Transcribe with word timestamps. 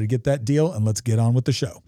to 0.00 0.06
get 0.06 0.24
that 0.24 0.44
deal, 0.44 0.72
and 0.72 0.84
let's 0.84 1.00
get 1.00 1.18
on 1.18 1.34
with 1.34 1.44
the 1.44 1.52
show. 1.52 1.82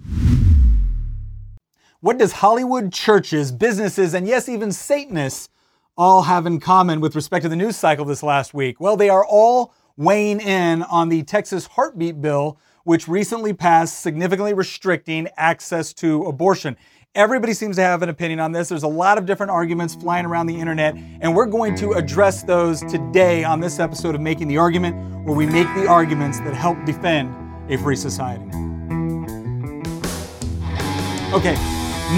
What 2.00 2.18
does 2.18 2.32
Hollywood 2.32 2.92
churches, 2.92 3.50
businesses, 3.50 4.14
and 4.14 4.26
yes, 4.26 4.48
even 4.48 4.70
Satanists 4.70 5.48
all 5.96 6.22
have 6.22 6.46
in 6.46 6.60
common 6.60 7.00
with 7.00 7.16
respect 7.16 7.42
to 7.42 7.48
the 7.48 7.56
news 7.56 7.76
cycle 7.76 8.04
this 8.04 8.22
last 8.22 8.52
week? 8.52 8.80
Well, 8.80 8.96
they 8.96 9.08
are 9.08 9.24
all 9.24 9.74
weighing 9.96 10.40
in 10.40 10.82
on 10.82 11.08
the 11.08 11.22
Texas 11.22 11.66
heartbeat 11.66 12.20
bill, 12.20 12.58
which 12.84 13.08
recently 13.08 13.52
passed, 13.52 14.00
significantly 14.02 14.52
restricting 14.52 15.28
access 15.36 15.92
to 15.94 16.24
abortion. 16.24 16.76
Everybody 17.14 17.54
seems 17.54 17.76
to 17.76 17.82
have 17.82 18.02
an 18.02 18.10
opinion 18.10 18.40
on 18.40 18.52
this. 18.52 18.68
There's 18.68 18.82
a 18.82 18.88
lot 18.88 19.16
of 19.16 19.24
different 19.24 19.50
arguments 19.50 19.94
flying 19.94 20.26
around 20.26 20.48
the 20.48 20.60
internet, 20.60 20.94
and 20.94 21.34
we're 21.34 21.46
going 21.46 21.74
to 21.76 21.92
address 21.92 22.42
those 22.42 22.82
today 22.82 23.42
on 23.42 23.58
this 23.58 23.80
episode 23.80 24.14
of 24.14 24.20
Making 24.20 24.48
the 24.48 24.58
Argument, 24.58 25.24
where 25.24 25.34
we 25.34 25.46
make 25.46 25.66
the 25.74 25.86
arguments 25.88 26.40
that 26.40 26.52
help 26.52 26.76
defend 26.84 27.34
a 27.68 27.76
free 27.78 27.96
society. 27.96 28.44
Okay, 31.32 31.54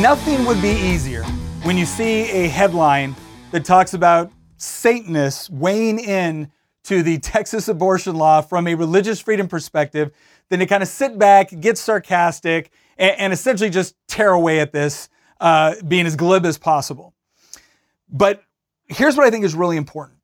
nothing 0.00 0.44
would 0.44 0.60
be 0.60 0.70
easier 0.70 1.24
when 1.62 1.76
you 1.76 1.86
see 1.86 2.30
a 2.30 2.48
headline 2.48 3.16
that 3.50 3.64
talks 3.64 3.94
about 3.94 4.30
Satanists 4.58 5.48
weighing 5.48 5.98
in 5.98 6.50
to 6.84 7.02
the 7.02 7.18
Texas 7.18 7.68
abortion 7.68 8.16
law 8.16 8.40
from 8.40 8.66
a 8.66 8.74
religious 8.74 9.20
freedom 9.20 9.48
perspective 9.48 10.10
than 10.48 10.60
to 10.60 10.66
kind 10.66 10.82
of 10.82 10.88
sit 10.88 11.18
back, 11.18 11.50
get 11.60 11.78
sarcastic, 11.78 12.70
and, 12.96 13.18
and 13.18 13.32
essentially 13.32 13.70
just 13.70 13.94
tear 14.06 14.30
away 14.30 14.60
at 14.60 14.72
this, 14.72 15.08
uh, 15.40 15.74
being 15.86 16.06
as 16.06 16.16
glib 16.16 16.46
as 16.46 16.58
possible. 16.58 17.14
But 18.08 18.42
here's 18.86 19.16
what 19.16 19.26
I 19.26 19.30
think 19.30 19.44
is 19.44 19.54
really 19.54 19.76
important. 19.76 20.18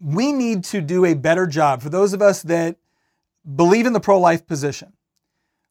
We 0.00 0.32
need 0.32 0.64
to 0.64 0.80
do 0.80 1.04
a 1.04 1.14
better 1.14 1.46
job 1.46 1.82
for 1.82 1.88
those 1.88 2.12
of 2.12 2.22
us 2.22 2.42
that 2.42 2.76
believe 3.54 3.86
in 3.86 3.92
the 3.92 4.00
pro 4.00 4.18
life 4.18 4.46
position, 4.46 4.92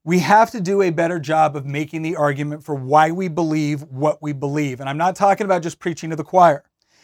we 0.03 0.19
have 0.19 0.51
to 0.51 0.61
do 0.61 0.81
a 0.81 0.89
better 0.89 1.19
job 1.19 1.55
of 1.55 1.65
making 1.65 2.01
the 2.01 2.15
argument 2.15 2.63
for 2.63 2.75
why 2.75 3.11
we 3.11 3.27
believe 3.27 3.83
what 3.83 4.21
we 4.21 4.31
believe. 4.31 4.79
And 4.79 4.89
I'm 4.89 4.97
not 4.97 5.15
talking 5.15 5.45
about 5.45 5.63
just 5.63 5.79
preaching 5.79 6.09
to 6.11 6.15
the 6.15 6.23
choir. 6.23 6.63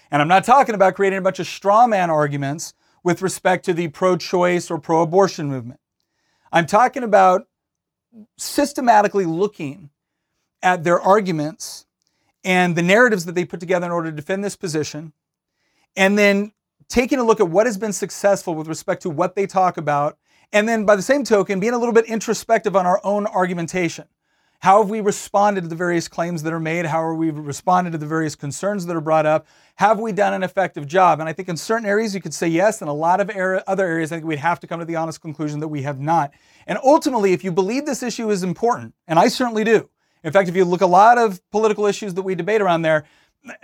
And 0.09 0.21
I'm 0.21 0.27
not 0.27 0.45
talking 0.45 0.75
about 0.75 0.95
creating 0.95 1.19
a 1.19 1.21
bunch 1.21 1.39
of 1.39 1.47
straw 1.47 1.85
man 1.85 2.09
arguments 2.09 2.73
with 3.03 3.21
respect 3.21 3.65
to 3.65 3.73
the 3.73 3.89
pro 3.89 4.15
choice 4.15 4.71
or 4.71 4.79
pro 4.79 5.01
abortion 5.01 5.47
movement. 5.47 5.79
I'm 6.51 6.65
talking 6.65 7.03
about 7.03 7.47
systematically 8.37 9.25
looking 9.25 9.89
at 10.61 10.83
their 10.83 11.01
arguments 11.01 11.85
and 12.43 12.75
the 12.75 12.81
narratives 12.81 13.25
that 13.25 13.35
they 13.35 13.43
put 13.43 13.59
together 13.59 13.85
in 13.85 13.91
order 13.91 14.11
to 14.11 14.15
defend 14.15 14.43
this 14.43 14.55
position, 14.55 15.13
and 15.95 16.17
then 16.17 16.51
taking 16.89 17.19
a 17.19 17.23
look 17.23 17.39
at 17.39 17.49
what 17.49 17.65
has 17.65 17.77
been 17.77 17.93
successful 17.93 18.53
with 18.53 18.67
respect 18.67 19.01
to 19.01 19.09
what 19.09 19.35
they 19.35 19.47
talk 19.47 19.77
about 19.77 20.17
and 20.53 20.69
then 20.69 20.85
by 20.85 20.95
the 20.95 21.01
same 21.01 21.23
token, 21.23 21.59
being 21.59 21.73
a 21.73 21.77
little 21.77 21.93
bit 21.93 22.05
introspective 22.05 22.75
on 22.75 22.85
our 22.85 23.01
own 23.03 23.25
argumentation. 23.25 24.05
How 24.59 24.81
have 24.81 24.89
we 24.89 25.01
responded 25.01 25.61
to 25.61 25.67
the 25.67 25.75
various 25.75 26.07
claims 26.07 26.41
that 26.43 26.53
are 26.53 26.59
made? 26.59 26.85
How 26.85 27.09
have 27.09 27.17
we 27.17 27.31
responded 27.31 27.91
to 27.91 27.97
the 27.97 28.05
various 28.05 28.33
concerns 28.33 28.85
that 28.85 28.95
are 28.95 29.01
brought 29.01 29.25
up? 29.25 29.45
Have 29.75 29.99
we 29.99 30.13
done 30.13 30.33
an 30.33 30.41
effective 30.41 30.87
job? 30.87 31.19
And 31.19 31.27
I 31.27 31.33
think 31.33 31.49
in 31.49 31.57
certain 31.57 31.85
areas 31.85 32.15
you 32.15 32.21
could 32.21 32.33
say 32.33 32.47
yes, 32.47 32.79
and 32.79 32.89
a 32.89 32.93
lot 32.93 33.19
of 33.19 33.29
other 33.67 33.85
areas 33.85 34.13
I 34.13 34.15
think 34.15 34.25
we'd 34.25 34.39
have 34.39 34.61
to 34.61 34.67
come 34.67 34.79
to 34.79 34.85
the 34.85 34.95
honest 34.95 35.19
conclusion 35.19 35.59
that 35.59 35.67
we 35.67 35.81
have 35.81 35.99
not. 35.99 36.31
And 36.65 36.79
ultimately, 36.81 37.33
if 37.33 37.43
you 37.43 37.51
believe 37.51 37.85
this 37.85 38.01
issue 38.01 38.29
is 38.29 38.41
important, 38.41 38.93
and 39.05 39.19
I 39.19 39.27
certainly 39.27 39.65
do, 39.65 39.89
in 40.23 40.31
fact, 40.31 40.47
if 40.47 40.55
you 40.55 40.63
look 40.63 40.79
a 40.79 40.87
lot 40.87 41.17
of 41.17 41.41
political 41.51 41.85
issues 41.85 42.13
that 42.13 42.21
we 42.21 42.33
debate 42.33 42.61
around 42.61 42.83
there, 42.83 43.03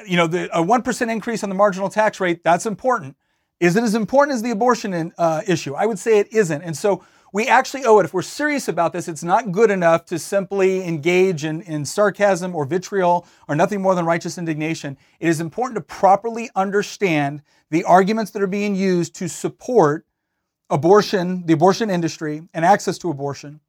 you 0.06 0.18
know, 0.18 0.28
the, 0.28 0.50
a 0.58 0.62
1% 0.62 1.10
increase 1.10 1.44
on 1.44 1.50
the 1.50 1.56
marginal 1.56 1.88
tax 1.88 2.20
rate, 2.20 2.44
that's 2.44 2.66
important. 2.66 3.16
Is 3.60 3.76
it 3.76 3.84
as 3.84 3.96
important 3.96 4.36
as 4.36 4.42
the 4.42 4.52
abortion 4.52 4.94
in, 4.94 5.14
uh, 5.18 5.42
issue? 5.46 5.74
I 5.74 5.86
would 5.86 6.00
say 6.00 6.20
it 6.20 6.32
isn't. 6.34 6.62
And 6.62 6.78
so 6.78 7.04
we 7.32 7.48
actually 7.48 7.86
owe 7.86 8.00
it. 8.00 8.06
If 8.06 8.14
we're 8.14 8.22
serious 8.22 8.68
about 8.68 8.94
this, 8.94 9.08
it's 9.08 9.24
not 9.24 9.52
good 9.52 9.70
enough 9.70 10.06
to 10.06 10.18
simply 10.18 10.86
engage 10.86 11.44
in, 11.44 11.62
in 11.62 11.86
sarcasm 11.86 12.56
or 12.56 12.66
vitriol 12.66 13.28
or 13.48 13.56
nothing 13.56 13.82
more 13.82 13.96
than 13.96 14.06
righteous 14.06 14.38
indignation. 14.38 14.98
It 15.20 15.30
is 15.30 15.42
important 15.42 15.76
to 15.76 15.82
properly 15.82 16.50
understand 16.56 17.44
the 17.70 17.84
arguments 17.84 18.32
that 18.32 18.42
are 18.42 18.48
being 18.48 18.76
used 18.76 19.14
to 19.16 19.30
support 19.30 20.06
abortion, 20.70 21.46
the 21.46 21.54
abortion 21.54 21.90
industry, 21.90 22.42
and 22.54 22.66
access 22.66 22.98
to 23.00 23.10
abortion. 23.10 23.60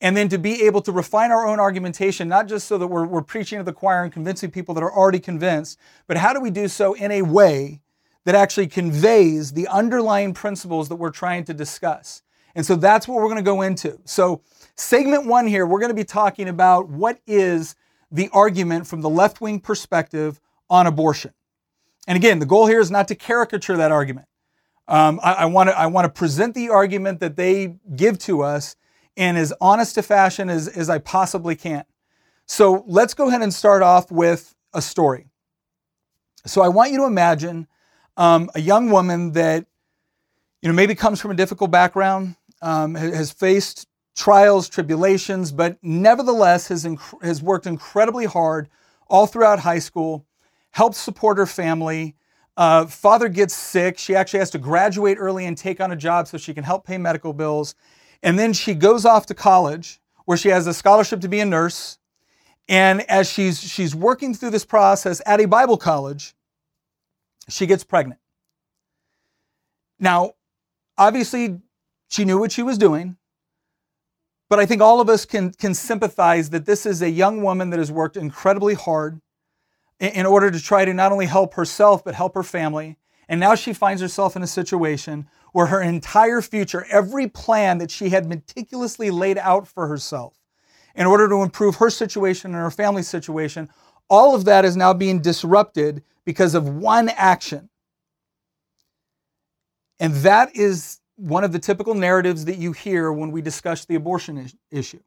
And 0.00 0.16
then 0.16 0.28
to 0.28 0.38
be 0.38 0.64
able 0.64 0.82
to 0.82 0.92
refine 0.92 1.30
our 1.30 1.46
own 1.46 1.58
argumentation, 1.58 2.28
not 2.28 2.48
just 2.48 2.66
so 2.66 2.76
that 2.78 2.86
we're, 2.86 3.06
we're 3.06 3.22
preaching 3.22 3.58
to 3.58 3.64
the 3.64 3.72
choir 3.72 4.02
and 4.02 4.12
convincing 4.12 4.50
people 4.50 4.74
that 4.74 4.82
are 4.82 4.92
already 4.92 5.20
convinced, 5.20 5.78
but 6.06 6.16
how 6.16 6.32
do 6.32 6.40
we 6.40 6.50
do 6.50 6.68
so 6.68 6.94
in 6.94 7.10
a 7.12 7.22
way 7.22 7.80
that 8.26 8.34
actually 8.34 8.66
conveys 8.66 9.52
the 9.52 9.68
underlying 9.68 10.34
principles 10.34 10.88
that 10.88 10.96
we're 10.96 11.10
trying 11.10 11.44
to 11.44 11.54
discuss. 11.54 12.22
And 12.56 12.66
so 12.66 12.74
that's 12.74 13.06
what 13.06 13.18
we're 13.18 13.28
going 13.28 13.36
to 13.36 13.42
go 13.42 13.62
into. 13.62 14.00
So, 14.04 14.42
segment 14.74 15.26
one 15.26 15.46
here, 15.46 15.64
we're 15.64 15.78
going 15.78 15.90
to 15.90 15.94
be 15.94 16.04
talking 16.04 16.48
about 16.48 16.88
what 16.88 17.20
is 17.26 17.76
the 18.10 18.28
argument 18.32 18.88
from 18.88 19.00
the 19.00 19.08
left 19.08 19.40
wing 19.40 19.60
perspective 19.60 20.40
on 20.68 20.88
abortion. 20.88 21.32
And 22.08 22.16
again, 22.16 22.40
the 22.40 22.46
goal 22.46 22.66
here 22.66 22.80
is 22.80 22.90
not 22.90 23.06
to 23.08 23.14
caricature 23.14 23.76
that 23.76 23.92
argument. 23.92 24.26
Um, 24.88 25.20
I, 25.22 25.46
want 25.46 25.70
to 25.70 25.78
I 25.78 25.86
want 25.86 26.04
to 26.04 26.08
present 26.08 26.54
the 26.54 26.70
argument 26.70 27.20
that 27.20 27.36
they 27.36 27.76
give 27.94 28.18
to 28.20 28.42
us 28.42 28.76
in 29.14 29.36
as 29.36 29.52
honest 29.60 29.98
a 29.98 30.02
fashion 30.02 30.48
as, 30.48 30.68
as 30.68 30.90
I 30.90 30.98
possibly 30.98 31.54
can. 31.54 31.84
So 32.46 32.84
let's 32.86 33.14
go 33.14 33.28
ahead 33.28 33.42
and 33.42 33.54
start 33.54 33.82
off 33.82 34.10
with 34.10 34.54
a 34.72 34.82
story. 34.82 35.26
So 36.44 36.62
I 36.62 36.68
want 36.68 36.92
you 36.92 36.98
to 36.98 37.04
imagine 37.04 37.66
um, 38.16 38.50
a 38.54 38.60
young 38.60 38.90
woman 38.90 39.32
that 39.32 39.66
you 40.62 40.68
know 40.68 40.74
maybe 40.74 40.94
comes 40.94 41.20
from 41.20 41.30
a 41.30 41.34
difficult 41.34 41.70
background, 41.70 42.36
um, 42.62 42.94
has 42.94 43.30
faced 43.30 43.86
trials, 44.16 44.68
tribulations, 44.68 45.52
but 45.52 45.76
nevertheless 45.82 46.68
has 46.68 46.84
inc- 46.84 47.22
has 47.22 47.42
worked 47.42 47.66
incredibly 47.66 48.24
hard 48.24 48.68
all 49.08 49.26
throughout 49.26 49.60
high 49.60 49.78
school, 49.78 50.26
helped 50.70 50.96
support 50.96 51.38
her 51.38 51.46
family. 51.46 52.16
Uh, 52.56 52.86
father 52.86 53.28
gets 53.28 53.54
sick. 53.54 53.98
She 53.98 54.16
actually 54.16 54.38
has 54.38 54.50
to 54.50 54.58
graduate 54.58 55.18
early 55.20 55.44
and 55.44 55.56
take 55.56 55.80
on 55.80 55.92
a 55.92 55.96
job 55.96 56.26
so 56.26 56.38
she 56.38 56.54
can 56.54 56.64
help 56.64 56.86
pay 56.86 56.96
medical 56.96 57.34
bills. 57.34 57.74
And 58.22 58.38
then 58.38 58.54
she 58.54 58.74
goes 58.74 59.04
off 59.04 59.26
to 59.26 59.34
college 59.34 60.00
where 60.24 60.38
she 60.38 60.48
has 60.48 60.66
a 60.66 60.72
scholarship 60.74 61.20
to 61.20 61.28
be 61.28 61.40
a 61.40 61.44
nurse. 61.44 61.98
And 62.68 63.02
as 63.02 63.30
she's 63.30 63.60
she's 63.60 63.94
working 63.94 64.34
through 64.34 64.50
this 64.50 64.64
process 64.64 65.20
at 65.26 65.40
a 65.40 65.46
Bible 65.46 65.76
college, 65.76 66.34
she 67.48 67.66
gets 67.66 67.84
pregnant. 67.84 68.20
Now, 69.98 70.32
obviously, 70.98 71.60
she 72.08 72.24
knew 72.24 72.38
what 72.38 72.52
she 72.52 72.62
was 72.62 72.78
doing, 72.78 73.16
but 74.48 74.58
I 74.58 74.66
think 74.66 74.82
all 74.82 75.00
of 75.00 75.08
us 75.08 75.24
can, 75.24 75.52
can 75.52 75.74
sympathize 75.74 76.50
that 76.50 76.66
this 76.66 76.86
is 76.86 77.02
a 77.02 77.10
young 77.10 77.42
woman 77.42 77.70
that 77.70 77.78
has 77.78 77.90
worked 77.90 78.16
incredibly 78.16 78.74
hard 78.74 79.20
in, 79.98 80.10
in 80.10 80.26
order 80.26 80.50
to 80.50 80.60
try 80.60 80.84
to 80.84 80.94
not 80.94 81.12
only 81.12 81.26
help 81.26 81.54
herself, 81.54 82.04
but 82.04 82.14
help 82.14 82.34
her 82.34 82.42
family. 82.42 82.96
And 83.28 83.40
now 83.40 83.54
she 83.54 83.72
finds 83.72 84.00
herself 84.00 84.36
in 84.36 84.42
a 84.42 84.46
situation 84.46 85.26
where 85.52 85.66
her 85.66 85.80
entire 85.80 86.42
future, 86.42 86.86
every 86.90 87.28
plan 87.28 87.78
that 87.78 87.90
she 87.90 88.10
had 88.10 88.26
meticulously 88.26 89.10
laid 89.10 89.38
out 89.38 89.66
for 89.66 89.88
herself 89.88 90.38
in 90.94 91.06
order 91.06 91.28
to 91.28 91.42
improve 91.42 91.76
her 91.76 91.90
situation 91.90 92.54
and 92.54 92.62
her 92.62 92.70
family's 92.70 93.08
situation, 93.08 93.68
all 94.08 94.34
of 94.34 94.44
that 94.44 94.64
is 94.64 94.76
now 94.76 94.92
being 94.94 95.20
disrupted 95.20 96.02
because 96.24 96.54
of 96.54 96.68
one 96.68 97.08
action. 97.10 97.68
And 99.98 100.14
that 100.16 100.54
is 100.54 101.00
one 101.16 101.44
of 101.44 101.52
the 101.52 101.58
typical 101.58 101.94
narratives 101.94 102.44
that 102.44 102.58
you 102.58 102.72
hear 102.72 103.12
when 103.12 103.32
we 103.32 103.40
discuss 103.40 103.84
the 103.84 103.94
abortion 103.94 104.36
is- 104.36 104.54
issue. 104.70 105.00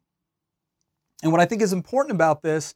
And 1.22 1.32
what 1.32 1.42
I 1.42 1.46
think 1.46 1.62
is 1.62 1.74
important 1.74 2.16
about 2.16 2.42
this 2.42 2.76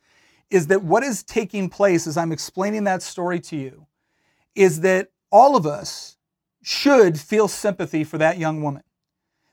is 0.49 0.67
that 0.67 0.83
what 0.83 1.03
is 1.03 1.23
taking 1.23 1.69
place 1.69 2.05
as 2.05 2.17
I'm 2.17 2.31
explaining 2.31 2.83
that 2.83 3.01
story 3.01 3.39
to 3.41 3.55
you 3.55 3.87
is 4.55 4.81
that 4.81 5.09
all 5.31 5.55
of 5.55 5.65
us 5.65 6.17
should 6.61 7.19
feel 7.19 7.47
sympathy 7.47 8.03
for 8.03 8.17
that 8.19 8.37
young 8.37 8.61
woman. 8.61 8.83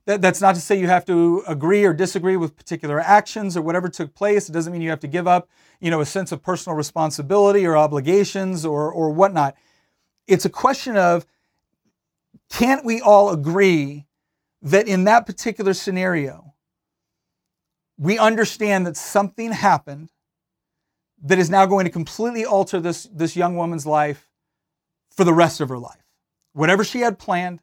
That, 0.07 0.23
that's 0.23 0.41
not 0.41 0.55
to 0.55 0.61
say 0.61 0.79
you 0.79 0.89
have 0.89 1.05
to 1.07 1.43
agree 1.47 1.85
or 1.85 1.93
disagree 1.93 2.37
with 2.37 2.57
particular 2.57 3.01
actions 3.01 3.57
or 3.57 3.63
whatever 3.63 3.89
took 3.89 4.15
place. 4.15 4.49
It 4.49 4.53
doesn't 4.53 4.73
mean 4.73 4.83
you 4.83 4.91
have 4.91 5.01
to 5.01 5.09
give 5.09 5.29
up, 5.29 5.49
you 5.81 5.91
know, 5.91 6.01
a 6.01 6.07
sense 6.07 6.33
of 6.33 6.43
personal 6.43 6.77
responsibility 6.77 7.67
or 7.67 7.77
obligations 7.77 8.65
or, 8.65 8.91
or 8.91 9.11
whatnot. 9.11 9.55
It's 10.27 10.45
a 10.45 10.51
question 10.51 10.97
of 10.97 11.27
can't 12.49 12.85
we 12.85 13.01
all 13.01 13.31
agree 13.31 14.07
that 14.63 14.89
in 14.89 15.05
that 15.05 15.27
particular 15.27 15.75
scenario, 15.75 16.55
we 17.97 18.19
understand 18.19 18.87
that 18.87 18.97
something 18.97 19.53
happened 19.53 20.11
that 21.23 21.39
is 21.39 21.51
now 21.51 21.67
going 21.67 21.85
to 21.85 21.91
completely 21.91 22.45
alter 22.45 22.81
this, 22.81 23.05
this 23.13 23.37
young 23.37 23.57
woman's 23.57 23.87
life 23.87 24.29
for 25.11 25.25
the 25.25 25.35
rest 25.35 25.61
of 25.61 25.69
her 25.69 25.79
life. 25.79 26.03
Whatever 26.53 26.83
she 26.83 27.01
had 27.01 27.19
planned, 27.19 27.61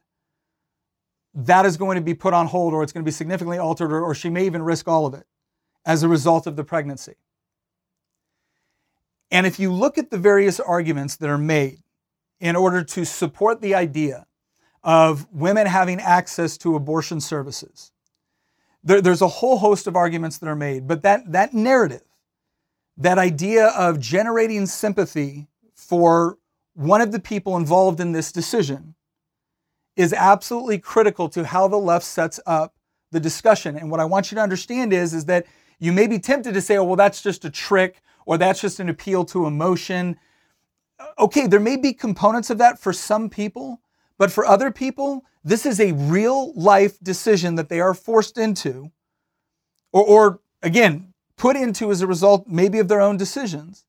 that 1.34 1.66
is 1.66 1.76
going 1.76 1.96
to 1.96 2.02
be 2.02 2.14
put 2.14 2.34
on 2.34 2.46
hold 2.46 2.74
or 2.74 2.82
it's 2.82 2.92
going 2.92 3.04
to 3.04 3.08
be 3.08 3.12
significantly 3.12 3.58
altered 3.58 3.92
or, 3.92 4.02
or 4.02 4.14
she 4.14 4.30
may 4.30 4.46
even 4.46 4.62
risk 4.62 4.88
all 4.88 5.06
of 5.06 5.14
it 5.14 5.26
as 5.84 6.02
a 6.02 6.08
result 6.08 6.46
of 6.46 6.56
the 6.56 6.64
pregnancy. 6.64 7.14
And 9.30 9.46
if 9.46 9.58
you 9.58 9.72
look 9.72 9.98
at 9.98 10.10
the 10.10 10.18
various 10.18 10.58
arguments 10.58 11.16
that 11.16 11.28
are 11.28 11.38
made 11.38 11.82
in 12.40 12.56
order 12.56 12.82
to 12.82 13.04
support 13.04 13.60
the 13.60 13.74
idea 13.74 14.26
of 14.82 15.26
women 15.32 15.66
having 15.66 16.00
access 16.00 16.56
to 16.58 16.74
abortion 16.74 17.20
services, 17.20 17.92
there, 18.82 19.00
there's 19.00 19.22
a 19.22 19.28
whole 19.28 19.58
host 19.58 19.86
of 19.86 19.96
arguments 19.96 20.38
that 20.38 20.48
are 20.48 20.56
made, 20.56 20.86
but 20.86 21.02
that, 21.02 21.30
that 21.30 21.52
narrative, 21.52 22.04
that 22.96 23.18
idea 23.18 23.66
of 23.68 24.00
generating 24.00 24.66
sympathy 24.66 25.48
for 25.74 26.38
one 26.74 27.00
of 27.00 27.12
the 27.12 27.20
people 27.20 27.56
involved 27.56 28.00
in 28.00 28.12
this 28.12 28.32
decision 28.32 28.94
is 29.98 30.12
absolutely 30.12 30.78
critical 30.78 31.28
to 31.28 31.44
how 31.44 31.66
the 31.66 31.76
left 31.76 32.06
sets 32.06 32.38
up 32.46 32.76
the 33.10 33.18
discussion. 33.18 33.76
And 33.76 33.90
what 33.90 33.98
I 33.98 34.04
want 34.04 34.30
you 34.30 34.36
to 34.36 34.40
understand 34.40 34.92
is, 34.92 35.12
is 35.12 35.24
that 35.24 35.44
you 35.80 35.92
may 35.92 36.06
be 36.06 36.20
tempted 36.20 36.54
to 36.54 36.60
say, 36.60 36.76
oh, 36.76 36.84
well, 36.84 36.94
that's 36.94 37.20
just 37.20 37.44
a 37.44 37.50
trick 37.50 38.00
or 38.24 38.38
that's 38.38 38.60
just 38.60 38.78
an 38.78 38.88
appeal 38.88 39.24
to 39.24 39.46
emotion. 39.46 40.16
Uh, 41.00 41.06
okay, 41.18 41.48
there 41.48 41.58
may 41.58 41.76
be 41.76 41.92
components 41.92 42.48
of 42.48 42.58
that 42.58 42.78
for 42.78 42.92
some 42.92 43.28
people, 43.28 43.80
but 44.18 44.30
for 44.30 44.46
other 44.46 44.70
people, 44.70 45.24
this 45.42 45.66
is 45.66 45.80
a 45.80 45.92
real 45.92 46.52
life 46.54 47.00
decision 47.00 47.56
that 47.56 47.68
they 47.68 47.80
are 47.80 47.94
forced 47.94 48.38
into, 48.38 48.92
or, 49.92 50.04
or 50.04 50.40
again, 50.62 51.12
put 51.36 51.56
into 51.56 51.90
as 51.90 52.02
a 52.02 52.06
result 52.06 52.46
maybe 52.46 52.78
of 52.78 52.86
their 52.86 53.00
own 53.00 53.16
decisions. 53.16 53.84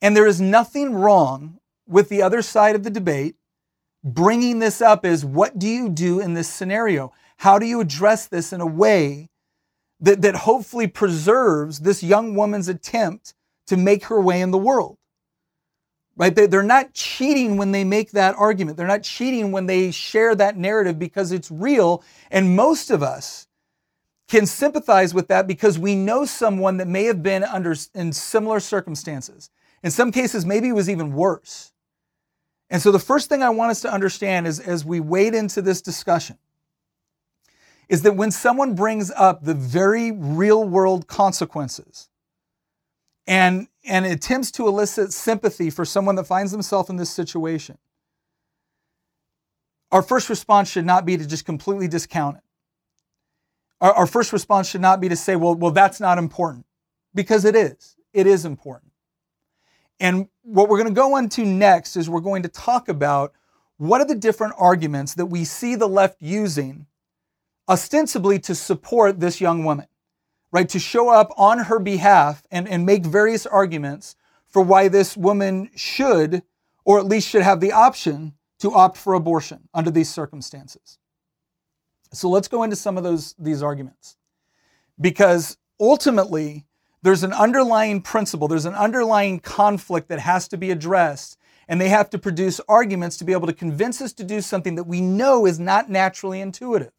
And 0.00 0.16
there 0.16 0.26
is 0.26 0.40
nothing 0.40 0.94
wrong 0.94 1.58
with 1.86 2.08
the 2.10 2.22
other 2.22 2.42
side 2.42 2.76
of 2.76 2.84
the 2.84 2.90
debate 2.90 3.34
bringing 4.02 4.58
this 4.58 4.80
up 4.80 5.04
is 5.04 5.24
what 5.24 5.58
do 5.58 5.68
you 5.68 5.88
do 5.88 6.20
in 6.20 6.34
this 6.34 6.48
scenario? 6.48 7.12
How 7.38 7.58
do 7.58 7.66
you 7.66 7.80
address 7.80 8.26
this 8.26 8.52
in 8.52 8.60
a 8.60 8.66
way 8.66 9.30
that, 10.00 10.22
that 10.22 10.34
hopefully 10.34 10.86
preserves 10.86 11.80
this 11.80 12.02
young 12.02 12.34
woman's 12.34 12.68
attempt 12.68 13.34
to 13.66 13.76
make 13.76 14.04
her 14.04 14.20
way 14.20 14.40
in 14.40 14.50
the 14.50 14.58
world? 14.58 14.96
Right? 16.16 16.34
They're 16.34 16.62
not 16.62 16.92
cheating 16.92 17.56
when 17.56 17.72
they 17.72 17.84
make 17.84 18.10
that 18.10 18.34
argument. 18.36 18.76
They're 18.76 18.86
not 18.86 19.02
cheating 19.02 19.52
when 19.52 19.66
they 19.66 19.90
share 19.90 20.34
that 20.34 20.56
narrative 20.56 20.98
because 20.98 21.32
it's 21.32 21.50
real. 21.50 22.04
And 22.30 22.54
most 22.54 22.90
of 22.90 23.02
us 23.02 23.46
can 24.28 24.44
sympathize 24.44 25.14
with 25.14 25.28
that 25.28 25.46
because 25.46 25.78
we 25.78 25.94
know 25.94 26.24
someone 26.24 26.76
that 26.76 26.88
may 26.88 27.04
have 27.04 27.22
been 27.22 27.42
under 27.42 27.74
in 27.94 28.12
similar 28.12 28.60
circumstances. 28.60 29.50
In 29.82 29.90
some 29.90 30.12
cases, 30.12 30.44
maybe 30.44 30.68
it 30.68 30.74
was 30.74 30.90
even 30.90 31.14
worse. 31.14 31.69
And 32.70 32.80
so 32.80 32.92
the 32.92 33.00
first 33.00 33.28
thing 33.28 33.42
I 33.42 33.50
want 33.50 33.72
us 33.72 33.80
to 33.82 33.92
understand 33.92 34.46
is 34.46 34.60
as 34.60 34.84
we 34.84 35.00
wade 35.00 35.34
into 35.34 35.60
this 35.60 35.82
discussion 35.82 36.38
is 37.88 38.02
that 38.02 38.14
when 38.14 38.30
someone 38.30 38.74
brings 38.76 39.10
up 39.10 39.44
the 39.44 39.54
very 39.54 40.12
real 40.12 40.62
world 40.66 41.08
consequences 41.08 42.08
and, 43.26 43.66
and 43.84 44.06
attempts 44.06 44.52
to 44.52 44.68
elicit 44.68 45.12
sympathy 45.12 45.70
for 45.70 45.84
someone 45.84 46.14
that 46.14 46.24
finds 46.28 46.52
themselves 46.52 46.88
in 46.88 46.96
this 46.96 47.10
situation, 47.10 47.76
our 49.90 50.02
first 50.02 50.28
response 50.30 50.70
should 50.70 50.86
not 50.86 51.04
be 51.04 51.16
to 51.16 51.26
just 51.26 51.44
completely 51.44 51.88
discount 51.88 52.36
it. 52.36 52.44
Our, 53.80 53.92
our 53.92 54.06
first 54.06 54.32
response 54.32 54.68
should 54.68 54.80
not 54.80 55.00
be 55.00 55.08
to 55.08 55.16
say, 55.16 55.34
well, 55.34 55.56
well, 55.56 55.72
that's 55.72 55.98
not 55.98 56.18
important, 56.18 56.66
because 57.12 57.44
it 57.44 57.56
is. 57.56 57.96
It 58.12 58.28
is 58.28 58.44
important. 58.44 58.89
And 60.00 60.28
what 60.42 60.68
we're 60.68 60.78
going 60.78 60.88
to 60.88 60.94
go 60.94 61.16
into 61.18 61.44
next 61.44 61.96
is 61.96 62.08
we're 62.08 62.20
going 62.20 62.42
to 62.42 62.48
talk 62.48 62.88
about 62.88 63.32
what 63.76 64.00
are 64.00 64.06
the 64.06 64.14
different 64.14 64.54
arguments 64.58 65.14
that 65.14 65.26
we 65.26 65.44
see 65.44 65.74
the 65.74 65.88
left 65.88 66.20
using 66.20 66.86
ostensibly 67.68 68.38
to 68.40 68.54
support 68.54 69.20
this 69.20 69.40
young 69.40 69.64
woman, 69.64 69.86
right? 70.52 70.68
To 70.70 70.78
show 70.78 71.10
up 71.10 71.32
on 71.36 71.58
her 71.58 71.78
behalf 71.78 72.42
and, 72.50 72.66
and 72.66 72.84
make 72.84 73.06
various 73.06 73.46
arguments 73.46 74.16
for 74.48 74.62
why 74.62 74.88
this 74.88 75.16
woman 75.16 75.70
should, 75.76 76.42
or 76.84 76.98
at 76.98 77.06
least 77.06 77.28
should 77.28 77.42
have 77.42 77.60
the 77.60 77.72
option 77.72 78.34
to 78.58 78.72
opt 78.72 78.96
for 78.96 79.14
abortion 79.14 79.68
under 79.72 79.90
these 79.90 80.10
circumstances. 80.10 80.98
So 82.12 82.28
let's 82.28 82.48
go 82.48 82.64
into 82.64 82.76
some 82.76 82.96
of 82.96 83.04
those 83.04 83.34
these 83.38 83.62
arguments. 83.62 84.16
Because 85.00 85.56
ultimately, 85.78 86.66
there's 87.02 87.22
an 87.22 87.32
underlying 87.32 88.02
principle, 88.02 88.48
there's 88.48 88.66
an 88.66 88.74
underlying 88.74 89.40
conflict 89.40 90.08
that 90.08 90.20
has 90.20 90.48
to 90.48 90.56
be 90.56 90.70
addressed, 90.70 91.38
and 91.68 91.80
they 91.80 91.88
have 91.88 92.10
to 92.10 92.18
produce 92.18 92.60
arguments 92.68 93.16
to 93.18 93.24
be 93.24 93.32
able 93.32 93.46
to 93.46 93.52
convince 93.52 94.00
us 94.00 94.12
to 94.14 94.24
do 94.24 94.40
something 94.40 94.74
that 94.74 94.84
we 94.84 95.00
know 95.00 95.46
is 95.46 95.58
not 95.58 95.88
naturally 95.88 96.40
intuitive. 96.40 96.92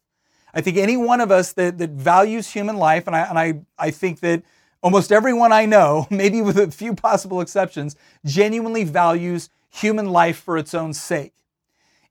I 0.54 0.60
think 0.60 0.76
any 0.76 0.96
one 0.96 1.20
of 1.20 1.30
us 1.30 1.52
that, 1.54 1.78
that 1.78 1.90
values 1.90 2.50
human 2.50 2.76
life, 2.76 3.06
and 3.06 3.16
I, 3.16 3.20
and 3.20 3.38
I, 3.38 3.60
I 3.78 3.90
think 3.90 4.20
that 4.20 4.42
almost 4.82 5.12
everyone 5.12 5.52
I 5.52 5.66
know, 5.66 6.06
maybe 6.10 6.42
with 6.42 6.58
a 6.58 6.70
few 6.70 6.94
possible 6.94 7.40
exceptions, 7.40 7.96
genuinely 8.24 8.84
values 8.84 9.48
human 9.70 10.06
life 10.06 10.38
for 10.38 10.58
its 10.58 10.74
own 10.74 10.92
sake. 10.92 11.32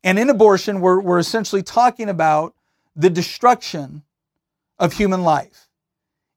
And 0.03 0.17
in 0.17 0.29
abortion, 0.29 0.81
we're, 0.81 0.99
we're 0.99 1.19
essentially 1.19 1.61
talking 1.61 2.09
about 2.09 2.55
the 2.95 3.09
destruction 3.09 4.01
of 4.79 4.93
human 4.93 5.23
life. 5.23 5.69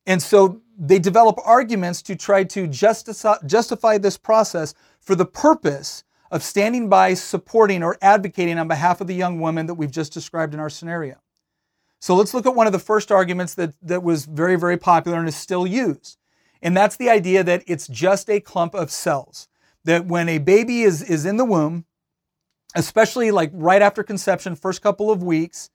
And 0.06 0.22
so 0.22 0.60
they 0.76 0.98
develop 0.98 1.38
arguments 1.44 2.02
to 2.02 2.16
try 2.16 2.44
to 2.44 2.66
justify, 2.66 3.98
this 3.98 4.16
process 4.16 4.74
for 5.00 5.14
the 5.14 5.26
purpose 5.26 6.04
of 6.30 6.42
standing 6.42 6.88
by, 6.88 7.14
supporting, 7.14 7.82
or 7.82 7.96
advocating 8.02 8.58
on 8.58 8.66
behalf 8.66 9.00
of 9.00 9.06
the 9.06 9.14
young 9.14 9.40
woman 9.40 9.66
that 9.66 9.74
we've 9.74 9.90
just 9.90 10.12
described 10.12 10.54
in 10.54 10.60
our 10.60 10.70
scenario. 10.70 11.16
So 12.00 12.14
let's 12.14 12.34
look 12.34 12.46
at 12.46 12.54
one 12.54 12.66
of 12.66 12.72
the 12.72 12.78
first 12.78 13.12
arguments 13.12 13.54
that, 13.54 13.74
that 13.82 14.02
was 14.02 14.26
very, 14.26 14.56
very 14.56 14.76
popular 14.76 15.18
and 15.18 15.28
is 15.28 15.36
still 15.36 15.66
used. 15.66 16.18
And 16.60 16.76
that's 16.76 16.96
the 16.96 17.10
idea 17.10 17.44
that 17.44 17.62
it's 17.66 17.86
just 17.88 18.28
a 18.28 18.40
clump 18.40 18.74
of 18.74 18.90
cells. 18.90 19.48
That 19.84 20.06
when 20.06 20.28
a 20.28 20.38
baby 20.38 20.82
is, 20.82 21.02
is 21.02 21.26
in 21.26 21.36
the 21.36 21.44
womb, 21.44 21.84
especially 22.74 23.30
like 23.30 23.50
right 23.52 23.82
after 23.82 24.02
conception, 24.02 24.56
first 24.56 24.82
couple 24.82 25.10
of 25.10 25.22
weeks, 25.22 25.70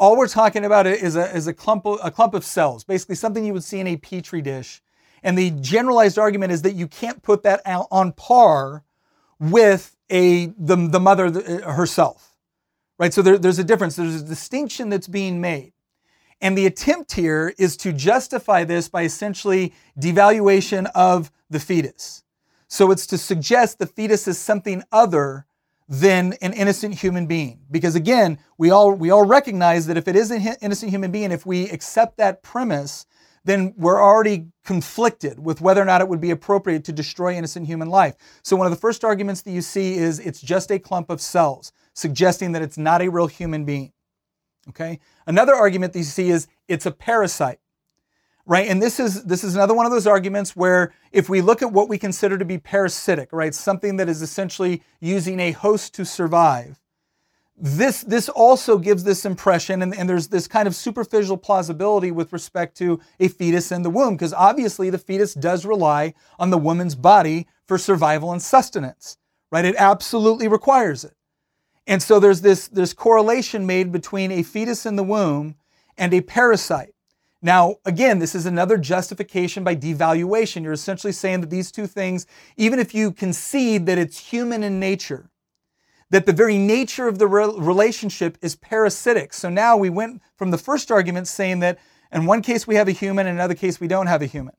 all 0.00 0.16
we're 0.16 0.28
talking 0.28 0.64
about 0.64 0.86
is 0.86 1.14
a, 1.14 1.36
is 1.36 1.46
a, 1.46 1.52
clump, 1.52 1.84
of, 1.84 2.00
a 2.02 2.10
clump 2.10 2.32
of 2.32 2.42
cells, 2.42 2.84
basically 2.84 3.14
something 3.14 3.44
you 3.44 3.52
would 3.52 3.62
see 3.62 3.80
in 3.80 3.86
a 3.86 3.98
petri 3.98 4.40
dish. 4.40 4.82
And 5.22 5.36
the 5.36 5.50
generalized 5.50 6.18
argument 6.18 6.52
is 6.52 6.62
that 6.62 6.74
you 6.74 6.88
can't 6.88 7.22
put 7.22 7.42
that 7.42 7.60
out 7.66 7.86
on 7.90 8.12
par 8.12 8.82
with 9.38 9.94
a, 10.08 10.46
the, 10.58 10.76
the 10.76 10.98
mother 10.98 11.26
uh, 11.26 11.72
herself, 11.72 12.34
right? 12.98 13.12
So 13.12 13.20
there, 13.20 13.36
there's 13.36 13.58
a 13.58 13.64
difference. 13.64 13.96
There's 13.96 14.22
a 14.22 14.24
distinction 14.24 14.88
that's 14.88 15.06
being 15.06 15.38
made. 15.38 15.74
And 16.40 16.56
the 16.56 16.64
attempt 16.64 17.12
here 17.12 17.52
is 17.58 17.76
to 17.78 17.92
justify 17.92 18.64
this 18.64 18.88
by 18.88 19.02
essentially 19.02 19.74
devaluation 20.00 20.90
of 20.94 21.30
the 21.50 21.60
fetus. 21.60 22.22
So 22.68 22.90
it's 22.90 23.06
to 23.08 23.18
suggest 23.18 23.78
the 23.78 23.86
fetus 23.86 24.26
is 24.26 24.38
something 24.38 24.82
other 24.90 25.44
than 25.90 26.34
an 26.40 26.52
innocent 26.52 26.94
human 26.94 27.26
being. 27.26 27.58
Because 27.68 27.96
again, 27.96 28.38
we 28.56 28.70
all, 28.70 28.92
we 28.92 29.10
all 29.10 29.26
recognize 29.26 29.88
that 29.88 29.96
if 29.96 30.06
it 30.06 30.14
is 30.14 30.30
an 30.30 30.40
innocent 30.62 30.92
human 30.92 31.10
being, 31.10 31.32
if 31.32 31.44
we 31.44 31.68
accept 31.68 32.16
that 32.18 32.44
premise, 32.44 33.06
then 33.44 33.74
we're 33.76 34.00
already 34.00 34.46
conflicted 34.64 35.44
with 35.44 35.60
whether 35.60 35.82
or 35.82 35.84
not 35.84 36.00
it 36.00 36.08
would 36.08 36.20
be 36.20 36.30
appropriate 36.30 36.84
to 36.84 36.92
destroy 36.92 37.34
innocent 37.34 37.66
human 37.66 37.88
life. 37.88 38.14
So 38.42 38.54
one 38.54 38.66
of 38.66 38.70
the 38.70 38.76
first 38.76 39.04
arguments 39.04 39.42
that 39.42 39.50
you 39.50 39.62
see 39.62 39.94
is 39.94 40.20
it's 40.20 40.40
just 40.40 40.70
a 40.70 40.78
clump 40.78 41.10
of 41.10 41.20
cells, 41.20 41.72
suggesting 41.94 42.52
that 42.52 42.62
it's 42.62 42.78
not 42.78 43.02
a 43.02 43.08
real 43.08 43.26
human 43.26 43.64
being. 43.64 43.92
Okay? 44.68 45.00
Another 45.26 45.54
argument 45.54 45.92
that 45.94 46.00
you 46.00 46.04
see 46.04 46.30
is 46.30 46.46
it's 46.68 46.86
a 46.86 46.92
parasite 46.92 47.59
right? 48.46 48.68
And 48.68 48.82
this 48.82 48.98
is 48.98 49.24
this 49.24 49.44
is 49.44 49.54
another 49.54 49.74
one 49.74 49.86
of 49.86 49.92
those 49.92 50.06
arguments 50.06 50.56
where 50.56 50.92
if 51.12 51.28
we 51.28 51.40
look 51.40 51.62
at 51.62 51.72
what 51.72 51.88
we 51.88 51.98
consider 51.98 52.38
to 52.38 52.44
be 52.44 52.58
parasitic, 52.58 53.32
right, 53.32 53.54
something 53.54 53.96
that 53.96 54.08
is 54.08 54.22
essentially 54.22 54.82
using 55.00 55.40
a 55.40 55.52
host 55.52 55.94
to 55.94 56.04
survive, 56.04 56.80
this 57.60 58.00
this 58.02 58.28
also 58.30 58.78
gives 58.78 59.04
this 59.04 59.26
impression 59.26 59.82
and, 59.82 59.94
and 59.94 60.08
there's 60.08 60.28
this 60.28 60.48
kind 60.48 60.66
of 60.66 60.74
superficial 60.74 61.36
plausibility 61.36 62.10
with 62.10 62.32
respect 62.32 62.76
to 62.78 62.98
a 63.20 63.28
fetus 63.28 63.70
in 63.70 63.82
the 63.82 63.90
womb 63.90 64.14
because 64.14 64.32
obviously 64.32 64.88
the 64.88 64.98
fetus 64.98 65.34
does 65.34 65.66
rely 65.66 66.14
on 66.38 66.48
the 66.48 66.58
woman's 66.58 66.94
body 66.94 67.46
for 67.66 67.76
survival 67.76 68.32
and 68.32 68.40
sustenance 68.40 69.18
right 69.52 69.66
it 69.66 69.74
absolutely 69.76 70.48
requires 70.48 71.04
it 71.04 71.14
and 71.86 72.02
so 72.02 72.18
there's 72.18 72.40
this 72.40 72.68
this 72.68 72.94
correlation 72.94 73.66
made 73.66 73.92
between 73.92 74.32
a 74.32 74.42
fetus 74.42 74.86
in 74.86 74.96
the 74.96 75.04
womb 75.04 75.54
and 75.98 76.14
a 76.14 76.22
parasite 76.22 76.94
now 77.42 77.76
again 77.84 78.18
this 78.18 78.34
is 78.34 78.46
another 78.46 78.76
justification 78.76 79.64
by 79.64 79.74
devaluation 79.74 80.62
you're 80.62 80.72
essentially 80.72 81.12
saying 81.12 81.40
that 81.40 81.50
these 81.50 81.72
two 81.72 81.86
things 81.86 82.26
even 82.56 82.78
if 82.78 82.94
you 82.94 83.12
concede 83.12 83.86
that 83.86 83.98
it's 83.98 84.18
human 84.18 84.62
in 84.62 84.78
nature 84.78 85.30
that 86.10 86.26
the 86.26 86.32
very 86.32 86.58
nature 86.58 87.08
of 87.08 87.18
the 87.18 87.26
re- 87.26 87.54
relationship 87.56 88.36
is 88.42 88.56
parasitic. 88.56 89.32
So 89.32 89.48
now 89.48 89.76
we 89.76 89.90
went 89.90 90.20
from 90.36 90.50
the 90.50 90.58
first 90.58 90.90
argument 90.90 91.28
saying 91.28 91.60
that 91.60 91.78
in 92.12 92.26
one 92.26 92.42
case 92.42 92.66
we 92.66 92.74
have 92.74 92.88
a 92.88 92.92
human, 92.92 93.26
in 93.26 93.34
another 93.34 93.54
case 93.54 93.80
we 93.80 93.88
don't 93.88 94.08
have 94.08 94.20
a 94.20 94.26
human. 94.26 94.54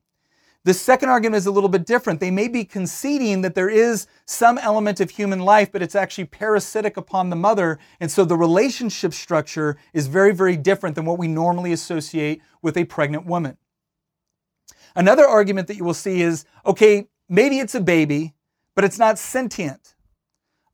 The 0.63 0.73
second 0.75 1.09
argument 1.09 1.37
is 1.37 1.47
a 1.47 1.51
little 1.51 1.69
bit 1.69 1.87
different. 1.87 2.19
They 2.19 2.29
may 2.29 2.47
be 2.47 2.63
conceding 2.63 3.41
that 3.41 3.55
there 3.55 3.69
is 3.69 4.05
some 4.25 4.59
element 4.59 4.99
of 4.99 5.09
human 5.09 5.39
life, 5.39 5.71
but 5.71 5.81
it's 5.81 5.95
actually 5.95 6.25
parasitic 6.25 6.97
upon 6.97 7.31
the 7.31 7.35
mother. 7.35 7.79
And 7.99 8.11
so 8.11 8.25
the 8.25 8.37
relationship 8.37 9.13
structure 9.13 9.77
is 9.91 10.05
very, 10.05 10.33
very 10.33 10.55
different 10.55 10.95
than 10.95 11.05
what 11.05 11.17
we 11.17 11.27
normally 11.27 11.71
associate 11.71 12.41
with 12.61 12.77
a 12.77 12.85
pregnant 12.85 13.25
woman. 13.25 13.57
Another 14.95 15.25
argument 15.25 15.67
that 15.67 15.77
you 15.77 15.83
will 15.83 15.95
see 15.95 16.21
is 16.21 16.45
okay, 16.65 17.07
maybe 17.27 17.57
it's 17.57 17.73
a 17.73 17.81
baby, 17.81 18.33
but 18.75 18.83
it's 18.83 18.99
not 18.99 19.17
sentient. 19.17 19.95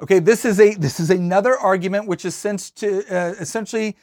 Okay, 0.01 0.19
this 0.19 0.43
is 0.43 0.59
a 0.59 0.75
this 0.75 0.99
is 0.99 1.09
another 1.09 1.57
argument 1.57 2.07
which 2.07 2.25
is 2.25 2.41
to 2.75 3.05
uh, 3.09 3.33
essentially 3.39 3.95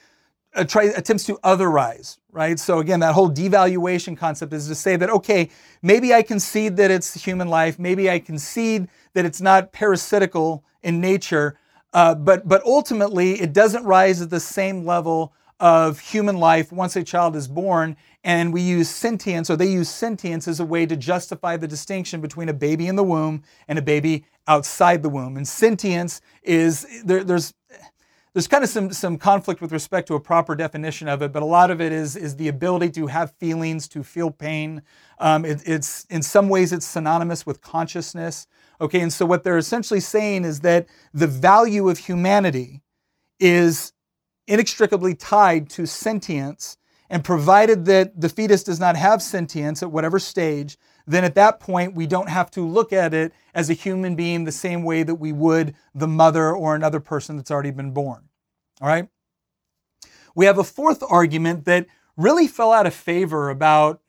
uh, 0.55 0.65
try, 0.65 0.85
attempts 0.85 1.25
to 1.25 1.35
otherize, 1.45 2.19
right? 2.33 2.59
So 2.59 2.79
again, 2.79 3.01
that 3.01 3.15
whole 3.15 3.31
devaluation 3.31 4.17
concept 4.17 4.53
is 4.53 4.69
to 4.69 4.75
say 4.75 4.97
that 4.97 5.11
okay, 5.11 5.51
maybe 5.83 6.15
I 6.15 6.23
concede 6.23 6.77
that 6.77 6.91
it's 6.91 7.15
human 7.15 7.49
life, 7.49 7.79
maybe 7.79 8.11
I 8.11 8.19
concede 8.19 8.89
that 9.15 9.25
it's 9.25 9.41
not 9.41 9.73
parasitical 9.73 10.65
in 10.83 11.01
nature, 11.01 11.59
uh, 11.93 12.15
but 12.15 12.47
but 12.47 12.63
ultimately 12.65 13.41
it 13.41 13.53
doesn't 13.53 13.85
rise 13.85 14.23
at 14.23 14.31
the 14.31 14.41
same 14.41 14.85
level 14.85 15.33
of 15.61 16.01
human 16.01 16.37
life 16.37 16.73
once 16.73 16.97
a 16.97 17.05
child 17.05 17.37
is 17.37 17.49
born, 17.49 17.97
and 18.25 18.53
we 18.53 18.61
use 18.61 18.89
sentience, 18.91 19.51
or 19.51 19.57
they 19.57 19.71
use 19.71 19.89
sentience 19.89 20.49
as 20.49 20.61
a 20.61 20.65
way 20.65 20.85
to 20.85 20.97
justify 20.97 21.57
the 21.57 21.69
distinction 21.69 22.21
between 22.21 22.49
a 22.49 22.53
baby 22.53 22.89
in 22.89 22.97
the 22.97 23.05
womb 23.05 23.43
and 23.69 23.79
a 23.79 23.83
baby 23.83 24.25
outside 24.47 25.03
the 25.03 25.09
womb. 25.09 25.37
And 25.37 25.47
sentience 25.47 26.21
is 26.43 26.87
there, 27.05 27.25
there's 27.25 27.55
there's 28.35 28.49
kind 28.49 28.65
of 28.65 28.69
some, 28.69 28.93
some 28.93 29.17
conflict 29.17 29.61
with 29.61 29.73
respect 29.73 30.09
to 30.09 30.15
a 30.15 30.21
proper 30.21 30.55
definition 30.55 31.09
of 31.09 31.23
it, 31.23 31.33
but 31.33 31.43
a 31.43 31.47
lot 31.47 31.71
of 31.71 31.81
it 31.81 31.93
is, 31.93 32.17
is 32.17 32.37
the 32.37 32.49
ability 32.49 32.91
to 32.91 33.07
have 33.07 33.33
feelings, 33.37 33.89
to 33.89 34.03
feel 34.03 34.31
pain. 34.31 34.83
Um, 35.19 35.45
it, 35.45 35.63
it's 35.65 36.05
in 36.11 36.23
some 36.23 36.49
ways 36.49 36.73
it's 36.73 36.85
synonymous 36.85 37.47
with 37.47 37.61
consciousness. 37.63 38.47
Okay, 38.81 39.01
and 39.01 39.13
so 39.13 39.25
what 39.25 39.45
they're 39.45 39.57
essentially 39.57 40.01
saying 40.01 40.45
is 40.45 40.61
that 40.61 40.89
the 41.13 41.29
value 41.29 41.89
of 41.89 41.99
humanity 41.99 42.83
is 43.39 43.93
inextricably 44.47 45.15
tied 45.15 45.71
to 45.71 45.87
sentience, 45.87 46.77
and 47.11 47.23
provided 47.23 47.85
that 47.85 48.21
the 48.21 48.29
fetus 48.29 48.65
does 48.65 48.81
not 48.81 48.97
have 48.97 49.23
sentience 49.23 49.83
at 49.83 49.93
whatever 49.93 50.19
stage, 50.19 50.77
then 51.07 51.25
at 51.25 51.35
that 51.35 51.61
point 51.61 51.95
we 51.95 52.07
don't 52.07 52.29
have 52.29 52.51
to 52.53 52.67
look 52.67 52.93
at 52.93 53.13
it 53.13 53.33
as 53.55 53.71
a 53.71 53.75
human 53.75 54.15
being 54.15 54.45
the 54.45 54.53
same 54.53 54.83
way 54.83 55.03
that 55.03 55.17
we 55.17 55.33
would 55.33 55.75
the 55.95 56.09
mother 56.09 56.53
or 56.53 56.75
another 56.75 57.01
person 57.01 57.37
that's 57.37 57.51
already 57.51 57.71
been 57.71 57.93
born. 57.93 58.29
All 58.81 58.89
right? 58.89 59.09
We 60.35 60.47
have 60.47 60.59
a 60.59 60.65
fourth 60.65 61.03
argument 61.09 61.65
that 61.67 61.87
really 62.17 62.47
fell 62.47 62.73
out 62.73 62.87
of 62.87 62.95
favor 62.95 63.51
about, 63.51 64.01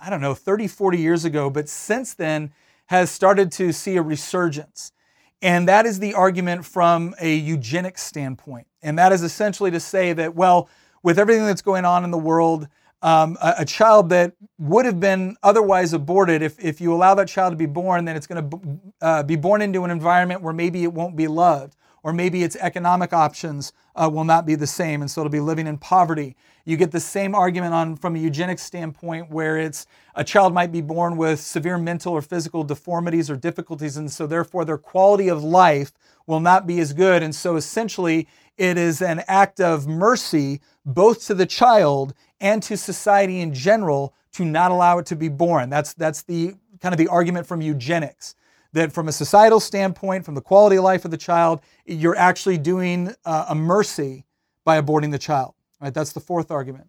I 0.00 0.10
don't 0.10 0.20
know, 0.20 0.34
30, 0.34 0.68
40 0.68 0.98
years 0.98 1.24
ago, 1.24 1.50
but 1.50 1.68
since 1.68 2.14
then 2.14 2.52
has 2.86 3.10
started 3.10 3.50
to 3.52 3.72
see 3.72 3.96
a 3.96 4.02
resurgence. 4.02 4.92
And 5.40 5.66
that 5.68 5.86
is 5.86 5.98
the 5.98 6.14
argument 6.14 6.64
from 6.64 7.14
a 7.20 7.34
eugenics 7.34 8.02
standpoint. 8.02 8.68
And 8.82 8.98
that 8.98 9.12
is 9.12 9.22
essentially 9.22 9.70
to 9.72 9.80
say 9.80 10.12
that, 10.12 10.34
well, 10.34 10.68
with 11.02 11.18
everything 11.18 11.46
that's 11.46 11.62
going 11.62 11.84
on 11.84 12.04
in 12.04 12.12
the 12.12 12.18
world, 12.18 12.68
um, 13.02 13.36
a, 13.42 13.54
a, 13.58 13.64
child 13.64 14.10
that 14.10 14.32
would 14.58 14.86
have 14.86 15.00
been 15.00 15.36
otherwise 15.42 15.92
aborted, 15.92 16.40
if, 16.40 16.62
if 16.64 16.80
you 16.80 16.94
allow 16.94 17.14
that 17.16 17.26
child 17.26 17.52
to 17.52 17.56
be 17.56 17.66
born, 17.66 18.04
then 18.04 18.14
it's 18.14 18.28
going 18.28 18.48
to 18.48 18.60
uh, 19.00 19.22
be 19.24 19.34
born 19.34 19.60
into 19.60 19.82
an 19.82 19.90
environment 19.90 20.40
where 20.40 20.52
maybe 20.52 20.84
it 20.84 20.92
won't 20.92 21.16
be 21.16 21.26
loved, 21.26 21.76
or 22.04 22.12
maybe 22.12 22.44
its 22.44 22.56
economic 22.56 23.12
options 23.12 23.72
uh, 23.96 24.08
will 24.12 24.24
not 24.24 24.46
be 24.46 24.54
the 24.54 24.66
same, 24.66 25.02
and 25.02 25.10
so 25.10 25.20
it'll 25.20 25.30
be 25.30 25.40
living 25.40 25.66
in 25.66 25.78
poverty. 25.78 26.36
You 26.64 26.76
get 26.76 26.92
the 26.92 27.00
same 27.00 27.34
argument 27.34 27.74
on 27.74 27.96
from 27.96 28.14
a 28.14 28.20
eugenics 28.20 28.62
standpoint, 28.62 29.30
where 29.30 29.58
it's 29.58 29.86
a 30.14 30.22
child 30.22 30.54
might 30.54 30.70
be 30.70 30.80
born 30.80 31.16
with 31.16 31.40
severe 31.40 31.78
mental 31.78 32.12
or 32.12 32.22
physical 32.22 32.62
deformities 32.62 33.28
or 33.28 33.36
difficulties, 33.36 33.96
and 33.96 34.10
so 34.12 34.28
therefore 34.28 34.64
their 34.64 34.78
quality 34.78 35.28
of 35.28 35.42
life 35.42 35.92
will 36.28 36.40
not 36.40 36.68
be 36.68 36.78
as 36.78 36.92
good, 36.92 37.22
and 37.22 37.34
so 37.34 37.56
essentially 37.56 38.28
it 38.56 38.78
is 38.78 39.02
an 39.02 39.22
act 39.26 39.60
of 39.60 39.86
mercy 39.86 40.60
both 40.84 41.26
to 41.26 41.34
the 41.34 41.46
child 41.46 42.14
and 42.42 42.62
to 42.64 42.76
society 42.76 43.40
in 43.40 43.54
general 43.54 44.14
to 44.32 44.44
not 44.44 44.70
allow 44.70 44.98
it 44.98 45.06
to 45.06 45.16
be 45.16 45.28
born. 45.28 45.70
That's, 45.70 45.94
that's 45.94 46.22
the 46.22 46.54
kind 46.80 46.92
of 46.92 46.98
the 46.98 47.08
argument 47.08 47.46
from 47.46 47.62
eugenics. 47.62 48.34
That 48.74 48.90
from 48.90 49.06
a 49.06 49.12
societal 49.12 49.60
standpoint, 49.60 50.24
from 50.24 50.34
the 50.34 50.40
quality 50.40 50.76
of 50.76 50.84
life 50.84 51.04
of 51.04 51.10
the 51.10 51.18
child, 51.18 51.60
you're 51.84 52.16
actually 52.16 52.56
doing 52.56 53.14
uh, 53.24 53.46
a 53.50 53.54
mercy 53.54 54.24
by 54.64 54.80
aborting 54.80 55.10
the 55.10 55.18
child. 55.18 55.54
Right? 55.80 55.92
That's 55.92 56.12
the 56.12 56.20
fourth 56.20 56.50
argument. 56.50 56.88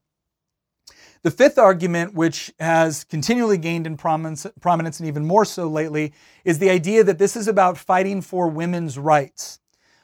The 1.24 1.32
fifth 1.32 1.58
argument, 1.58 2.14
which 2.14 2.54
has 2.60 3.04
continually 3.06 3.58
gained 3.58 3.88
in 3.88 3.96
prominence, 3.98 4.46
prominence 4.60 5.00
and 5.00 5.08
even 5.08 5.26
more 5.26 5.46
so 5.46 5.68
lately, 5.68 6.14
is 6.44 6.60
the 6.60 6.70
idea 6.70 7.04
that 7.04 7.18
this 7.18 7.36
is 7.36 7.48
about 7.48 7.78
fighting 7.78 8.22
for 8.22 8.50
women's 8.50 8.98
rights. 8.98 9.60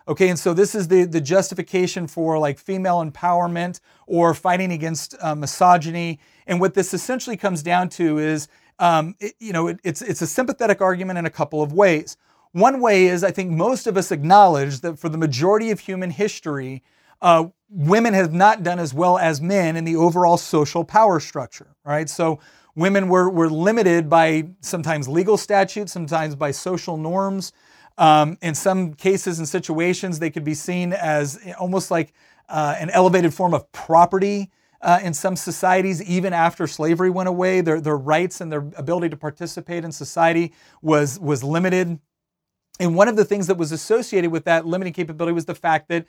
Okay, 0.07 0.29
and 0.29 0.39
so 0.39 0.53
this 0.53 0.73
is 0.73 0.87
the, 0.87 1.03
the 1.03 1.21
justification 1.21 2.07
for 2.07 2.39
like 2.39 2.57
female 2.57 3.03
empowerment 3.03 3.79
or 4.07 4.33
fighting 4.33 4.71
against 4.71 5.15
uh, 5.21 5.35
misogyny. 5.35 6.19
And 6.47 6.59
what 6.59 6.73
this 6.73 6.93
essentially 6.93 7.37
comes 7.37 7.61
down 7.61 7.89
to 7.89 8.17
is, 8.17 8.47
um, 8.79 9.15
it, 9.19 9.33
you 9.39 9.53
know, 9.53 9.67
it, 9.67 9.79
it's, 9.83 10.01
it's 10.01 10.21
a 10.21 10.27
sympathetic 10.27 10.81
argument 10.81 11.19
in 11.19 11.25
a 11.27 11.29
couple 11.29 11.61
of 11.61 11.73
ways. 11.73 12.17
One 12.53 12.81
way 12.81 13.05
is 13.05 13.23
I 13.23 13.29
think 13.29 13.51
most 13.51 13.85
of 13.85 13.97
us 13.97 14.11
acknowledge 14.11 14.79
that 14.81 14.97
for 14.97 15.09
the 15.09 15.17
majority 15.17 15.69
of 15.69 15.81
human 15.81 16.09
history, 16.09 16.81
uh, 17.21 17.45
women 17.69 18.15
have 18.15 18.33
not 18.33 18.63
done 18.63 18.79
as 18.79 18.93
well 18.93 19.19
as 19.19 19.41
men 19.41 19.75
in 19.75 19.83
the 19.83 19.95
overall 19.95 20.37
social 20.37 20.83
power 20.83 21.19
structure, 21.19 21.75
right? 21.85 22.09
So 22.09 22.39
women 22.75 23.09
were, 23.09 23.29
were 23.29 23.49
limited 23.49 24.09
by 24.09 24.49
sometimes 24.61 25.07
legal 25.07 25.37
statutes, 25.37 25.91
sometimes 25.91 26.35
by 26.35 26.49
social 26.49 26.97
norms. 26.97 27.51
Um, 27.99 28.37
in 28.41 28.55
some 28.55 28.93
cases 28.93 29.39
and 29.39 29.47
situations, 29.47 30.19
they 30.19 30.29
could 30.29 30.45
be 30.45 30.53
seen 30.53 30.93
as 30.93 31.37
almost 31.59 31.91
like 31.91 32.13
uh, 32.47 32.75
an 32.79 32.89
elevated 32.91 33.33
form 33.33 33.53
of 33.53 33.69
property 33.73 34.49
uh, 34.81 34.99
in 35.03 35.13
some 35.13 35.35
societies, 35.35 36.01
even 36.03 36.31
after 36.31 36.65
slavery 36.65 37.09
went 37.09 37.27
away. 37.27 37.59
Their, 37.59 37.81
their 37.81 37.97
rights 37.97 38.39
and 38.39 38.49
their 38.49 38.65
ability 38.77 39.09
to 39.09 39.17
participate 39.17 39.83
in 39.83 39.91
society 39.91 40.53
was, 40.81 41.19
was 41.19 41.43
limited. 41.43 41.99
And 42.79 42.95
one 42.95 43.09
of 43.09 43.17
the 43.17 43.25
things 43.25 43.47
that 43.47 43.57
was 43.57 43.73
associated 43.73 44.31
with 44.31 44.45
that 44.45 44.65
limiting 44.65 44.93
capability 44.93 45.33
was 45.33 45.45
the 45.45 45.53
fact 45.53 45.89
that 45.89 46.05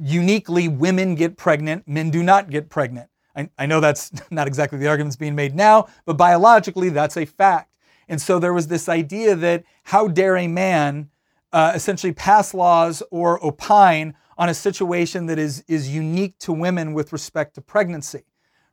uniquely 0.00 0.68
women 0.68 1.16
get 1.16 1.36
pregnant, 1.36 1.88
men 1.88 2.10
do 2.10 2.22
not 2.22 2.50
get 2.50 2.68
pregnant. 2.68 3.10
I, 3.34 3.50
I 3.58 3.66
know 3.66 3.80
that's 3.80 4.12
not 4.30 4.46
exactly 4.46 4.78
the 4.78 4.86
arguments 4.86 5.16
being 5.16 5.34
made 5.34 5.56
now, 5.56 5.88
but 6.04 6.16
biologically, 6.16 6.90
that's 6.90 7.16
a 7.16 7.24
fact. 7.24 7.74
And 8.08 8.20
so 8.22 8.38
there 8.38 8.52
was 8.52 8.68
this 8.68 8.88
idea 8.88 9.34
that 9.34 9.64
how 9.84 10.06
dare 10.06 10.36
a 10.36 10.46
man 10.46 11.08
uh, 11.52 11.72
essentially 11.74 12.12
pass 12.12 12.54
laws 12.54 13.02
or 13.10 13.44
opine 13.44 14.14
on 14.38 14.48
a 14.48 14.54
situation 14.54 15.26
that 15.26 15.38
is, 15.38 15.64
is 15.68 15.94
unique 15.94 16.38
to 16.38 16.52
women 16.52 16.94
with 16.94 17.12
respect 17.12 17.54
to 17.54 17.60
pregnancy. 17.60 18.24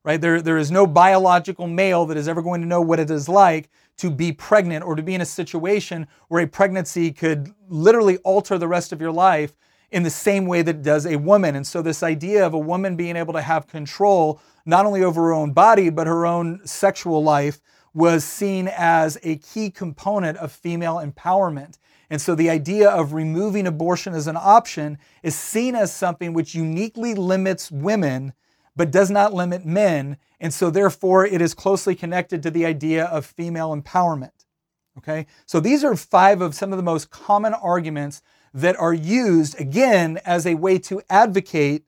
Right? 0.04 0.20
There, 0.20 0.42
there 0.42 0.58
is 0.58 0.72
no 0.72 0.88
biological 0.88 1.68
male 1.68 2.06
that 2.06 2.16
is 2.18 2.28
ever 2.28 2.42
going 2.42 2.62
to 2.62 2.68
know 2.68 2.82
what 2.82 3.00
it 3.00 3.12
is 3.12 3.28
like 3.28 3.70
to 3.98 4.10
be 4.10 4.32
pregnant 4.32 4.86
or 4.86 4.96
to 4.96 5.04
be 5.04 5.14
in 5.14 5.22
a 5.22 5.26
situation 5.26 6.08
where 6.30 6.42
a 6.42 6.48
pregnancy 6.48 7.12
could 7.12 7.54
literally 7.68 8.18
alter 8.20 8.58
the 8.58 8.68
rest 8.68 8.94
of 8.94 9.02
your 9.02 9.12
life 9.12 9.58
in 9.92 10.04
the 10.04 10.10
same 10.10 10.46
way 10.46 10.62
that 10.62 10.78
it 10.78 10.84
does 10.84 11.06
a 11.06 11.18
woman. 11.18 11.56
And 11.56 11.68
so, 11.68 11.82
this 11.82 12.02
idea 12.02 12.46
of 12.46 12.54
a 12.54 12.60
woman 12.60 12.96
being 12.96 13.18
able 13.18 13.34
to 13.34 13.42
have 13.42 13.68
control 13.68 14.40
not 14.66 14.86
only 14.86 15.04
over 15.04 15.24
her 15.24 15.34
own 15.34 15.52
body, 15.52 15.90
but 15.90 16.08
her 16.08 16.26
own 16.26 16.66
sexual 16.66 17.22
life 17.22 17.60
was 17.94 18.24
seen 18.24 18.70
as 18.78 19.18
a 19.24 19.38
key 19.38 19.70
component 19.70 20.38
of 20.38 20.52
female 20.52 20.96
empowerment. 20.96 21.78
And 22.10 22.22
so 22.22 22.36
the 22.36 22.50
idea 22.50 22.90
of 22.90 23.14
removing 23.14 23.68
abortion 23.68 24.14
as 24.14 24.28
an 24.28 24.38
option 24.38 24.98
is 25.22 25.36
seen 25.36 25.76
as 25.76 25.94
something 25.94 26.34
which 26.34 26.56
uniquely 26.56 27.14
limits 27.14 27.72
women, 27.72 28.34
but 28.76 28.92
does 28.92 29.12
not 29.12 29.34
limit 29.34 29.66
men. 29.66 30.18
And 30.40 30.54
so 30.54 30.70
therefore 30.70 31.26
it 31.26 31.42
is 31.42 31.54
closely 31.54 31.96
connected 31.96 32.42
to 32.44 32.52
the 32.52 32.66
idea 32.66 33.06
of 33.06 33.26
female 33.26 33.76
empowerment. 33.76 34.32
Okay? 34.98 35.28
So 35.46 35.60
these 35.60 35.84
are 35.84 35.96
five 35.96 36.42
of 36.42 36.56
some 36.56 36.74
of 36.74 36.78
the 36.78 36.84
most 36.84 37.12
common 37.12 37.54
arguments 37.54 38.22
that 38.54 38.76
are 38.78 38.94
used 38.94 39.60
again 39.60 40.20
as 40.26 40.48
a 40.48 40.56
way 40.56 40.80
to 40.80 41.02
advocate 41.10 41.84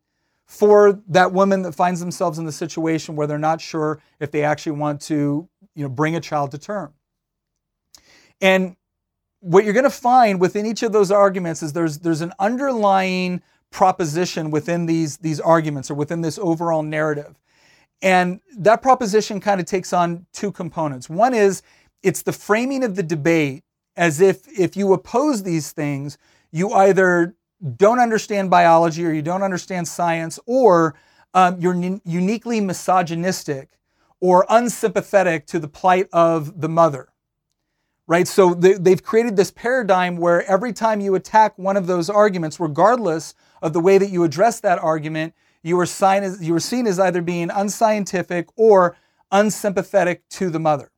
for 0.45 1.01
that 1.07 1.31
woman 1.31 1.61
that 1.61 1.73
finds 1.73 1.99
themselves 1.99 2.37
in 2.37 2.45
the 2.45 2.51
situation 2.51 3.15
where 3.15 3.25
they're 3.25 3.39
not 3.39 3.61
sure 3.61 4.01
if 4.19 4.31
they 4.31 4.43
actually 4.43 4.73
want 4.73 5.01
to 5.01 5.47
you 5.75 5.83
know 5.83 5.89
bring 5.89 6.15
a 6.15 6.19
child 6.19 6.51
to 6.51 6.57
term 6.57 6.93
and 8.41 8.75
what 9.41 9.63
you're 9.63 9.74
going 9.74 9.83
to 9.83 9.89
find 9.89 10.39
within 10.39 10.65
each 10.65 10.83
of 10.83 10.91
those 10.91 11.12
arguments 11.12 11.62
is 11.62 11.74
there's 11.74 12.00
there's 12.00 12.21
an 12.21 12.33
underlying 12.39 13.41
proposition 13.69 14.51
within 14.51 14.86
these 14.86 15.17
these 15.17 15.39
arguments 15.39 15.91
or 15.91 15.95
within 15.95 16.21
this 16.21 16.39
overall 16.39 16.83
narrative 16.83 17.36
and 18.01 18.39
that 18.57 18.81
proposition 18.81 19.39
kind 19.39 19.60
of 19.60 19.65
takes 19.65 19.93
on 19.93 20.25
two 20.33 20.51
components 20.51 21.10
one 21.10 21.33
is 21.33 21.62
it's 22.03 22.24
the 22.24 22.33
framing 22.33 22.83
of 22.83 22.95
the 22.95 23.03
debate 23.03 23.63
as 23.95 24.21
if 24.21 24.48
if 24.57 24.75
you 24.75 24.93
oppose 24.93 25.43
these 25.43 25.71
things 25.71 26.17
you 26.51 26.71
either 26.74 27.36
don't 27.77 28.00
understand 28.00 28.50
biology 28.50 29.05
or 29.05 29.12
you 29.12 29.21
don't 29.21 29.43
understand 29.43 29.88
science, 29.88 30.39
or 30.45 30.95
um, 31.33 31.60
you're 31.60 31.75
n- 31.75 32.01
uniquely 32.03 32.60
misogynistic 32.60 33.69
or 34.19 34.45
unsympathetic 34.50 35.45
to 35.48 35.60
the 35.60 35.67
plight 35.67 36.07
of 36.12 36.62
the 36.62 36.69
mother. 36.69 37.10
Right? 38.11 38.27
So 38.27 38.53
they, 38.53 38.73
they've 38.73 39.01
created 39.01 39.37
this 39.37 39.51
paradigm 39.51 40.17
where 40.17 40.43
every 40.43 40.73
time 40.73 40.99
you 40.99 41.15
attack 41.15 41.57
one 41.57 41.77
of 41.77 41.87
those 41.87 42.09
arguments, 42.09 42.59
regardless 42.59 43.35
of 43.61 43.71
the 43.71 43.79
way 43.79 43.97
that 43.97 44.09
you 44.09 44.25
address 44.25 44.59
that 44.59 44.79
argument, 44.79 45.33
you 45.63 45.79
are, 45.79 45.85
seen 45.85 46.21
as, 46.21 46.43
you 46.43 46.59
seen 46.59 46.87
as 46.87 46.99
either 46.99 47.21
being 47.21 47.49
unscientific 47.49 48.49
or 48.57 48.97
unsympathetic 49.31 50.27
to 50.27 50.49
the 50.49 50.59
mother. 50.59 50.91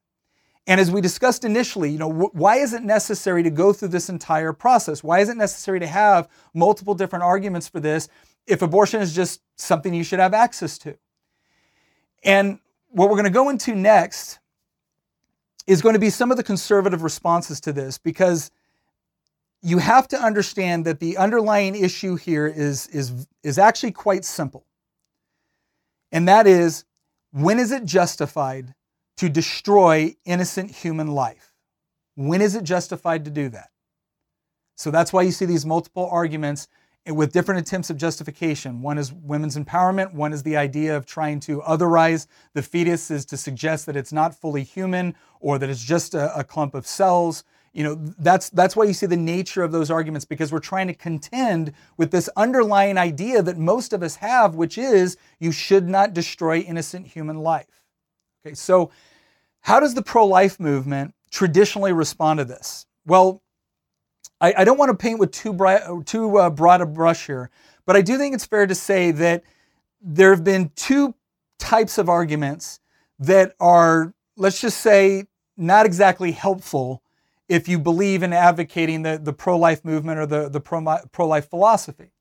And 0.65 0.82
as 0.82 0.89
we 0.89 1.01
discussed 1.01 1.46
initially, 1.46 1.91
you 1.91 2.00
know, 2.00 2.12
wh- 2.12 2.34
why 2.34 2.55
is 2.55 2.74
it 2.74 2.82
necessary 2.82 3.43
to 3.43 3.51
go 3.51 3.74
through 3.74 3.89
this 3.89 4.10
entire 4.10 4.51
process? 4.51 5.03
Why 5.03 5.20
is 5.20 5.29
it 5.29 5.38
necessary 5.38 5.79
to 5.82 5.86
have 5.86 6.27
multiple 6.55 6.96
different 6.96 7.22
arguments 7.22 7.70
for 7.70 7.79
this 7.79 8.10
if 8.48 8.63
abortion 8.63 9.03
is 9.03 9.13
just 9.13 9.39
something 9.55 9.93
you 9.93 10.03
should 10.03 10.17
have 10.17 10.34
access 10.34 10.79
to? 10.79 10.98
And 12.24 12.58
what 12.89 13.08
we're 13.10 13.17
going 13.17 13.25
to 13.25 13.29
go 13.29 13.50
into 13.50 13.75
next 13.75 14.39
is 15.67 15.82
going 15.82 15.93
to 15.93 16.00
be 16.00 16.10
some 16.10 16.32
of 16.32 16.38
the 16.38 16.43
conservative 16.43 17.03
responses 17.03 17.62
to 17.62 17.74
this 17.74 17.98
because 17.98 18.51
you 19.62 19.77
have 19.77 20.08
to 20.10 20.17
understand 20.17 20.86
that 20.86 21.00
the 21.00 21.17
underlying 21.17 21.75
issue 21.75 22.15
here 22.15 22.48
is, 22.48 22.88
is, 22.88 23.27
is 23.43 23.58
actually 23.58 23.91
quite 23.91 24.25
simple. 24.25 24.65
And 26.12 26.27
that 26.27 26.48
is 26.48 26.84
when 27.32 27.60
is 27.60 27.72
it 27.72 27.86
justified 27.86 28.75
to 29.17 29.29
destroy 29.29 30.15
innocent 30.25 30.72
human 30.72 31.08
life. 31.08 31.53
When 32.15 32.41
is 32.41 32.55
it 32.55 32.63
justified 32.63 33.25
to 33.25 33.32
do 33.32 33.50
that? 33.50 33.70
So 34.75 34.91
that's 34.91 35.13
why 35.13 35.22
you 35.22 35.32
see 35.32 35.46
these 35.46 35.65
multiple 35.65 36.10
arguments 36.12 36.67
with 37.06 37.34
different 37.34 37.60
attempts 37.60 37.90
of 37.90 37.98
justification. 37.98 38.82
One 38.82 38.98
is 38.98 39.12
women's 39.12 39.58
empowerment, 39.58 40.14
one 40.14 40.32
is 40.32 40.44
the 40.44 40.56
idea 40.56 40.96
of 40.96 41.06
trying 41.06 41.40
to 41.42 41.60
otherize 41.62 42.28
the 42.54 42.62
fetus 42.62 43.12
is 43.12 43.26
to 43.26 43.38
suggest 43.38 43.86
that 43.88 43.98
it's 43.98 44.14
not 44.14 44.34
fully 44.34 44.64
human 44.64 45.16
or 45.42 45.60
that 45.60 45.70
it's 45.70 45.84
just 45.84 46.14
a, 46.14 46.38
a 46.38 46.44
clump 46.44 46.74
of 46.74 46.88
cells. 46.88 47.44
You 47.74 47.84
know, 47.84 47.96
that's 48.20 48.50
that's 48.52 48.76
why 48.76 48.86
you 48.86 48.94
see 48.94 49.08
the 49.08 49.18
nature 49.18 49.64
of 49.64 49.72
those 49.72 49.92
arguments 49.92 50.26
because 50.26 50.52
we're 50.52 50.60
trying 50.60 50.88
to 50.88 50.94
contend 50.94 51.74
with 51.98 52.12
this 52.12 52.30
underlying 52.38 52.98
idea 52.98 53.42
that 53.42 53.58
most 53.58 53.92
of 53.92 54.02
us 54.04 54.16
have, 54.18 54.56
which 54.56 54.78
is 54.78 55.18
you 55.40 55.52
should 55.52 55.90
not 55.90 56.14
destroy 56.14 56.60
innocent 56.60 57.08
human 57.08 57.40
life. 57.40 57.84
Okay, 58.46 58.54
so 58.54 58.92
how 59.62 59.80
does 59.80 59.94
the 59.94 60.02
pro 60.02 60.26
life 60.26 60.60
movement 60.60 61.16
traditionally 61.32 61.94
respond 61.94 62.38
to 62.38 62.46
this? 62.46 62.86
Well, 63.06 63.43
I, 64.44 64.54
I 64.58 64.64
don't 64.66 64.78
want 64.78 64.90
to 64.90 64.98
paint 64.98 65.20
with 65.20 65.32
too, 65.32 66.04
too 66.06 66.38
uh, 66.38 66.50
broad 66.50 66.82
a 66.82 66.86
brush 66.86 67.28
here, 67.28 67.50
but 67.86 67.96
I 67.96 68.02
do 68.02 68.18
think 68.18 68.36
it's 68.36 68.46
fair 68.46 68.68
to 68.68 68.76
say 68.76 69.12
that 69.12 69.42
there 70.02 70.32
have 70.32 70.44
been 70.44 70.70
two 70.76 71.16
types 71.60 71.98
of 71.98 72.10
arguments 72.10 72.82
that 73.20 73.56
are, 73.62 74.14
let's 74.36 74.60
just 74.60 74.82
say, 74.82 75.28
not 75.56 75.86
exactly 75.86 76.34
helpful 76.34 77.02
if 77.48 77.70
you 77.70 77.80
believe 77.80 78.22
in 78.22 78.34
advocating 78.34 79.04
the, 79.04 79.17
the 79.17 79.32
pro 79.32 79.58
life 79.58 79.86
movement 79.86 80.20
or 80.20 80.26
the, 80.26 80.50
the 80.50 80.60
pro 80.60 81.26
life 81.26 81.50
philosophy. 81.50 82.12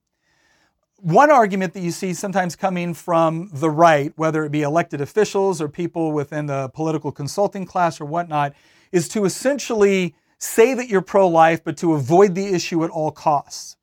One 0.98 1.32
argument 1.32 1.72
that 1.72 1.80
you 1.80 1.90
see 1.90 2.14
sometimes 2.14 2.54
coming 2.54 2.94
from 2.94 3.50
the 3.52 3.70
right, 3.70 4.12
whether 4.14 4.44
it 4.44 4.52
be 4.52 4.62
elected 4.62 5.00
officials 5.00 5.60
or 5.60 5.68
people 5.68 6.12
within 6.12 6.46
the 6.46 6.68
political 6.68 7.10
consulting 7.10 7.66
class 7.66 8.00
or 8.00 8.04
whatnot, 8.04 8.54
is 8.92 9.08
to 9.08 9.24
essentially 9.24 10.14
say 10.42 10.74
that 10.74 10.88
you're 10.88 11.02
pro 11.02 11.28
life, 11.28 11.62
but 11.62 11.76
to 11.78 11.94
avoid 11.94 12.34
the 12.34 12.46
issue 12.46 12.82
at 12.84 12.90
all 12.90 13.10
costs. 13.10 13.76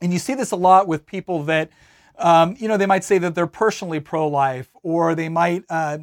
And 0.00 0.12
you 0.12 0.18
see 0.18 0.34
this 0.34 0.52
a 0.52 0.56
lot 0.56 0.86
with 0.86 1.04
people 1.06 1.44
that, 1.44 1.70
um, 2.18 2.54
you 2.58 2.68
know, 2.68 2.76
they 2.76 2.86
might 2.86 3.04
say 3.04 3.18
that 3.18 3.34
they're 3.34 3.46
personally 3.46 4.00
pro 4.00 4.28
life, 4.28 4.68
or 4.82 5.14
they 5.14 5.28
might, 5.28 5.64
uh, 5.68 5.98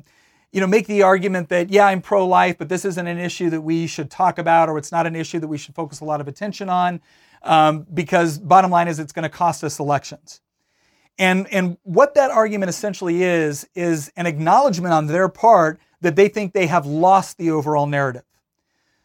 you 0.52 0.60
know, 0.60 0.68
make 0.68 0.88
the 0.88 1.04
argument 1.04 1.50
that, 1.50 1.70
yeah, 1.70 1.86
I'm 1.86 2.02
pro 2.02 2.28
life, 2.28 2.58
but 2.58 2.68
this 2.68 2.84
isn't 2.84 3.08
an 3.08 3.18
issue 3.18 3.50
that 3.50 3.62
we 3.62 3.88
should 3.88 4.12
talk 4.12 4.38
about, 4.38 4.68
or 4.68 4.78
it's 4.78 4.92
not 4.92 5.08
an 5.08 5.16
issue 5.16 5.40
that 5.40 5.48
we 5.48 5.58
should 5.58 5.76
focus 5.76 6.02
a 6.02 6.06
lot 6.06 6.20
of 6.20 6.28
attention 6.28 6.70
on 6.70 7.00
um, 7.44 7.86
because 7.94 8.38
bottom 8.38 8.72
line 8.72 8.88
is 8.88 9.00
it's 9.00 9.14
going 9.14 9.24
to 9.24 9.30
cost 9.30 9.64
us 9.64 9.80
elections. 9.80 10.42
And, 11.18 11.48
and 11.54 11.78
what 11.84 12.16
that 12.16 12.32
argument 12.32 12.70
essentially 12.70 13.24
is, 13.24 13.68
is 13.76 14.12
an 14.18 14.26
acknowledgement 14.26 14.94
on 14.94 15.08
their 15.08 15.30
part 15.30 15.80
that 16.02 16.16
they 16.16 16.28
think 16.28 16.54
they 16.54 16.68
have 16.68 16.86
lost 16.86 17.38
the 17.38 17.52
overall 17.52 17.86
narrative. 17.86 18.24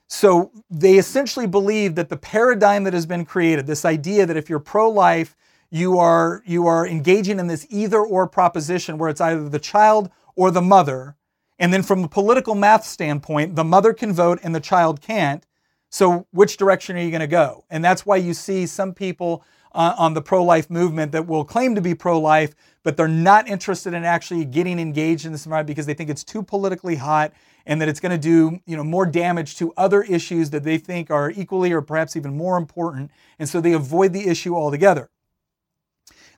So 0.08 0.52
they 0.70 0.98
essentially 0.98 1.46
believe 1.46 1.94
that 1.96 2.08
the 2.08 2.16
paradigm 2.16 2.84
that 2.84 2.94
has 2.94 3.06
been 3.06 3.24
created, 3.24 3.66
this 3.66 3.84
idea 3.84 4.26
that 4.26 4.36
if 4.36 4.48
you're 4.48 4.60
pro 4.60 4.88
life, 4.88 5.36
you 5.70 5.98
are, 5.98 6.42
you 6.46 6.66
are 6.66 6.86
engaging 6.86 7.40
in 7.40 7.48
this 7.48 7.66
either 7.70 8.00
or 8.00 8.28
proposition 8.28 8.98
where 8.98 9.10
it's 9.10 9.20
either 9.20 9.48
the 9.48 9.58
child 9.58 10.10
or 10.36 10.50
the 10.50 10.62
mother. 10.62 11.16
And 11.58 11.72
then 11.72 11.82
from 11.82 12.04
a 12.04 12.08
political 12.08 12.54
math 12.54 12.84
standpoint, 12.84 13.56
the 13.56 13.64
mother 13.64 13.92
can 13.92 14.12
vote 14.12 14.38
and 14.42 14.54
the 14.54 14.60
child 14.60 15.00
can't. 15.00 15.44
So, 15.88 16.26
which 16.30 16.56
direction 16.56 16.96
are 16.96 17.00
you 17.00 17.10
going 17.10 17.20
to 17.20 17.26
go? 17.26 17.64
And 17.70 17.84
that's 17.84 18.04
why 18.04 18.16
you 18.16 18.34
see 18.34 18.66
some 18.66 18.92
people 18.92 19.44
uh, 19.76 19.94
on 19.98 20.14
the 20.14 20.22
pro 20.22 20.42
life 20.42 20.70
movement 20.70 21.12
that 21.12 21.26
will 21.26 21.44
claim 21.44 21.74
to 21.74 21.80
be 21.80 21.94
pro 21.94 22.18
life, 22.18 22.54
but 22.82 22.96
they're 22.96 23.06
not 23.06 23.46
interested 23.46 23.94
in 23.94 24.04
actually 24.04 24.44
getting 24.44 24.78
engaged 24.78 25.26
in 25.26 25.32
this 25.32 25.44
environment 25.44 25.68
because 25.68 25.86
they 25.86 25.94
think 25.94 26.10
it's 26.10 26.24
too 26.24 26.42
politically 26.42 26.96
hot 26.96 27.32
and 27.66 27.80
that 27.80 27.88
it's 27.88 28.00
going 28.00 28.12
to 28.12 28.18
do 28.18 28.58
you 28.64 28.76
know, 28.76 28.84
more 28.84 29.04
damage 29.04 29.56
to 29.56 29.72
other 29.76 30.02
issues 30.02 30.50
that 30.50 30.64
they 30.64 30.78
think 30.78 31.10
are 31.10 31.30
equally 31.30 31.72
or 31.72 31.82
perhaps 31.82 32.16
even 32.16 32.36
more 32.36 32.56
important. 32.56 33.10
And 33.38 33.48
so 33.48 33.60
they 33.60 33.72
avoid 33.72 34.12
the 34.12 34.26
issue 34.26 34.56
altogether. 34.56 35.10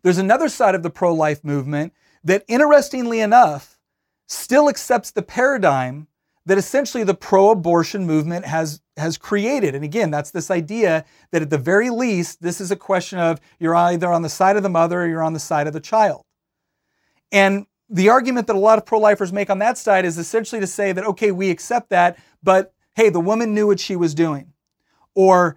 There's 0.03 0.19
another 0.19 0.49
side 0.49 0.75
of 0.75 0.83
the 0.83 0.91
pro 0.91 1.15
life 1.15 1.45
movement 1.45 1.93
that, 2.25 2.45
interestingly 2.49 3.21
enough, 3.21 3.79
still 4.27 4.69
accepts 4.69 5.11
the 5.11 5.23
paradigm 5.23 6.09
that 6.49 6.57
essentially 6.57 7.05
the 7.05 7.15
pro-abortion 7.15 8.07
movement 8.07 8.47
has 8.47 8.81
has 8.97 9.19
created. 9.19 9.75
And 9.75 9.85
again, 9.85 10.11
that's 10.11 10.31
this 10.31 10.51
idea 10.51 11.05
that 11.31 11.43
at 11.43 11.51
the 11.51 11.59
very 11.59 11.91
least, 11.91 12.41
this 12.41 12.59
is 12.59 12.71
a 12.71 12.77
question 12.77 13.19
of 13.19 13.39
you're 13.61 13.77
either 13.77 14.11
on 14.11 14.23
the 14.23 14.31
side 14.31 14.57
of 14.57 14.63
the 14.63 14.71
mother 14.71 15.03
or 15.03 15.07
you're 15.07 15.23
on 15.23 15.35
the 15.35 15.41
side 15.41 15.67
of 15.67 15.75
the 15.75 15.81
child. 15.81 16.25
And 17.31 17.67
the 17.91 18.09
argument 18.09 18.47
that 18.47 18.57
a 18.57 18.59
lot 18.59 18.79
of 18.79 18.87
pro-lifers 18.87 19.31
make 19.31 19.51
on 19.51 19.59
that 19.59 19.77
side 19.77 20.07
is 20.07 20.17
essentially 20.17 20.61
to 20.63 20.67
say 20.67 20.91
that 20.93 21.05
okay, 21.05 21.33
we 21.33 21.51
accept 21.51 21.91
that, 21.91 22.19
but 22.43 22.73
hey, 22.95 23.11
the 23.11 23.21
woman 23.21 23.53
knew 23.53 23.67
what 23.67 23.79
she 23.79 23.95
was 23.95 24.15
doing, 24.15 24.55
or 25.15 25.57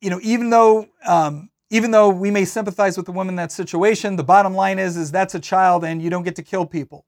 you 0.00 0.08
know, 0.08 0.20
even 0.22 0.48
though 0.48 0.88
um, 1.06 1.50
even 1.68 1.90
though 1.90 2.08
we 2.08 2.30
may 2.30 2.46
sympathize 2.46 2.96
with 2.96 3.04
the 3.04 3.12
woman 3.12 3.32
in 3.32 3.36
that 3.36 3.52
situation, 3.52 4.16
the 4.16 4.24
bottom 4.24 4.54
line 4.54 4.78
is 4.78 4.96
is 4.96 5.12
that's 5.12 5.34
a 5.34 5.40
child, 5.40 5.84
and 5.84 6.00
you 6.00 6.08
don't 6.08 6.22
get 6.22 6.36
to 6.36 6.42
kill 6.42 6.64
people. 6.64 7.04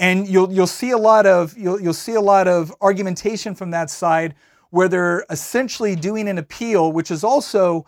And 0.00 0.26
you'll, 0.26 0.50
you'll 0.50 0.66
see 0.66 0.90
a 0.90 0.98
lot 0.98 1.26
of 1.26 1.56
you'll, 1.56 1.80
you'll 1.80 1.92
see 1.92 2.14
a 2.14 2.20
lot 2.20 2.48
of 2.48 2.74
argumentation 2.80 3.54
from 3.54 3.70
that 3.72 3.90
side 3.90 4.34
where 4.70 4.88
they're 4.88 5.24
essentially 5.30 5.94
doing 5.94 6.26
an 6.26 6.38
appeal, 6.38 6.90
which 6.90 7.10
is 7.10 7.22
also 7.22 7.86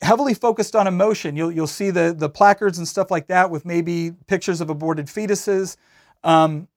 heavily 0.00 0.32
focused 0.32 0.76
on 0.76 0.86
emotion. 0.86 1.36
You'll, 1.36 1.52
you'll 1.52 1.66
see 1.66 1.90
the, 1.90 2.14
the 2.16 2.28
placards 2.28 2.78
and 2.78 2.86
stuff 2.86 3.10
like 3.10 3.26
that 3.26 3.50
with 3.50 3.64
maybe 3.64 4.12
pictures 4.28 4.60
of 4.60 4.70
aborted 4.70 5.06
fetuses. 5.06 5.76
Um, 6.22 6.68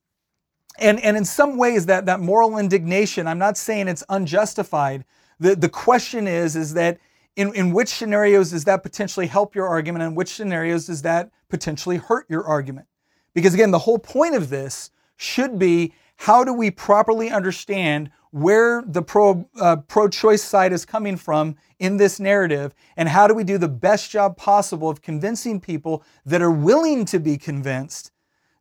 and, 0.80 1.00
and 1.02 1.16
in 1.16 1.24
some 1.24 1.58
ways, 1.58 1.86
that, 1.86 2.08
that 2.08 2.20
moral 2.20 2.58
indignation, 2.58 3.28
I'm 3.28 3.38
not 3.38 3.58
saying 3.58 3.88
it's 3.88 4.04
unjustified. 4.10 5.06
The, 5.40 5.56
the 5.56 5.70
question 5.70 6.28
is, 6.28 6.56
is 6.56 6.74
that 6.74 7.00
in, 7.36 7.54
in 7.54 7.74
which 7.74 7.90
scenarios 7.90 8.52
does 8.52 8.66
that 8.66 8.82
potentially 8.82 9.28
help 9.28 9.56
your 9.56 9.68
argument 9.68 10.04
and 10.04 10.18
which 10.18 10.34
scenarios 10.34 10.88
does 10.88 11.04
that 11.04 11.32
potentially 11.50 11.98
hurt 11.98 12.26
your 12.30 12.44
argument? 12.44 12.88
Because 13.34 13.54
again, 13.54 13.72
the 13.72 13.80
whole 13.80 14.00
point 14.00 14.36
of 14.36 14.50
this 14.50 14.92
should 15.16 15.58
be 15.58 15.94
how 16.18 16.44
do 16.44 16.54
we 16.54 16.72
properly 16.72 17.30
understand 17.30 18.12
where 18.32 18.84
the 18.88 19.02
pro 19.02 19.48
uh, 19.60 19.76
pro-choice 19.76 20.42
side 20.42 20.74
is 20.74 20.86
coming 20.86 21.16
from 21.16 21.56
in 21.78 21.98
this 21.98 22.20
narrative 22.20 22.74
and 22.98 23.10
how 23.10 23.28
do 23.28 23.34
we 23.34 23.44
do 23.44 23.60
the 23.60 23.68
best 23.68 24.10
job 24.10 24.36
possible 24.38 24.90
of 24.90 25.04
convincing 25.04 25.60
people 25.60 26.04
that 26.26 26.42
are 26.42 26.52
willing 26.52 27.06
to 27.06 27.20
be 27.20 27.38
convinced 27.38 28.12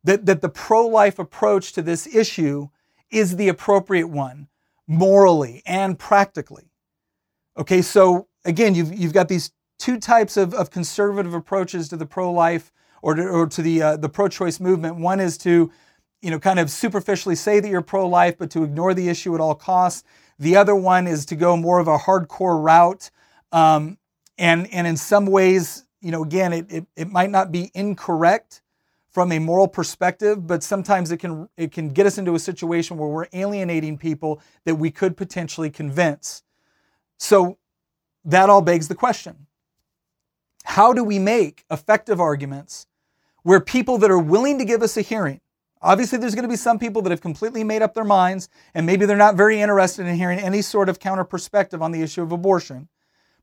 that, 0.05 0.27
that 0.27 0.43
the 0.43 0.49
pro-life 0.49 1.19
approach 1.19 1.73
to 1.73 1.81
this 1.81 2.07
issue 2.15 2.69
is 3.11 3.37
the 3.37 3.49
appropriate 3.49 4.09
one 4.09 4.49
morally 4.87 5.63
and 5.65 5.99
practically. 5.99 6.71
Okay 7.57 7.81
so 7.81 8.29
again, 8.45 8.75
you've, 8.75 8.93
you've 8.93 9.15
got 9.15 9.29
these 9.29 9.53
two 9.79 9.99
types 9.99 10.37
of, 10.37 10.53
of 10.53 10.71
conservative 10.71 11.33
approaches 11.33 11.89
to 11.89 11.97
the 11.97 12.07
pro-life 12.07 12.73
or 13.03 13.15
to, 13.15 13.29
or 13.29 13.47
to 13.49 13.63
the, 13.63 13.83
uh, 13.83 13.97
the 13.97 14.09
pro-choice 14.09 14.61
movement. 14.61 14.97
One 14.97 15.21
is 15.21 15.37
to, 15.39 15.71
you 16.23 16.31
know, 16.31 16.39
kind 16.39 16.59
of 16.59 16.71
superficially 16.71 17.35
say 17.35 17.61
that 17.61 17.69
you're 17.69 17.83
pro-life, 17.83 18.39
but 18.39 18.51
to 18.53 18.65
ignore 18.65 18.95
the 18.95 19.09
issue 19.09 19.35
at 19.35 19.41
all 19.41 19.55
costs. 19.55 20.05
The 20.39 20.57
other 20.57 20.75
one 20.75 21.07
is 21.07 21.27
to 21.27 21.37
go 21.37 21.57
more 21.57 21.79
of 21.79 21.89
a 21.89 21.99
hardcore 21.99 22.63
route. 22.63 23.11
Um, 23.51 23.99
and, 24.39 24.73
and 24.73 24.87
in 24.87 24.97
some 24.97 25.27
ways, 25.27 25.85
you 26.01 26.11
know, 26.11 26.23
again, 26.23 26.53
it, 26.53 26.73
it, 26.73 26.87
it 26.97 27.11
might 27.11 27.31
not 27.31 27.53
be 27.53 27.71
incorrect 27.75 28.63
from 29.11 29.31
a 29.31 29.39
moral 29.39 29.69
perspective, 29.69 30.47
but 30.47 30.63
sometimes 30.63 31.13
it 31.13 31.19
can, 31.19 31.49
it 31.59 31.71
can 31.71 31.91
get 31.91 32.07
us 32.07 32.17
into 32.17 32.35
a 32.35 32.39
situation 32.39 32.97
where 32.97 33.09
we're 33.09 33.29
alienating 33.35 33.99
people 33.99 34.41
that 34.65 34.77
we 34.77 34.91
could 34.91 35.17
potentially 35.17 35.69
convince. 35.69 36.43
So 37.19 37.59
that 38.25 38.49
all 38.49 38.63
begs 38.63 38.89
the 38.89 38.95
question 38.95 39.47
how 40.65 40.93
do 40.93 41.03
we 41.03 41.19
make 41.19 41.65
effective 41.71 42.21
arguments 42.21 42.87
where 43.43 43.61
people 43.61 43.99
that 43.99 44.11
are 44.11 44.19
willing 44.19 44.59
to 44.59 44.65
give 44.65 44.83
us 44.83 44.97
a 44.97 45.03
hearing, 45.03 45.41
obviously 45.81 46.19
there's 46.19 46.35
going 46.35 46.45
to 46.45 46.49
be 46.49 46.57
some 46.57 46.79
people 46.79 47.03
that 47.03 47.11
have 47.11 47.21
completely 47.21 47.65
made 47.65 47.83
up 47.83 47.95
their 47.95 48.05
minds 48.05 48.49
and 48.75 48.87
maybe 48.87 49.07
they're 49.07 49.17
not 49.17 49.35
very 49.35 49.61
interested 49.61 50.07
in 50.07 50.17
hearing 50.17 50.39
any 50.39 50.63
sort 50.63 50.89
of 50.89 50.99
counter 50.99 51.25
perspective 51.25 51.83
on 51.83 51.93
the 51.93 52.03
issue 52.03 52.23
of 52.23 52.33
abortion. 52.33 52.89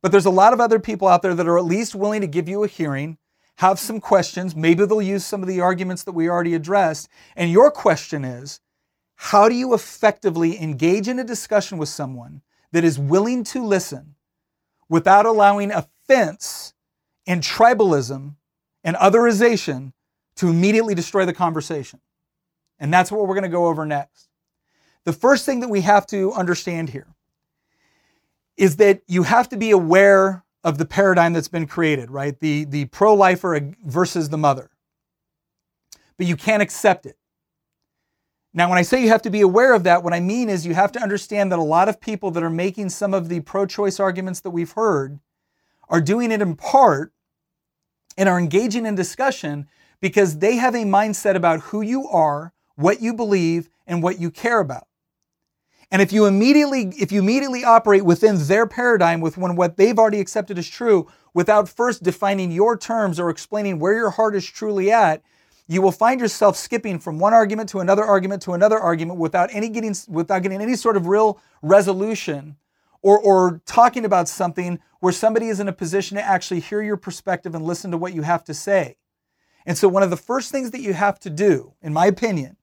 But 0.01 0.11
there's 0.11 0.25
a 0.25 0.31
lot 0.31 0.53
of 0.53 0.61
other 0.61 0.79
people 0.79 1.07
out 1.07 1.21
there 1.21 1.35
that 1.35 1.47
are 1.47 1.57
at 1.57 1.65
least 1.65 1.95
willing 1.95 2.21
to 2.21 2.27
give 2.27 2.47
you 2.47 2.63
a 2.63 2.67
hearing, 2.67 3.17
have 3.57 3.79
some 3.79 3.99
questions. 3.99 4.55
Maybe 4.55 4.85
they'll 4.85 5.01
use 5.01 5.25
some 5.25 5.41
of 5.41 5.47
the 5.49 5.59
arguments 5.59 6.03
that 6.03 6.13
we 6.13 6.29
already 6.29 6.55
addressed. 6.55 7.09
And 7.35 7.51
your 7.51 7.69
question 7.69 8.23
is 8.23 8.61
how 9.15 9.49
do 9.49 9.55
you 9.55 9.73
effectively 9.73 10.61
engage 10.61 11.09
in 11.09 11.19
a 11.19 11.25
discussion 11.25 11.77
with 11.77 11.89
someone 11.89 12.41
that 12.71 12.85
is 12.85 12.97
willing 12.97 13.43
to 13.43 13.65
listen 13.65 14.15
without 14.87 15.25
allowing 15.25 15.71
offense 15.71 16.73
and 17.27 17.43
tribalism 17.43 18.35
and 18.83 18.95
otherization 18.97 19.93
to 20.35 20.49
immediately 20.49 20.95
destroy 20.95 21.25
the 21.25 21.33
conversation? 21.33 21.99
And 22.79 22.93
that's 22.93 23.11
what 23.11 23.27
we're 23.27 23.35
going 23.35 23.43
to 23.43 23.49
go 23.49 23.67
over 23.67 23.85
next. 23.85 24.29
The 25.05 25.13
first 25.13 25.45
thing 25.45 25.59
that 25.61 25.69
we 25.69 25.81
have 25.81 26.05
to 26.07 26.31
understand 26.33 26.89
here 26.89 27.07
is 28.57 28.75
that 28.77 29.01
you 29.07 29.23
have 29.23 29.49
to 29.49 29.57
be 29.57 29.71
aware 29.71 30.43
of 30.63 30.77
the 30.77 30.85
paradigm 30.85 31.33
that's 31.33 31.47
been 31.47 31.67
created, 31.67 32.11
right? 32.11 32.37
The, 32.39 32.65
the 32.65 32.85
pro 32.85 33.13
lifer 33.13 33.71
versus 33.85 34.29
the 34.29 34.37
mother. 34.37 34.69
But 36.17 36.27
you 36.27 36.35
can't 36.35 36.61
accept 36.61 37.05
it. 37.05 37.17
Now, 38.53 38.67
when 38.67 38.77
I 38.77 38.81
say 38.81 39.01
you 39.01 39.09
have 39.09 39.21
to 39.21 39.29
be 39.29 39.41
aware 39.41 39.73
of 39.73 39.83
that, 39.83 40.03
what 40.03 40.13
I 40.13 40.19
mean 40.19 40.49
is 40.49 40.65
you 40.65 40.73
have 40.73 40.91
to 40.93 41.01
understand 41.01 41.51
that 41.51 41.59
a 41.59 41.63
lot 41.63 41.87
of 41.87 42.01
people 42.01 42.31
that 42.31 42.43
are 42.43 42.49
making 42.49 42.89
some 42.89 43.13
of 43.13 43.29
the 43.29 43.39
pro 43.41 43.65
choice 43.65 43.99
arguments 43.99 44.41
that 44.41 44.49
we've 44.49 44.71
heard 44.71 45.19
are 45.87 46.01
doing 46.01 46.31
it 46.31 46.41
in 46.41 46.55
part 46.55 47.13
and 48.19 48.27
are 48.27 48.37
engaging 48.37 48.85
in 48.85 48.95
discussion 48.95 49.65
because 50.01 50.39
they 50.39 50.57
have 50.57 50.75
a 50.75 50.83
mindset 50.83 51.35
about 51.35 51.61
who 51.61 51.81
you 51.81 52.05
are, 52.09 52.53
what 52.75 53.01
you 53.01 53.13
believe, 53.13 53.69
and 53.87 54.03
what 54.03 54.19
you 54.19 54.29
care 54.29 54.59
about. 54.59 54.87
And 55.89 56.01
if 56.01 56.11
you 56.11 56.25
immediately 56.25 56.93
if 56.99 57.11
you 57.11 57.21
immediately 57.21 57.63
operate 57.63 58.03
within 58.03 58.35
their 58.37 58.67
paradigm 58.67 59.21
with 59.21 59.37
when 59.37 59.55
what 59.55 59.77
they've 59.77 59.97
already 59.97 60.19
accepted 60.19 60.59
as 60.59 60.67
true 60.67 61.07
without 61.33 61.69
first 61.69 62.03
defining 62.03 62.51
your 62.51 62.77
terms 62.77 63.19
or 63.19 63.29
explaining 63.29 63.79
where 63.79 63.93
your 63.93 64.11
heart 64.11 64.35
is 64.35 64.45
truly 64.45 64.91
at, 64.91 65.23
you 65.67 65.81
will 65.81 65.91
find 65.91 66.19
yourself 66.19 66.57
skipping 66.57 66.99
from 66.99 67.19
one 67.19 67.33
argument 67.33 67.69
to 67.69 67.79
another 67.79 68.03
argument 68.03 68.41
to 68.43 68.53
another 68.53 68.77
argument 68.77 69.17
without 69.17 69.49
any 69.53 69.69
getting 69.69 69.95
without 70.09 70.43
getting 70.43 70.61
any 70.61 70.75
sort 70.75 70.97
of 70.97 71.07
real 71.07 71.39
resolution 71.61 72.57
or 73.01 73.19
or 73.19 73.61
talking 73.65 74.05
about 74.05 74.27
something 74.27 74.79
where 74.99 75.13
somebody 75.13 75.47
is 75.47 75.59
in 75.59 75.67
a 75.67 75.73
position 75.73 76.17
to 76.17 76.23
actually 76.23 76.59
hear 76.59 76.81
your 76.81 76.97
perspective 76.97 77.55
and 77.55 77.65
listen 77.65 77.91
to 77.91 77.97
what 77.97 78.13
you 78.13 78.21
have 78.21 78.43
to 78.43 78.53
say. 78.53 78.97
And 79.65 79.77
so 79.77 79.87
one 79.87 80.03
of 80.03 80.09
the 80.09 80.17
first 80.17 80.51
things 80.51 80.71
that 80.71 80.81
you 80.81 80.93
have 80.93 81.19
to 81.19 81.29
do, 81.29 81.73
in 81.81 81.93
my 81.93 82.05
opinion, 82.07 82.57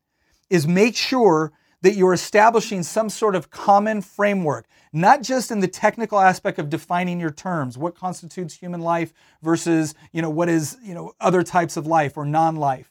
is 0.50 0.66
make 0.66 0.96
sure 0.96 1.52
that 1.82 1.94
you're 1.94 2.14
establishing 2.14 2.82
some 2.82 3.08
sort 3.08 3.36
of 3.36 3.50
common 3.50 4.00
framework, 4.02 4.66
not 4.92 5.22
just 5.22 5.50
in 5.50 5.60
the 5.60 5.68
technical 5.68 6.18
aspect 6.18 6.58
of 6.58 6.68
defining 6.68 7.20
your 7.20 7.30
terms, 7.30 7.78
what 7.78 7.94
constitutes 7.94 8.54
human 8.54 8.80
life 8.80 9.12
versus, 9.42 9.94
you 10.12 10.22
know, 10.22 10.30
what 10.30 10.48
is, 10.48 10.78
you 10.82 10.94
know, 10.94 11.12
other 11.20 11.42
types 11.42 11.76
of 11.76 11.86
life 11.86 12.16
or 12.16 12.24
non-life, 12.24 12.90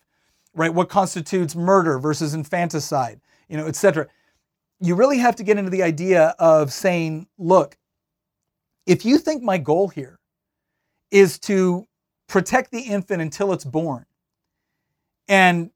right? 0.53 0.73
What 0.73 0.88
constitutes 0.88 1.55
murder 1.55 1.99
versus 1.99 2.34
infanticide, 2.34 3.19
you 3.49 3.58
know, 3.58 3.67
etc. 3.67 4.08
You 4.80 4.96
really 4.96 5.20
have 5.20 5.36
to 5.38 5.44
get 5.44 5.58
into 5.58 5.70
the 5.70 5.84
idea 5.84 6.36
of 6.40 6.72
saying, 6.72 7.28
look, 7.38 7.78
if 8.86 9.06
you 9.06 9.18
think 9.18 9.42
my 9.42 9.58
goal 9.58 9.88
here 9.88 10.20
is 11.12 11.40
to 11.40 11.86
protect 12.28 12.72
the 12.72 12.82
infant 12.82 13.22
until 13.22 13.54
it's 13.54 13.66
born, 13.66 14.06
and 15.28 15.72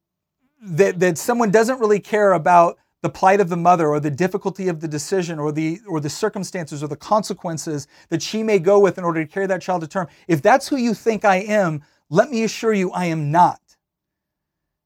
that, 0.62 1.00
that 1.00 1.18
someone 1.18 1.52
doesn't 1.52 1.80
really 1.80 2.00
care 2.00 2.34
about 2.34 2.78
the 3.02 3.10
plight 3.10 3.40
of 3.40 3.50
the 3.50 3.58
mother 3.58 3.88
or 3.88 4.00
the 4.00 4.12
difficulty 4.12 4.68
of 4.68 4.82
the 4.82 4.88
decision 4.88 5.40
or 5.40 5.52
the 5.52 5.80
or 5.88 6.02
the 6.02 6.10
circumstances 6.10 6.84
or 6.84 6.88
the 6.88 6.98
consequences 6.98 7.88
that 8.10 8.22
she 8.22 8.44
may 8.44 8.60
go 8.60 8.78
with 8.80 8.98
in 8.98 9.06
order 9.06 9.24
to 9.24 9.32
carry 9.32 9.48
that 9.48 9.62
child 9.62 9.82
to 9.82 9.88
term 9.88 10.08
if 10.28 10.42
that's 10.42 10.68
who 10.68 10.76
you 10.76 10.94
think 10.94 11.24
i 11.24 11.38
am 11.38 11.82
let 12.10 12.30
me 12.30 12.44
assure 12.44 12.74
you 12.74 12.92
i 12.92 13.06
am 13.06 13.32
not. 13.32 13.62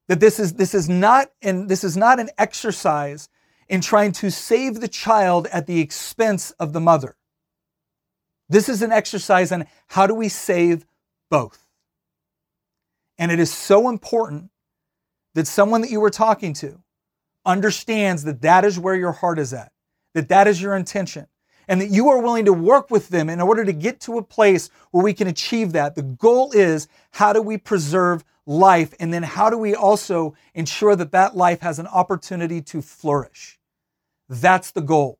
That 0.08 0.20
this 0.20 0.38
is 0.38 0.52
this 0.54 0.74
is 0.74 0.88
not 0.88 1.28
and 1.42 1.68
this 1.68 1.82
is 1.82 1.96
not 1.96 2.20
an 2.20 2.28
exercise 2.38 3.28
in 3.68 3.80
trying 3.80 4.12
to 4.12 4.30
save 4.30 4.80
the 4.80 4.88
child 4.88 5.46
at 5.48 5.66
the 5.66 5.80
expense 5.80 6.50
of 6.52 6.72
the 6.72 6.80
mother 6.80 7.16
this 8.48 8.68
is 8.68 8.82
an 8.82 8.92
exercise 8.92 9.50
on 9.52 9.66
how 9.88 10.06
do 10.06 10.14
we 10.14 10.28
save 10.28 10.86
both 11.30 11.64
and 13.18 13.30
it 13.30 13.38
is 13.38 13.52
so 13.52 13.88
important 13.88 14.50
that 15.34 15.46
someone 15.46 15.80
that 15.82 15.90
you 15.90 16.00
were 16.00 16.10
talking 16.10 16.52
to 16.54 16.80
understands 17.44 18.24
that 18.24 18.42
that 18.42 18.64
is 18.64 18.78
where 18.78 18.94
your 18.94 19.12
heart 19.12 19.38
is 19.38 19.52
at, 19.52 19.72
that 20.14 20.28
that 20.28 20.46
is 20.46 20.60
your 20.60 20.74
intention, 20.74 21.26
and 21.68 21.80
that 21.80 21.90
you 21.90 22.08
are 22.08 22.20
willing 22.20 22.44
to 22.44 22.52
work 22.52 22.90
with 22.90 23.08
them 23.08 23.28
in 23.28 23.40
order 23.40 23.64
to 23.64 23.72
get 23.72 24.00
to 24.00 24.18
a 24.18 24.22
place 24.22 24.70
where 24.90 25.04
we 25.04 25.14
can 25.14 25.28
achieve 25.28 25.72
that. 25.72 25.94
The 25.94 26.02
goal 26.02 26.52
is 26.52 26.88
how 27.12 27.32
do 27.32 27.42
we 27.42 27.56
preserve 27.56 28.24
life, 28.46 28.94
and 29.00 29.12
then 29.12 29.22
how 29.22 29.50
do 29.50 29.58
we 29.58 29.74
also 29.74 30.34
ensure 30.54 30.96
that 30.96 31.12
that 31.12 31.36
life 31.36 31.60
has 31.60 31.78
an 31.78 31.86
opportunity 31.86 32.60
to 32.60 32.82
flourish? 32.82 33.58
That's 34.28 34.70
the 34.70 34.80
goal. 34.80 35.18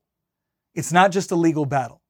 It's 0.75 0.93
not 0.93 1.13
just 1.13 1.31
a 1.31 1.37
legal 1.37 1.67
battle. 1.67 2.01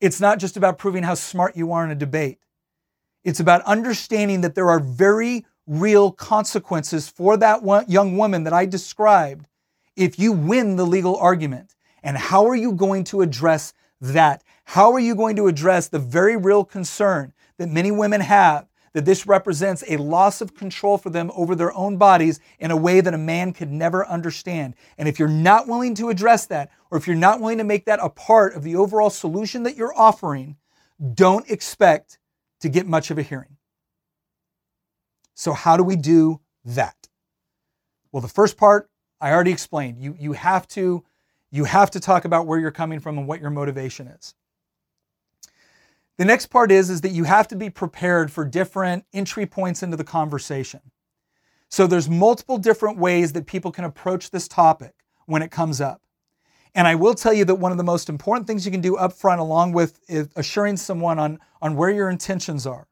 It's 0.00 0.20
not 0.20 0.38
just 0.38 0.56
about 0.56 0.78
proving 0.78 1.02
how 1.02 1.14
smart 1.14 1.56
you 1.56 1.72
are 1.72 1.84
in 1.84 1.90
a 1.90 1.94
debate. 1.94 2.38
It's 3.24 3.40
about 3.40 3.62
understanding 3.62 4.42
that 4.42 4.54
there 4.54 4.70
are 4.70 4.80
very 4.80 5.46
real 5.66 6.12
consequences 6.12 7.08
for 7.08 7.36
that 7.38 7.62
one, 7.62 7.84
young 7.88 8.16
woman 8.16 8.44
that 8.44 8.52
I 8.52 8.66
described 8.66 9.48
if 9.96 10.18
you 10.18 10.32
win 10.32 10.76
the 10.76 10.86
legal 10.86 11.16
argument. 11.16 11.74
And 12.02 12.16
how 12.16 12.46
are 12.46 12.54
you 12.54 12.72
going 12.72 13.04
to 13.04 13.22
address 13.22 13.72
that? 14.00 14.44
How 14.64 14.92
are 14.92 15.00
you 15.00 15.14
going 15.14 15.36
to 15.36 15.48
address 15.48 15.88
the 15.88 15.98
very 15.98 16.36
real 16.36 16.64
concern 16.64 17.32
that 17.58 17.68
many 17.68 17.90
women 17.90 18.20
have 18.20 18.66
that 18.96 19.04
this 19.04 19.26
represents 19.26 19.84
a 19.88 19.98
loss 19.98 20.40
of 20.40 20.54
control 20.54 20.96
for 20.96 21.10
them 21.10 21.30
over 21.36 21.54
their 21.54 21.70
own 21.74 21.98
bodies 21.98 22.40
in 22.58 22.70
a 22.70 22.76
way 22.76 23.02
that 23.02 23.12
a 23.12 23.18
man 23.18 23.52
could 23.52 23.70
never 23.70 24.06
understand? 24.06 24.74
And 24.96 25.06
if 25.06 25.18
you're 25.18 25.28
not 25.28 25.68
willing 25.68 25.94
to 25.96 26.08
address 26.08 26.46
that, 26.46 26.70
or 26.90 26.96
if 26.96 27.06
you're 27.06 27.14
not 27.14 27.38
willing 27.38 27.58
to 27.58 27.64
make 27.64 27.84
that 27.84 27.98
a 28.02 28.08
part 28.08 28.54
of 28.54 28.62
the 28.62 28.74
overall 28.74 29.10
solution 29.10 29.64
that 29.64 29.76
you're 29.76 29.92
offering, 29.94 30.56
don't 31.12 31.46
expect 31.50 32.18
to 32.60 32.70
get 32.70 32.86
much 32.86 33.10
of 33.10 33.18
a 33.18 33.22
hearing. 33.22 33.58
So, 35.34 35.52
how 35.52 35.76
do 35.76 35.84
we 35.84 35.96
do 35.96 36.40
that? 36.64 36.96
Well, 38.12 38.22
the 38.22 38.28
first 38.28 38.56
part 38.56 38.88
I 39.20 39.30
already 39.30 39.52
explained. 39.52 39.98
You, 40.00 40.16
you, 40.18 40.32
have 40.32 40.66
to, 40.68 41.04
you 41.50 41.64
have 41.64 41.90
to 41.90 42.00
talk 42.00 42.24
about 42.24 42.46
where 42.46 42.58
you're 42.58 42.70
coming 42.70 43.00
from 43.00 43.18
and 43.18 43.28
what 43.28 43.42
your 43.42 43.50
motivation 43.50 44.06
is. 44.06 44.34
The 46.18 46.24
next 46.24 46.46
part 46.46 46.72
is, 46.72 46.88
is 46.88 47.02
that 47.02 47.10
you 47.10 47.24
have 47.24 47.46
to 47.48 47.56
be 47.56 47.68
prepared 47.68 48.32
for 48.32 48.44
different 48.44 49.04
entry 49.12 49.46
points 49.46 49.82
into 49.82 49.96
the 49.96 50.04
conversation. 50.04 50.80
So 51.68 51.86
there's 51.86 52.08
multiple 52.08 52.58
different 52.58 52.98
ways 52.98 53.32
that 53.32 53.46
people 53.46 53.70
can 53.70 53.84
approach 53.84 54.30
this 54.30 54.48
topic 54.48 54.94
when 55.26 55.42
it 55.42 55.50
comes 55.50 55.80
up. 55.80 56.00
And 56.74 56.86
I 56.86 56.94
will 56.94 57.14
tell 57.14 57.32
you 57.32 57.44
that 57.46 57.54
one 57.56 57.72
of 57.72 57.78
the 57.78 57.84
most 57.84 58.08
important 58.08 58.46
things 58.46 58.64
you 58.64 58.72
can 58.72 58.80
do 58.82 58.96
up 58.96 59.12
front, 59.12 59.40
along 59.40 59.72
with 59.72 59.98
eh, 60.08 60.24
assuring 60.36 60.76
someone 60.76 61.18
on, 61.18 61.38
on 61.60 61.74
where 61.74 61.90
your 61.90 62.10
intentions 62.10 62.66
are, 62.66 62.86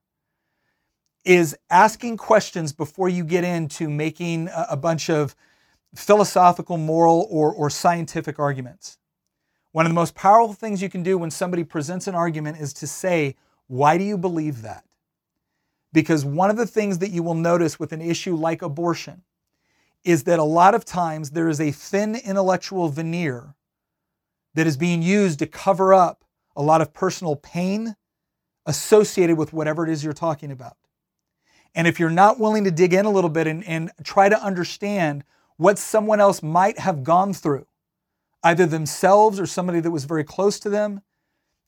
is 1.24 1.56
asking 1.70 2.16
questions 2.16 2.72
before 2.72 3.08
you 3.08 3.24
get 3.24 3.44
into 3.44 3.88
making 3.88 4.48
a, 4.54 4.76
bunch 4.76 5.08
of 5.08 5.34
philosophical, 5.94 6.76
moral, 6.76 7.26
or, 7.30 7.52
or 7.52 7.70
scientific 7.70 8.38
arguments. 8.38 8.98
One 9.74 9.86
of 9.86 9.90
the 9.90 9.94
most 9.94 10.14
powerful 10.14 10.52
things 10.52 10.80
you 10.80 10.88
can 10.88 11.02
do 11.02 11.18
when 11.18 11.32
somebody 11.32 11.64
presents 11.64 12.06
an 12.06 12.14
argument 12.14 12.60
is 12.60 12.72
to 12.74 12.86
say, 12.86 13.34
Why 13.66 13.98
do 13.98 14.04
you 14.04 14.16
believe 14.16 14.62
that? 14.62 14.84
Because 15.92 16.24
one 16.24 16.48
of 16.48 16.56
the 16.56 16.66
things 16.68 16.98
that 16.98 17.10
you 17.10 17.24
will 17.24 17.34
notice 17.34 17.76
with 17.76 17.90
an 17.92 18.00
issue 18.00 18.36
like 18.36 18.62
abortion 18.62 19.22
is 20.04 20.22
that 20.24 20.38
a 20.38 20.44
lot 20.44 20.76
of 20.76 20.84
times 20.84 21.30
there 21.30 21.48
is 21.48 21.60
a 21.60 21.72
thin 21.72 22.14
intellectual 22.14 22.88
veneer 22.88 23.56
that 24.54 24.68
is 24.68 24.76
being 24.76 25.02
used 25.02 25.40
to 25.40 25.46
cover 25.48 25.92
up 25.92 26.24
a 26.54 26.62
lot 26.62 26.80
of 26.80 26.92
personal 26.92 27.34
pain 27.34 27.96
associated 28.66 29.36
with 29.36 29.52
whatever 29.52 29.82
it 29.82 29.90
is 29.90 30.04
you're 30.04 30.12
talking 30.12 30.52
about. 30.52 30.76
And 31.74 31.88
if 31.88 31.98
you're 31.98 32.10
not 32.10 32.38
willing 32.38 32.62
to 32.62 32.70
dig 32.70 32.94
in 32.94 33.06
a 33.06 33.10
little 33.10 33.28
bit 33.28 33.48
and, 33.48 33.64
and 33.64 33.90
try 34.04 34.28
to 34.28 34.40
understand 34.40 35.24
what 35.56 35.80
someone 35.80 36.20
else 36.20 36.44
might 36.44 36.78
have 36.78 37.02
gone 37.02 37.32
through, 37.32 37.66
either 38.44 38.66
themselves 38.66 39.40
or 39.40 39.46
somebody 39.46 39.80
that 39.80 39.90
was 39.90 40.04
very 40.04 40.22
close 40.22 40.60
to 40.60 40.70
them, 40.70 41.00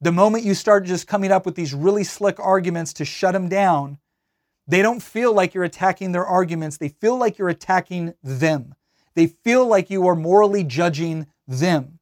the 0.00 0.12
moment 0.12 0.44
you 0.44 0.54
start 0.54 0.84
just 0.84 1.08
coming 1.08 1.32
up 1.32 1.46
with 1.46 1.54
these 1.54 1.74
really 1.74 2.04
slick 2.04 2.38
arguments 2.38 2.92
to 2.92 3.04
shut 3.04 3.32
them 3.32 3.48
down, 3.48 3.98
they 4.68 4.82
don't 4.82 5.02
feel 5.02 5.32
like 5.32 5.54
you're 5.54 5.64
attacking 5.64 6.12
their 6.12 6.26
arguments. 6.26 6.76
They 6.76 6.90
feel 6.90 7.16
like 7.16 7.38
you're 7.38 7.48
attacking 7.48 8.14
them. 8.22 8.74
They 9.14 9.28
feel 9.28 9.66
like 9.66 9.88
you 9.88 10.06
are 10.06 10.14
morally 10.14 10.64
judging 10.64 11.26
them. 11.48 11.98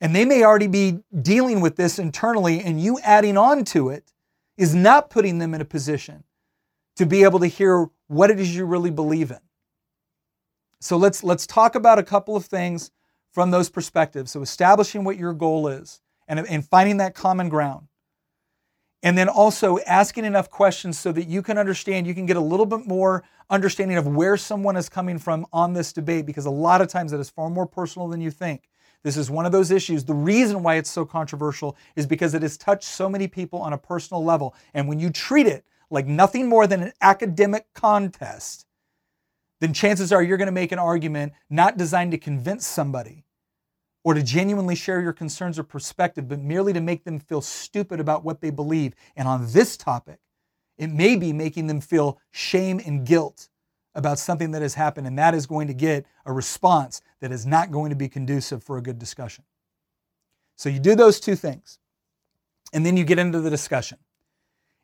And 0.00 0.16
they 0.16 0.24
may 0.24 0.42
already 0.42 0.66
be 0.66 1.00
dealing 1.22 1.60
with 1.60 1.76
this 1.76 1.98
internally, 1.98 2.60
and 2.60 2.80
you 2.80 2.98
adding 3.04 3.36
on 3.36 3.64
to 3.66 3.90
it 3.90 4.12
is 4.56 4.74
not 4.74 5.10
putting 5.10 5.38
them 5.38 5.54
in 5.54 5.60
a 5.60 5.66
position 5.66 6.24
to 6.96 7.06
be 7.06 7.22
able 7.22 7.38
to 7.38 7.46
hear 7.46 7.88
what 8.08 8.30
it 8.30 8.40
is 8.40 8.56
you 8.56 8.64
really 8.64 8.90
believe 8.90 9.30
in. 9.30 9.38
So 10.80 10.96
let's 10.96 11.22
let's 11.22 11.46
talk 11.46 11.74
about 11.74 11.98
a 11.98 12.02
couple 12.02 12.34
of 12.34 12.46
things 12.46 12.90
from 13.32 13.50
those 13.50 13.70
perspectives. 13.70 14.30
So 14.30 14.42
establishing 14.42 15.04
what 15.04 15.16
your 15.16 15.32
goal 15.32 15.68
is 15.68 16.00
and, 16.28 16.40
and 16.40 16.66
finding 16.66 16.98
that 16.98 17.14
common 17.14 17.48
ground. 17.48 17.86
And 19.02 19.16
then 19.16 19.28
also 19.28 19.78
asking 19.86 20.26
enough 20.26 20.50
questions 20.50 20.98
so 20.98 21.10
that 21.12 21.26
you 21.26 21.40
can 21.42 21.56
understand, 21.56 22.06
you 22.06 22.14
can 22.14 22.26
get 22.26 22.36
a 22.36 22.40
little 22.40 22.66
bit 22.66 22.86
more 22.86 23.24
understanding 23.48 23.96
of 23.96 24.06
where 24.06 24.36
someone 24.36 24.76
is 24.76 24.90
coming 24.90 25.18
from 25.18 25.46
on 25.52 25.72
this 25.72 25.92
debate, 25.92 26.26
because 26.26 26.44
a 26.44 26.50
lot 26.50 26.82
of 26.82 26.88
times 26.88 27.10
that 27.12 27.20
is 27.20 27.30
far 27.30 27.48
more 27.48 27.66
personal 27.66 28.08
than 28.08 28.20
you 28.20 28.30
think. 28.30 28.68
This 29.02 29.16
is 29.16 29.30
one 29.30 29.46
of 29.46 29.52
those 29.52 29.70
issues. 29.70 30.04
The 30.04 30.12
reason 30.12 30.62
why 30.62 30.74
it's 30.74 30.90
so 30.90 31.06
controversial 31.06 31.78
is 31.96 32.06
because 32.06 32.34
it 32.34 32.42
has 32.42 32.58
touched 32.58 32.84
so 32.84 33.08
many 33.08 33.26
people 33.26 33.60
on 33.60 33.72
a 33.72 33.78
personal 33.78 34.22
level. 34.22 34.54
And 34.74 34.86
when 34.86 35.00
you 35.00 35.08
treat 35.08 35.46
it 35.46 35.64
like 35.88 36.06
nothing 36.06 36.46
more 36.46 36.66
than 36.66 36.82
an 36.82 36.92
academic 37.00 37.66
contest, 37.74 38.66
then 39.60 39.72
chances 39.72 40.12
are 40.12 40.22
you're 40.22 40.36
going 40.36 40.46
to 40.46 40.52
make 40.52 40.72
an 40.72 40.78
argument 40.78 41.32
not 41.48 41.76
designed 41.76 42.12
to 42.12 42.18
convince 42.18 42.66
somebody 42.66 43.24
or 44.02 44.14
to 44.14 44.22
genuinely 44.22 44.74
share 44.74 45.00
your 45.00 45.12
concerns 45.12 45.58
or 45.58 45.62
perspective, 45.62 46.26
but 46.28 46.38
merely 46.38 46.72
to 46.72 46.80
make 46.80 47.04
them 47.04 47.18
feel 47.18 47.42
stupid 47.42 48.00
about 48.00 48.24
what 48.24 48.40
they 48.40 48.50
believe. 48.50 48.94
And 49.14 49.28
on 49.28 49.52
this 49.52 49.76
topic, 49.76 50.20
it 50.78 50.88
may 50.88 51.16
be 51.16 51.32
making 51.32 51.66
them 51.66 51.80
feel 51.80 52.18
shame 52.30 52.80
and 52.84 53.04
guilt 53.06 53.50
about 53.94 54.18
something 54.18 54.52
that 54.52 54.62
has 54.62 54.74
happened, 54.74 55.06
and 55.06 55.18
that 55.18 55.34
is 55.34 55.46
going 55.46 55.66
to 55.66 55.74
get 55.74 56.06
a 56.24 56.32
response 56.32 57.02
that 57.20 57.32
is 57.32 57.44
not 57.44 57.70
going 57.70 57.90
to 57.90 57.96
be 57.96 58.08
conducive 58.08 58.62
for 58.62 58.78
a 58.78 58.82
good 58.82 58.98
discussion. 58.98 59.44
So 60.56 60.68
you 60.68 60.78
do 60.78 60.94
those 60.94 61.20
two 61.20 61.36
things, 61.36 61.78
and 62.72 62.86
then 62.86 62.96
you 62.96 63.04
get 63.04 63.18
into 63.18 63.40
the 63.40 63.50
discussion, 63.50 63.98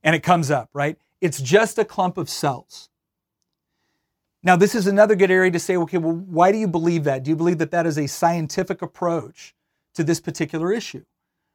and 0.03 0.15
it 0.15 0.23
comes 0.23 0.51
up, 0.51 0.69
right? 0.75 0.99
It's 1.21 1.41
just 1.41 1.79
a 1.79 1.85
clump 1.85 2.19
of 2.19 2.29
cells. 2.29 2.91
Now, 4.43 4.57
this 4.57 4.75
is 4.75 4.87
another 4.87 5.17
good 5.17 5.31
area 5.31 5.51
to 5.51 5.59
say, 5.59 5.77
okay, 5.77 5.99
well, 5.99 6.15
why 6.15 6.53
do 6.53 6.59
you 6.59 6.69
believe 6.69 7.05
that? 7.05 7.25
Do 7.25 7.31
you 7.31 7.37
believe 7.37 7.59
that 7.59 7.73
that 7.73 7.87
is 7.87 7.99
a 7.99 8.07
scientific 8.07 8.83
approach 8.83 9.55
to 9.95 10.05
this 10.05 10.21
particular 10.21 10.73
issue? 10.73 11.05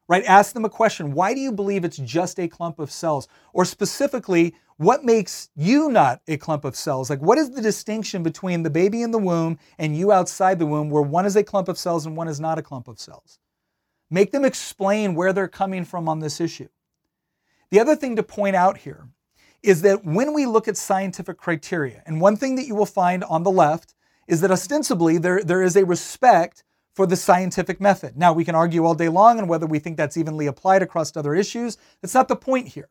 Right? 0.08 0.24
Ask 0.24 0.52
them 0.52 0.64
a 0.64 0.70
question. 0.70 1.12
Why 1.12 1.32
do 1.32 1.40
you 1.40 1.52
believe 1.52 1.84
it's 1.84 1.96
just 1.96 2.38
a 2.38 2.48
clump 2.48 2.78
of 2.78 2.90
cells? 2.90 3.28
Or 3.54 3.64
specifically, 3.64 4.54
what 4.76 5.04
makes 5.04 5.48
you 5.54 5.90
not 5.90 6.20
a 6.28 6.36
clump 6.36 6.64
of 6.64 6.76
cells? 6.76 7.08
Like, 7.08 7.22
what 7.22 7.38
is 7.38 7.50
the 7.50 7.62
distinction 7.62 8.22
between 8.22 8.62
the 8.62 8.70
baby 8.70 9.02
in 9.02 9.10
the 9.10 9.18
womb 9.18 9.58
and 9.78 9.96
you 9.96 10.12
outside 10.12 10.58
the 10.58 10.66
womb, 10.66 10.90
where 10.90 11.02
one 11.02 11.24
is 11.24 11.36
a 11.36 11.44
clump 11.44 11.68
of 11.68 11.78
cells 11.78 12.04
and 12.04 12.16
one 12.16 12.28
is 12.28 12.40
not 12.40 12.58
a 12.58 12.62
clump 12.62 12.88
of 12.88 12.98
cells? 12.98 13.38
Make 14.10 14.32
them 14.32 14.44
explain 14.44 15.14
where 15.14 15.32
they're 15.32 15.48
coming 15.48 15.84
from 15.84 16.08
on 16.08 16.18
this 16.18 16.40
issue. 16.40 16.68
The 17.70 17.80
other 17.80 17.96
thing 17.96 18.16
to 18.16 18.22
point 18.22 18.56
out 18.56 18.76
here 18.78 19.08
is 19.62 19.82
that 19.82 20.04
when 20.04 20.32
we 20.32 20.46
look 20.46 20.66
at 20.68 20.76
scientific 20.76 21.38
criteria, 21.38 22.02
and 22.06 22.20
one 22.20 22.36
thing 22.36 22.56
that 22.56 22.66
you 22.66 22.74
will 22.74 22.86
find 22.86 23.22
on 23.24 23.42
the 23.42 23.50
left 23.50 23.94
is 24.26 24.40
that 24.40 24.50
ostensibly 24.50 25.18
there, 25.18 25.42
there 25.42 25.62
is 25.62 25.76
a 25.76 25.84
respect 25.84 26.64
for 26.94 27.06
the 27.06 27.16
scientific 27.16 27.80
method. 27.80 28.16
Now, 28.16 28.32
we 28.32 28.44
can 28.44 28.54
argue 28.54 28.84
all 28.84 28.94
day 28.94 29.08
long 29.08 29.38
on 29.38 29.46
whether 29.46 29.66
we 29.66 29.78
think 29.78 29.96
that's 29.96 30.16
evenly 30.16 30.46
applied 30.46 30.82
across 30.82 31.16
other 31.16 31.34
issues. 31.34 31.78
That's 32.00 32.14
not 32.14 32.28
the 32.28 32.36
point 32.36 32.68
here. 32.68 32.88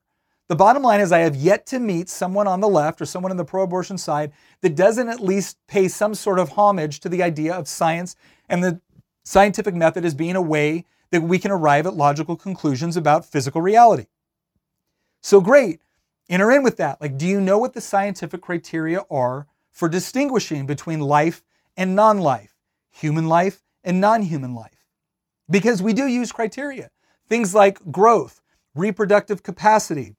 The 0.48 0.56
bottom 0.56 0.84
line 0.84 1.00
is, 1.00 1.12
I 1.12 1.20
have 1.20 1.36
yet 1.36 1.66
to 1.68 1.80
meet 1.80 2.10
someone 2.10 2.48
on 2.48 2.60
the 2.60 2.68
left 2.68 3.00
or 3.00 3.06
someone 3.06 3.32
on 3.32 3.38
the 3.38 3.46
pro 3.46 3.64
abortion 3.64 3.98
side 3.98 4.32
that 4.62 4.76
doesn't 4.76 5.08
at 5.08 5.20
least 5.20 5.58
pay 5.68 5.88
some 5.88 6.14
sort 6.16 6.40
of 6.40 6.50
homage 6.50 7.00
to 7.02 7.10
the 7.10 7.24
idea 7.24 7.54
of 7.54 7.68
science 7.68 8.16
and 8.50 8.64
the 8.64 8.82
scientific 9.24 9.76
method 9.76 10.04
as 10.04 10.14
being 10.14 10.36
a 10.36 10.42
way 10.42 10.86
that 11.12 11.22
we 11.22 11.38
can 11.40 11.52
arrive 11.52 11.86
at 11.86 11.94
logical 11.94 12.36
conclusions 12.36 12.98
about 12.98 13.24
physical 13.24 13.62
reality. 13.62 14.08
So 15.22 15.40
great 15.40 15.80
enter 16.32 16.50
in 16.52 16.64
with 16.64 16.78
that. 16.78 17.00
Like, 17.00 17.18
do 17.18 17.28
you 17.28 17.40
know 17.40 17.60
what 17.60 17.74
the 17.74 17.82
scientific 17.82 18.42
criteria 18.42 19.02
are 19.12 19.46
for 19.72 19.88
distinguishing 19.88 20.66
between 20.66 21.00
life 21.00 21.44
and 21.78 21.96
non 21.96 22.18
life, 22.18 22.56
human 22.90 23.28
life 23.28 23.62
and 23.84 24.02
non 24.02 24.24
human 24.24 24.56
life? 24.56 24.88
Because 25.50 25.82
we 25.82 25.94
do 25.94 26.08
use 26.08 26.32
criteria. 26.32 26.90
Things 27.28 27.54
like 27.54 27.92
growth, 27.92 28.42
reproductive 28.74 29.44
capacity, 29.44 30.16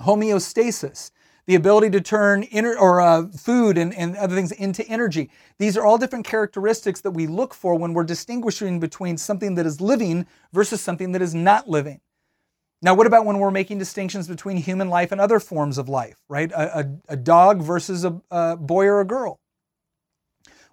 homeostasis, 0.00 1.10
the 1.46 1.54
ability 1.54 1.90
to 1.90 2.00
turn 2.00 2.44
inner, 2.44 2.76
or 2.76 3.00
uh, 3.00 3.26
food 3.28 3.76
and, 3.76 3.94
and 3.94 4.16
other 4.16 4.36
things 4.36 4.52
into 4.52 4.86
energy. 4.86 5.30
These 5.58 5.76
are 5.76 5.84
all 5.84 5.98
different 5.98 6.24
characteristics 6.26 7.00
that 7.00 7.10
we 7.10 7.26
look 7.26 7.54
for 7.54 7.74
when 7.74 7.92
we're 7.92 8.04
distinguishing 8.04 8.78
between 8.78 9.16
something 9.16 9.54
that 9.56 9.66
is 9.66 9.80
living 9.80 10.26
versus 10.52 10.80
something 10.80 11.12
that 11.12 11.22
is 11.22 11.34
not 11.34 11.68
living. 11.68 12.00
Now, 12.82 12.94
what 12.94 13.06
about 13.06 13.26
when 13.26 13.38
we're 13.38 13.50
making 13.50 13.78
distinctions 13.78 14.26
between 14.26 14.56
human 14.56 14.88
life 14.88 15.12
and 15.12 15.20
other 15.20 15.38
forms 15.38 15.76
of 15.76 15.88
life, 15.88 16.16
right? 16.28 16.50
A, 16.52 16.78
a, 16.78 16.86
a 17.10 17.16
dog 17.16 17.60
versus 17.60 18.04
a, 18.04 18.20
a, 18.30 18.56
boy 18.56 18.86
or 18.86 19.00
a 19.00 19.04
girl. 19.04 19.38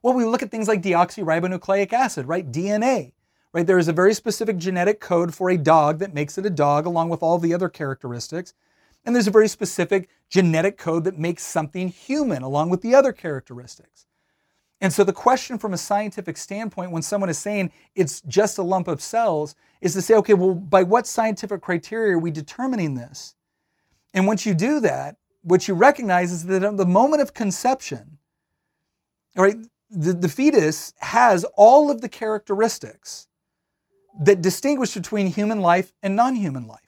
Well, 0.02 0.14
we 0.14 0.24
look 0.24 0.42
at 0.42 0.50
things 0.50 0.70
like 0.70 0.82
deoxyribonucleic 0.82 1.92
acid, 1.92 2.26
right? 2.28 2.50
DNA, 2.50 3.12
right? 3.52 3.68
There 3.68 3.78
is 3.78 3.90
a 3.90 3.94
very 3.94 4.14
specific 4.14 4.58
genetic 4.58 5.02
code 5.02 5.36
for 5.36 5.50
a 5.50 5.58
dog 5.58 6.00
that 6.00 6.14
makes 6.14 6.38
it 6.38 6.46
a 6.46 6.50
dog, 6.50 6.86
along 6.86 7.10
with 7.10 7.22
all 7.22 7.40
the 7.40 7.54
other 7.54 7.68
characteristics. 7.68 8.54
And 9.06 9.14
there's 9.14 9.28
a 9.28 9.32
very 9.32 9.50
specific 9.50 10.10
genetic 10.30 10.78
code 10.78 11.04
that 11.06 11.20
makes 11.20 11.44
something 11.44 11.90
human, 11.90 12.42
along 12.42 12.70
with 12.70 12.82
the 12.82 12.96
other 12.96 13.12
characteristics. 13.12 14.07
And 14.80 14.94
so 14.94 15.04
the 15.04 15.14
question 15.14 15.58
from 15.58 15.74
a 15.74 15.78
scientific 15.78 16.38
standpoint, 16.38 16.92
when 16.92 17.02
someone 17.02 17.30
is 17.30 17.38
saying 17.38 17.72
it's 17.96 18.22
just 18.22 18.58
a 18.58 18.64
lump 18.64 18.88
of 18.88 19.02
cells, 19.02 19.56
is 19.82 19.94
to 19.94 20.02
say, 20.02 20.16
okay, 20.16 20.34
well, 20.36 20.54
by 20.54 20.84
what 20.84 21.08
scientific 21.08 21.62
criteria 21.62 22.16
are 22.16 22.20
we 22.20 22.32
determining 22.32 22.94
this? 22.94 23.36
And 24.14 24.28
once 24.28 24.46
you 24.46 24.54
do 24.54 24.80
that, 24.82 25.18
what 25.42 25.68
you 25.68 25.74
recognize 25.74 26.32
is 26.32 26.46
that 26.46 26.64
at 26.64 26.78
the 26.78 26.86
moment 26.86 27.22
of 27.22 27.34
conception, 27.34 28.18
right, 29.36 29.58
the, 29.90 30.14
the 30.14 30.30
fetus 30.30 30.94
has 31.00 31.44
all 31.56 31.90
of 31.90 32.02
the 32.02 32.10
characteristics 32.10 33.28
that 34.20 34.42
distinguish 34.42 34.94
between 34.94 35.28
human 35.28 35.62
life 35.62 35.94
and 36.04 36.16
non 36.16 36.36
human 36.36 36.68
life. 36.68 36.80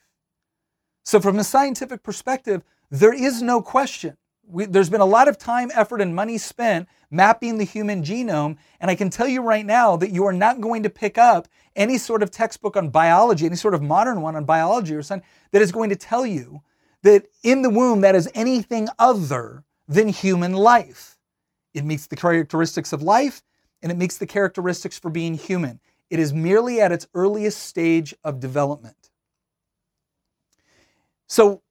So, 1.04 1.20
from 1.20 1.38
a 1.38 1.44
scientific 1.44 2.02
perspective, 2.02 2.62
there 2.90 3.14
is 3.14 3.40
no 3.40 3.62
question. 3.62 4.16
We, 4.46 4.66
there's 4.66 4.90
been 4.90 5.00
a 5.00 5.06
lot 5.06 5.28
of 5.28 5.38
time, 5.38 5.70
effort, 5.74 6.00
and 6.00 6.14
money 6.14 6.38
spent 6.38 6.88
mapping 7.10 7.58
the 7.58 7.64
human 7.64 8.02
genome. 8.02 8.56
And 8.80 8.90
I 8.90 8.94
can 8.94 9.10
tell 9.10 9.28
you 9.28 9.42
right 9.42 9.66
now 9.66 9.96
that 9.96 10.10
you 10.10 10.24
are 10.26 10.32
not 10.32 10.60
going 10.60 10.82
to 10.84 10.90
pick 10.90 11.18
up 11.18 11.48
any 11.76 11.98
sort 11.98 12.22
of 12.22 12.30
textbook 12.30 12.76
on 12.76 12.90
biology, 12.90 13.46
any 13.46 13.56
sort 13.56 13.74
of 13.74 13.82
modern 13.82 14.22
one 14.22 14.36
on 14.36 14.44
biology 14.44 14.94
or 14.94 15.02
something 15.02 15.26
that 15.52 15.62
is 15.62 15.72
going 15.72 15.90
to 15.90 15.96
tell 15.96 16.26
you 16.26 16.62
that 17.02 17.26
in 17.42 17.62
the 17.62 17.70
womb 17.70 18.02
that 18.02 18.14
is 18.14 18.30
anything 18.34 18.88
other 18.98 19.64
than 19.88 20.08
human 20.08 20.52
life. 20.52 21.18
It 21.74 21.84
meets 21.84 22.06
the 22.06 22.16
characteristics 22.16 22.92
of 22.92 23.02
life 23.02 23.42
and 23.82 23.90
it 23.90 23.98
meets 23.98 24.18
the 24.18 24.26
characteristics 24.26 24.98
for 24.98 25.10
being 25.10 25.34
human. 25.34 25.80
It 26.10 26.18
is 26.18 26.32
merely 26.32 26.80
at 26.80 26.92
its 26.92 27.06
earliest 27.14 27.60
stage 27.60 28.14
of 28.24 28.40
development. 28.40 29.10
So 31.28 31.62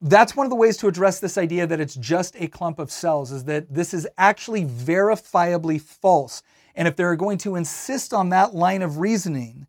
that's 0.00 0.36
one 0.36 0.44
of 0.44 0.50
the 0.50 0.56
ways 0.56 0.76
to 0.78 0.88
address 0.88 1.20
this 1.20 1.38
idea 1.38 1.66
that 1.66 1.80
it's 1.80 1.94
just 1.94 2.36
a 2.38 2.48
clump 2.48 2.78
of 2.78 2.90
cells 2.90 3.32
is 3.32 3.44
that 3.44 3.72
this 3.72 3.94
is 3.94 4.06
actually 4.18 4.64
verifiably 4.64 5.80
false. 5.80 6.42
And 6.74 6.86
if 6.86 6.96
they're 6.96 7.16
going 7.16 7.38
to 7.38 7.56
insist 7.56 8.12
on 8.12 8.28
that 8.30 8.54
line 8.54 8.82
of 8.82 8.98
reasoning, 8.98 9.66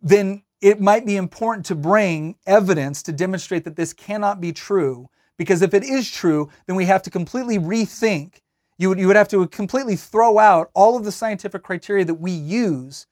then 0.00 0.42
it 0.62 0.80
might 0.80 1.04
be 1.04 1.16
important 1.16 1.66
to 1.66 1.74
bring 1.74 2.36
evidence 2.46 3.02
to 3.02 3.12
demonstrate 3.12 3.64
that 3.64 3.76
this 3.76 3.92
cannot 3.92 4.40
be 4.40 4.52
true. 4.52 5.08
Because 5.36 5.60
if 5.60 5.74
it 5.74 5.84
is 5.84 6.10
true, 6.10 6.48
then 6.66 6.76
we 6.76 6.86
have 6.86 7.02
to 7.02 7.10
completely 7.10 7.58
rethink. 7.58 8.40
You 8.78 8.88
would, 8.88 8.98
you 8.98 9.06
would 9.06 9.16
have 9.16 9.28
to 9.28 9.46
completely 9.48 9.96
throw 9.96 10.38
out 10.38 10.70
all 10.72 10.96
of 10.96 11.04
the 11.04 11.12
scientific 11.12 11.62
criteria 11.62 12.04
that 12.06 12.14
we 12.14 12.30
use 12.30 13.06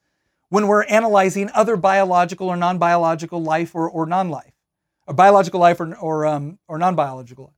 when 0.49 0.67
we're 0.67 0.85
analyzing 0.85 1.49
other 1.53 1.75
biological 1.75 2.47
or 2.47 2.57
non 2.57 2.79
biological 2.79 3.41
life 3.41 3.75
or, 3.75 3.89
or 3.89 4.05
non 4.07 4.29
life 4.29 4.52
or 5.07 5.13
biological 5.13 5.59
life 5.59 5.79
or, 5.79 5.95
or, 5.95 6.25
um, 6.25 6.59
or 6.67 6.77
non 6.77 6.95
biological 6.95 7.45
life. 7.45 7.53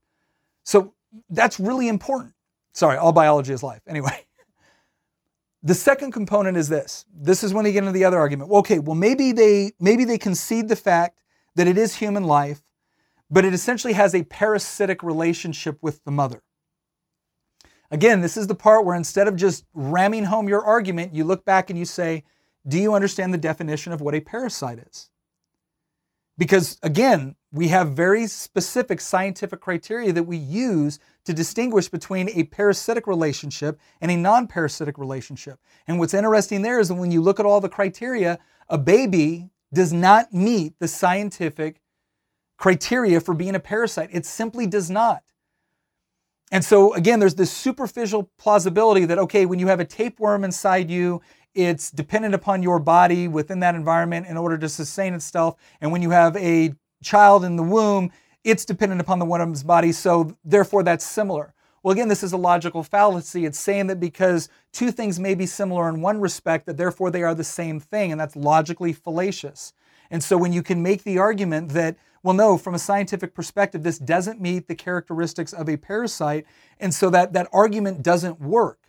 So 0.64 0.94
that's 1.30 1.60
really 1.60 1.88
important. 1.88 2.34
Sorry, 2.74 2.98
all 2.98 3.12
biology 3.12 3.54
is 3.54 3.64
life. 3.64 3.82
Anyway, 3.88 4.26
the 5.64 5.74
second 5.74 6.12
component 6.12 6.58
is 6.58 6.68
this. 6.68 7.06
This 7.14 7.44
is 7.44 7.54
when 7.54 7.66
you 7.66 7.72
get 7.72 7.80
into 7.80 7.92
the 7.92 8.06
other 8.06 8.18
argument. 8.18 8.50
Well, 8.50 8.60
okay, 8.60 8.80
well 8.80 8.96
maybe 8.96 9.32
they 9.32 9.72
maybe 9.80 10.06
they 10.06 10.18
concede 10.18 10.68
the 10.68 10.76
fact 10.76 11.20
that 11.56 11.68
it 11.68 11.78
is 11.78 11.96
human 11.96 12.26
life, 12.26 12.62
but 13.30 13.46
it 13.46 13.54
essentially 13.54 13.94
has 13.94 14.14
a 14.14 14.24
parasitic 14.24 15.04
relationship 15.04 15.78
with 15.82 16.04
the 16.04 16.12
mother. 16.12 16.44
Again, 17.92 18.22
this 18.22 18.36
is 18.36 18.48
the 18.48 18.56
part 18.56 18.86
where 18.86 18.96
instead 18.96 19.28
of 19.28 19.36
just 19.36 19.66
ramming 19.74 20.26
home 20.26 20.50
your 20.50 20.64
argument, 20.66 21.16
you 21.16 21.24
look 21.24 21.46
back 21.46 21.70
and 21.70 21.78
you 21.78 21.86
say, 21.86 22.24
Do 22.68 22.78
you 22.80 22.94
understand 22.94 23.34
the 23.34 23.38
definition 23.38 23.94
of 23.94 24.02
what 24.02 24.16
a 24.16 24.20
parasite 24.20 24.80
is? 24.80 25.10
Because 26.38 26.78
again, 26.84 27.36
we 27.52 27.70
have 27.70 27.94
very 27.94 28.28
specific 28.28 29.00
scientific 29.00 29.62
criteria 29.62 30.12
that 30.12 30.24
we 30.24 30.38
use 30.38 31.00
to 31.24 31.34
distinguish 31.34 31.88
between 31.88 32.30
a 32.30 32.44
parasitic 32.44 33.08
relationship 33.08 33.80
and 34.02 34.12
a 34.12 34.18
non 34.18 34.48
parasitic 34.48 34.98
relationship. 34.98 35.60
And 35.88 35.98
what's 35.98 36.14
interesting 36.14 36.62
there 36.62 36.80
is 36.80 36.90
that 36.90 36.96
when 36.96 37.12
you 37.12 37.22
look 37.22 37.40
at 37.40 37.46
all 37.46 37.62
the 37.62 37.70
criteria, 37.70 38.40
a 38.68 38.78
baby 38.78 39.50
does 39.74 39.94
not 39.94 40.34
meet 40.34 40.74
the 40.80 40.88
scientific 40.88 41.82
criteria 42.58 43.22
for 43.22 43.34
being 43.34 43.56
a 43.56 43.60
parasite. 43.60 44.10
It 44.12 44.26
simply 44.26 44.68
does 44.68 44.90
not. 44.90 45.24
And 46.52 46.64
so, 46.64 46.94
again, 46.94 47.20
there's 47.20 47.36
this 47.36 47.52
superficial 47.52 48.30
plausibility 48.38 49.06
that, 49.06 49.18
okay, 49.18 49.46
when 49.46 49.60
you 49.60 49.68
have 49.68 49.80
a 49.80 49.86
tapeworm 49.86 50.44
inside 50.44 50.90
you, 50.90 51.22
it's 51.56 51.90
dependent 51.90 52.36
upon 52.36 52.62
your 52.62 52.80
body 52.80 53.28
within 53.28 53.62
that 53.62 53.76
environment 53.76 54.28
in 54.28 54.38
order 54.38 54.58
to 54.58 54.70
sustain 54.70 55.14
itself. 55.14 55.56
And 55.82 55.92
when 55.92 56.02
you 56.02 56.12
have 56.12 56.36
a 56.38 56.74
child 57.02 57.44
in 57.44 57.56
the 57.56 57.64
womb, 57.64 58.12
it's 58.44 58.66
dependent 58.66 59.02
upon 59.02 59.20
the 59.20 59.26
woman's 59.26 59.64
body. 59.64 59.92
So, 59.92 60.38
therefore, 60.44 60.84
that's 60.84 61.06
similar. 61.06 61.54
Well, 61.82 61.94
again, 61.94 62.08
this 62.08 62.24
is 62.24 62.34
a 62.34 62.38
logical 62.38 62.84
fallacy. 62.84 63.46
It's 63.46 63.60
saying 63.60 63.88
that 63.88 64.00
because 64.00 64.50
two 64.74 64.92
things 64.92 65.20
may 65.20 65.36
be 65.36 65.46
similar 65.46 65.88
in 65.88 66.02
one 66.02 66.20
respect, 66.20 66.66
that 66.66 66.78
therefore 66.78 67.12
they 67.12 67.24
are 67.24 67.36
the 67.36 67.44
same 67.44 67.80
thing, 67.80 68.12
and 68.12 68.20
that's 68.20 68.36
logically 68.36 68.92
fallacious. 68.92 69.72
And 70.10 70.24
so 70.24 70.36
when 70.36 70.52
you 70.52 70.64
can 70.64 70.82
make 70.82 71.04
the 71.04 71.20
argument 71.20 71.70
that, 71.70 71.96
well, 72.24 72.34
no, 72.34 72.58
from 72.58 72.74
a 72.74 72.80
scientific 72.80 73.36
perspective, 73.36 73.84
this 73.84 74.00
doesn't 74.00 74.42
meet 74.42 74.68
the 74.68 74.74
characteristics 74.74 75.54
of 75.54 75.70
a 75.70 75.78
parasite, 75.78 76.46
and 76.80 76.92
so 76.92 77.12
that, 77.12 77.34
that 77.34 77.48
argument 77.54 78.02
doesn't 78.02 78.42
work. 78.42 78.80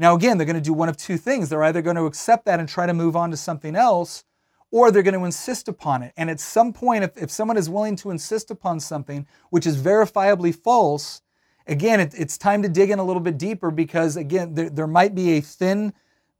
Now, 0.00 0.14
again, 0.14 0.38
they're 0.38 0.46
going 0.46 0.56
to 0.56 0.62
do 0.62 0.72
one 0.72 0.88
of 0.88 0.96
two 0.96 1.18
things. 1.18 1.50
They're 1.50 1.62
either 1.62 1.82
going 1.82 1.96
to 1.96 2.06
accept 2.06 2.46
that 2.46 2.58
and 2.58 2.66
try 2.66 2.86
to 2.86 2.94
move 2.94 3.16
on 3.16 3.30
to 3.32 3.36
something 3.36 3.76
else, 3.76 4.24
or 4.70 4.90
they're 4.90 5.02
going 5.02 5.12
to 5.12 5.26
insist 5.26 5.68
upon 5.68 6.02
it. 6.02 6.14
And 6.16 6.30
at 6.30 6.40
some 6.40 6.72
point, 6.72 7.04
if, 7.04 7.18
if 7.18 7.30
someone 7.30 7.58
is 7.58 7.68
willing 7.68 7.96
to 7.96 8.10
insist 8.10 8.50
upon 8.50 8.80
something 8.80 9.26
which 9.50 9.66
is 9.66 9.76
verifiably 9.76 10.54
false, 10.54 11.20
again, 11.66 12.00
it, 12.00 12.14
it's 12.16 12.38
time 12.38 12.62
to 12.62 12.68
dig 12.70 12.88
in 12.88 12.98
a 12.98 13.04
little 13.04 13.20
bit 13.20 13.36
deeper 13.36 13.70
because 13.70 14.16
again, 14.16 14.54
there, 14.54 14.70
there 14.70 14.86
might 14.86 15.14
be 15.14 15.36
a 15.36 15.42
thin, 15.42 15.92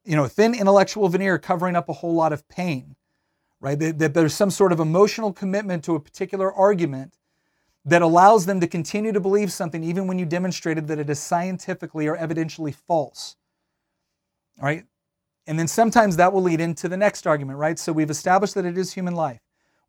you 0.06 0.16
know, 0.16 0.26
thin 0.26 0.54
intellectual 0.54 1.10
veneer 1.10 1.38
covering 1.38 1.76
up 1.76 1.90
a 1.90 1.92
whole 1.92 2.14
lot 2.14 2.32
of 2.32 2.48
pain, 2.48 2.96
right? 3.60 3.78
That, 3.78 3.98
that 3.98 4.14
there's 4.14 4.32
some 4.32 4.50
sort 4.50 4.72
of 4.72 4.80
emotional 4.80 5.34
commitment 5.34 5.84
to 5.84 5.96
a 5.96 6.00
particular 6.00 6.50
argument 6.50 7.18
that 7.84 8.00
allows 8.00 8.46
them 8.46 8.58
to 8.60 8.66
continue 8.66 9.12
to 9.12 9.20
believe 9.20 9.52
something 9.52 9.84
even 9.84 10.06
when 10.06 10.18
you 10.18 10.24
demonstrated 10.24 10.88
that 10.88 10.98
it 10.98 11.10
is 11.10 11.18
scientifically 11.18 12.08
or 12.08 12.16
evidentially 12.16 12.74
false. 12.74 13.36
Right? 14.60 14.84
And 15.46 15.58
then 15.58 15.68
sometimes 15.68 16.16
that 16.16 16.32
will 16.32 16.42
lead 16.42 16.60
into 16.60 16.88
the 16.88 16.96
next 16.96 17.26
argument, 17.26 17.58
right? 17.58 17.78
So 17.78 17.92
we've 17.92 18.10
established 18.10 18.54
that 18.54 18.64
it 18.64 18.76
is 18.76 18.92
human 18.92 19.14
life. 19.14 19.40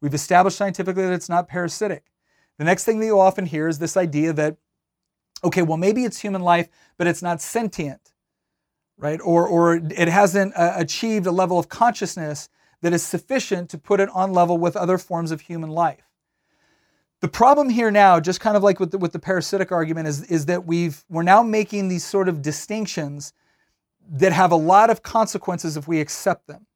We've 0.01 0.13
established 0.13 0.57
scientifically 0.57 1.03
that 1.03 1.13
it's 1.13 1.29
not 1.29 1.47
parasitic. 1.47 2.05
The 2.57 2.63
next 2.63 2.85
thing 2.85 2.99
that 2.99 3.05
you 3.05 3.19
often 3.19 3.45
hear 3.45 3.67
is 3.67 3.79
this 3.79 3.97
idea 3.97 4.33
that 4.33 4.57
okay, 5.43 5.61
well, 5.61 5.77
maybe 5.77 6.03
it's 6.03 6.19
human 6.19 6.41
life, 6.41 6.69
but 6.97 7.07
it's 7.07 7.21
not 7.21 7.41
sentient, 7.41 8.13
right? 8.97 9.19
Or, 9.23 9.47
or 9.47 9.75
it 9.75 10.07
hasn't 10.07 10.55
uh, 10.55 10.73
achieved 10.75 11.25
a 11.25 11.31
level 11.31 11.57
of 11.57 11.69
consciousness 11.69 12.49
that 12.81 12.93
is 12.93 13.03
sufficient 13.03 13.69
to 13.69 13.77
put 13.77 13.99
it 13.99 14.09
on 14.13 14.33
level 14.33 14.57
with 14.57 14.75
other 14.75 14.97
forms 14.97 15.31
of 15.31 15.41
human 15.41 15.69
life. 15.69 16.07
The 17.21 17.27
problem 17.27 17.69
here 17.69 17.91
now, 17.91 18.19
just 18.19 18.39
kind 18.39 18.57
of 18.57 18.63
like 18.63 18.79
with 18.79 18.91
the, 18.91 18.97
with 18.97 19.11
the 19.11 19.19
parasitic 19.19 19.71
argument, 19.71 20.07
is, 20.07 20.23
is 20.23 20.47
that 20.47 20.65
we've, 20.65 21.03
we're 21.09 21.23
now 21.23 21.43
making 21.43 21.87
these 21.87 22.03
sort 22.03 22.27
of 22.27 22.41
distinctions 22.41 23.33
that 24.11 24.33
have 24.33 24.51
a 24.51 24.57
lot 24.57 24.89
of 24.89 25.01
consequences 25.01 25.77
if 25.77 25.87
we 25.87 26.01
accept 26.01 26.45
them. 26.47 26.67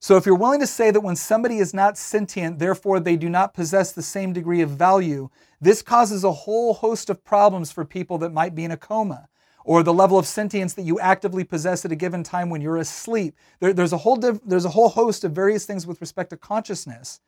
So, 0.00 0.16
if 0.16 0.26
you're 0.26 0.36
willing 0.36 0.60
to 0.60 0.66
say 0.66 0.90
that 0.90 1.00
when 1.00 1.16
somebody 1.16 1.58
is 1.58 1.74
not 1.74 1.98
sentient, 1.98 2.58
therefore 2.58 3.00
they 3.00 3.16
do 3.16 3.28
not 3.28 3.52
possess 3.52 3.92
the 3.92 4.02
same 4.02 4.32
degree 4.32 4.62
of 4.62 4.70
value, 4.70 5.28
this 5.60 5.82
causes 5.82 6.24
a 6.24 6.32
whole 6.32 6.72
host 6.72 7.10
of 7.10 7.24
problems 7.24 7.72
for 7.72 7.84
people 7.84 8.16
that 8.18 8.32
might 8.32 8.54
be 8.54 8.64
in 8.64 8.70
a 8.70 8.76
coma 8.76 9.28
or 9.64 9.82
the 9.82 9.92
level 9.92 10.16
of 10.16 10.24
sentience 10.24 10.72
that 10.74 10.84
you 10.84 10.98
actively 11.00 11.44
possess 11.44 11.84
at 11.84 11.92
a 11.92 11.96
given 11.96 12.22
time 12.22 12.48
when 12.48 12.62
you're 12.62 12.78
asleep. 12.78 13.34
There, 13.60 13.72
there's, 13.72 13.92
a 13.92 13.98
whole 13.98 14.16
div, 14.16 14.40
there's 14.46 14.64
a 14.64 14.70
whole 14.70 14.88
host 14.88 15.24
of 15.24 15.32
various 15.32 15.66
things 15.66 15.86
with 15.86 16.00
respect 16.00 16.30
to 16.30 16.36
consciousness 16.36 17.20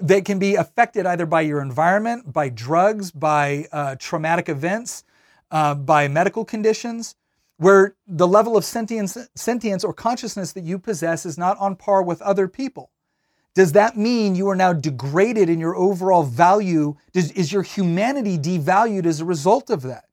that 0.00 0.24
can 0.24 0.38
be 0.38 0.56
affected 0.56 1.06
either 1.06 1.26
by 1.26 1.42
your 1.42 1.60
environment, 1.60 2.32
by 2.32 2.48
drugs, 2.48 3.10
by 3.10 3.66
uh, 3.70 3.94
traumatic 3.98 4.48
events, 4.48 5.04
uh, 5.50 5.74
by 5.74 6.08
medical 6.08 6.44
conditions 6.44 7.14
where 7.64 7.96
the 8.06 8.28
level 8.28 8.58
of 8.58 8.64
sentience, 8.64 9.16
sentience 9.34 9.84
or 9.84 9.94
consciousness 9.94 10.52
that 10.52 10.64
you 10.64 10.78
possess 10.78 11.24
is 11.24 11.38
not 11.38 11.56
on 11.56 11.74
par 11.74 12.02
with 12.02 12.20
other 12.20 12.46
people. 12.46 12.90
Does 13.54 13.72
that 13.72 13.96
mean 13.96 14.34
you 14.34 14.50
are 14.50 14.54
now 14.54 14.74
degraded 14.74 15.48
in 15.48 15.58
your 15.60 15.74
overall 15.74 16.24
value? 16.24 16.94
Does, 17.14 17.32
is 17.32 17.54
your 17.54 17.62
humanity 17.62 18.36
devalued 18.36 19.06
as 19.06 19.20
a 19.20 19.24
result 19.24 19.70
of 19.70 19.80
that? 19.80 20.04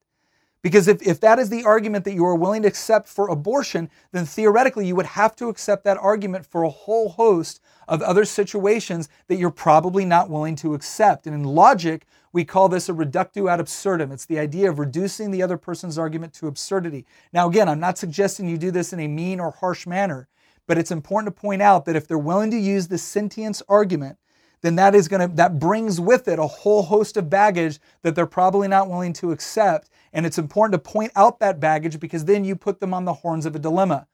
Because 0.62 0.88
if, 0.88 1.06
if 1.06 1.20
that 1.20 1.40
is 1.40 1.50
the 1.50 1.66
argument 1.66 2.06
that 2.06 2.14
you 2.14 2.24
are 2.24 2.36
willing 2.36 2.62
to 2.62 2.70
accept 2.70 3.10
for 3.10 3.28
abortion, 3.28 3.90
then 4.14 4.26
theoretically 4.26 4.88
you 4.88 4.96
would 4.96 5.08
have 5.08 5.36
to 5.36 5.50
accept 5.50 5.84
that 5.84 5.98
argument 5.98 6.46
for 6.46 6.64
a 6.64 6.70
whole 6.70 7.10
host 7.10 7.60
of 7.86 8.02
other 8.02 8.24
situations 8.24 9.10
that 9.28 9.36
you're 9.36 9.52
probably 9.52 10.06
not 10.06 10.30
willing 10.30 10.56
to 10.56 10.74
accept. 10.74 11.28
And 11.28 11.36
in 11.36 11.44
logic, 11.44 12.06
we 12.34 12.46
call 12.46 12.70
this 12.70 12.90
a 12.90 12.94
reductio 12.94 13.48
ad 13.48 13.60
absurdum. 13.60 14.12
It's 14.12 14.26
the 14.26 14.40
idea 14.40 14.70
of 14.70 14.80
reducing 14.80 15.32
the 15.32 15.44
other 15.44 15.58
person's 15.58 15.98
argument 15.98 16.34
to 16.36 16.48
absurdity. 16.48 17.06
Now, 17.34 17.48
again, 17.50 17.68
I'm 17.68 17.80
not 17.80 17.98
suggesting 17.98 18.48
you 18.48 18.58
do 18.58 18.72
this 18.72 18.94
in 18.94 19.00
a 19.00 19.08
mean 19.08 19.40
or 19.40 19.52
harsh 19.52 19.86
manner, 19.86 20.28
but 20.68 20.78
it's 20.78 20.92
important 20.92 21.36
to 21.36 21.42
point 21.42 21.62
out 21.62 21.86
that 21.86 21.96
if 21.96 22.08
they're 22.08 22.18
willing 22.18 22.52
to 22.52 22.58
use 22.58 22.88
the 22.88 22.98
sentience 22.98 23.62
argument, 23.68 24.18
then 24.62 24.76
that 24.76 24.96
is 24.96 25.08
going 25.08 25.28
to 25.28 25.36
that 25.36 25.60
brings 25.60 26.00
with 26.00 26.28
it 26.28 26.40
a 26.40 26.48
whole 26.48 26.84
host 26.84 27.18
of 27.18 27.30
baggage 27.30 27.80
that 28.04 28.16
they're 28.16 28.26
probably 28.26 28.68
not 28.68 28.90
willing 28.90 29.14
to 29.14 29.32
accept 29.32 29.90
and 30.14 30.26
it's 30.26 30.38
important 30.38 30.74
to 30.74 30.92
point 30.92 31.12
out 31.16 31.40
that 31.40 31.60
baggage 31.60 32.00
because 32.00 32.26
then 32.26 32.46
you 32.46 32.56
put 32.56 32.80
them 32.80 32.94
on 32.94 33.06
the 33.06 33.14
horns 33.14 33.46
of 33.46 33.56
a 33.56 33.60
dilemma 33.60 34.08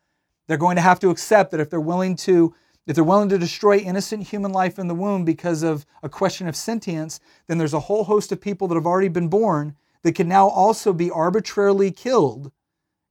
they're 0.47 0.57
going 0.57 0.77
to 0.77 0.81
have 0.81 0.99
to 0.99 1.09
accept 1.09 1.51
that 1.51 1.59
if 1.59 1.69
they're 1.69 1.79
willing 1.79 2.15
to 2.15 2.55
if 2.87 2.95
they're 2.95 3.03
willing 3.03 3.29
to 3.29 3.37
destroy 3.37 3.77
innocent 3.77 4.29
human 4.29 4.51
life 4.51 4.79
in 4.79 4.87
the 4.87 4.95
womb 4.95 5.25
because 5.25 5.61
of 5.61 5.85
a 6.01 6.09
question 6.09 6.47
of 6.47 6.55
sentience, 6.55 7.19
then 7.47 7.57
there's 7.57 7.73
a 7.73 7.81
whole 7.81 8.05
host 8.05 8.31
of 8.31 8.41
people 8.41 8.67
that 8.69 8.75
have 8.75 8.87
already 8.87 9.09
been 9.09 9.27
born 9.27 9.75
that 10.03 10.15
can 10.15 10.27
now 10.27 10.47
also 10.47 10.93
be 10.93 11.11
arbitrarily 11.11 11.91
killed 11.91 12.51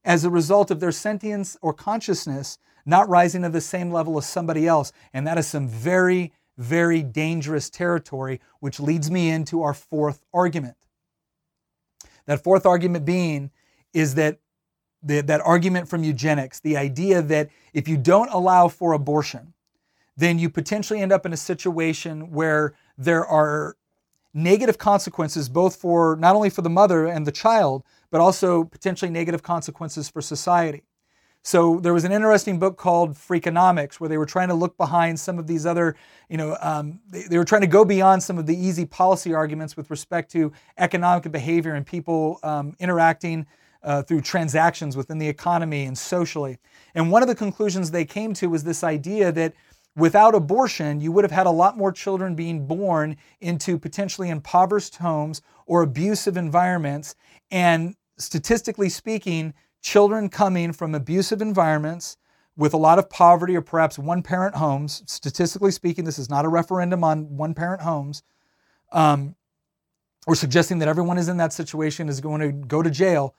as 0.04 0.24
a 0.24 0.30
result 0.30 0.70
of 0.70 0.80
their 0.80 0.92
sentience 0.92 1.56
or 1.60 1.74
consciousness 1.74 2.58
not 2.86 3.08
rising 3.08 3.42
to 3.42 3.48
the 3.48 3.60
same 3.60 3.90
level 3.90 4.16
as 4.16 4.26
somebody 4.26 4.66
else. 4.66 4.92
And 5.12 5.26
that 5.26 5.36
is 5.36 5.46
some 5.46 5.68
very, 5.68 6.32
very 6.56 7.02
dangerous 7.02 7.68
territory, 7.68 8.40
which 8.60 8.80
leads 8.80 9.10
me 9.10 9.28
into 9.28 9.62
our 9.62 9.74
fourth 9.74 10.24
argument. 10.32 10.76
That 12.26 12.42
fourth 12.42 12.64
argument 12.64 13.04
being 13.04 13.50
is 13.92 14.14
that 14.14 14.38
the, 15.02 15.20
that 15.22 15.40
argument 15.40 15.88
from 15.88 16.02
eugenics, 16.02 16.60
the 16.60 16.76
idea 16.76 17.22
that 17.22 17.50
if 17.74 17.88
you 17.88 17.96
don't 17.96 18.30
allow 18.32 18.68
for 18.68 18.92
abortion, 18.92 19.52
then 20.16 20.38
you 20.38 20.48
potentially 20.48 21.00
end 21.00 21.12
up 21.12 21.26
in 21.26 21.32
a 21.32 21.36
situation 21.36 22.30
where 22.32 22.74
there 22.96 23.24
are 23.26 23.76
negative 24.32 24.78
consequences 24.78 25.48
both 25.48 25.76
for 25.76 26.16
not 26.16 26.36
only 26.36 26.50
for 26.50 26.62
the 26.62 26.70
mother 26.70 27.06
and 27.06 27.26
the 27.26 27.32
child, 27.32 27.82
but 28.10 28.20
also 28.20 28.64
potentially 28.64 29.10
negative 29.10 29.42
consequences 29.42 30.08
for 30.08 30.20
society. 30.20 30.82
So 31.42 31.78
there 31.78 31.94
was 31.94 32.04
an 32.04 32.10
interesting 32.10 32.58
book 32.58 32.76
called 32.76 33.14
Freakonomics 33.14 33.94
where 33.94 34.08
they 34.08 34.18
were 34.18 34.26
trying 34.26 34.48
to 34.48 34.54
look 34.54 34.76
behind 34.76 35.20
some 35.20 35.38
of 35.38 35.46
these 35.46 35.64
other, 35.64 35.94
you 36.28 36.36
know, 36.36 36.56
um, 36.60 36.98
they, 37.08 37.22
they, 37.22 37.38
were 37.38 37.44
trying 37.44 37.60
to 37.60 37.68
go 37.68 37.84
beyond 37.84 38.20
some 38.20 38.36
of 38.36 38.46
the 38.46 38.56
easy 38.56 38.84
policy 38.84 39.32
arguments 39.32 39.76
with 39.76 39.88
respect 39.88 40.28
to 40.32 40.52
economic 40.76 41.30
behavior 41.30 41.74
and 41.74 41.86
people 41.86 42.40
um, 42.42 42.74
interacting 42.80 43.46
uh, 43.84 44.02
through 44.02 44.22
transactions 44.22 44.96
within 44.96 45.18
the 45.18 45.28
economy 45.28 45.84
and 45.84 45.96
socially. 45.96 46.58
And 46.96 47.12
one 47.12 47.22
of 47.22 47.28
the 47.28 47.34
conclusions 47.36 47.92
they 47.92 48.04
came 48.04 48.34
to 48.34 48.48
was 48.48 48.64
this 48.64 48.82
idea 48.82 49.30
that 49.30 49.54
Without 49.96 50.34
abortion, 50.34 51.00
you 51.00 51.10
would 51.10 51.24
have 51.24 51.32
had 51.32 51.46
a 51.46 51.50
lot 51.50 51.78
more 51.78 51.90
children 51.90 52.34
being 52.34 52.66
born 52.66 53.16
into 53.40 53.78
potentially 53.78 54.28
impoverished 54.28 54.96
homes 54.96 55.40
or 55.64 55.82
abusive 55.82 56.36
environments. 56.36 57.14
And 57.50 57.96
statistically 58.18 58.90
speaking, 58.90 59.54
children 59.80 60.28
coming 60.28 60.72
from 60.72 60.94
abusive 60.94 61.40
environments 61.40 62.18
with 62.56 62.74
a 62.74 62.78
lot 62.78 62.98
of 62.98 63.08
poverty 63.08 63.56
or 63.56 63.62
perhaps 63.62 63.98
one 63.98 64.22
parent 64.22 64.54
homes, 64.54 65.02
statistically 65.06 65.70
speaking, 65.70 66.04
this 66.04 66.18
is 66.18 66.28
not 66.28 66.44
a 66.44 66.48
referendum 66.48 67.02
on 67.02 67.36
one 67.36 67.54
parent 67.54 67.82
homes. 67.82 68.22
Um, 68.92 69.34
or 70.26 70.34
suggesting 70.34 70.78
that 70.80 70.88
everyone 70.88 71.18
is 71.18 71.28
in 71.28 71.36
that 71.36 71.52
situation 71.52 72.08
is 72.08 72.20
going 72.20 72.40
to 72.40 72.52
go 72.52 72.82
to 72.82 72.90
jail. 72.90 73.34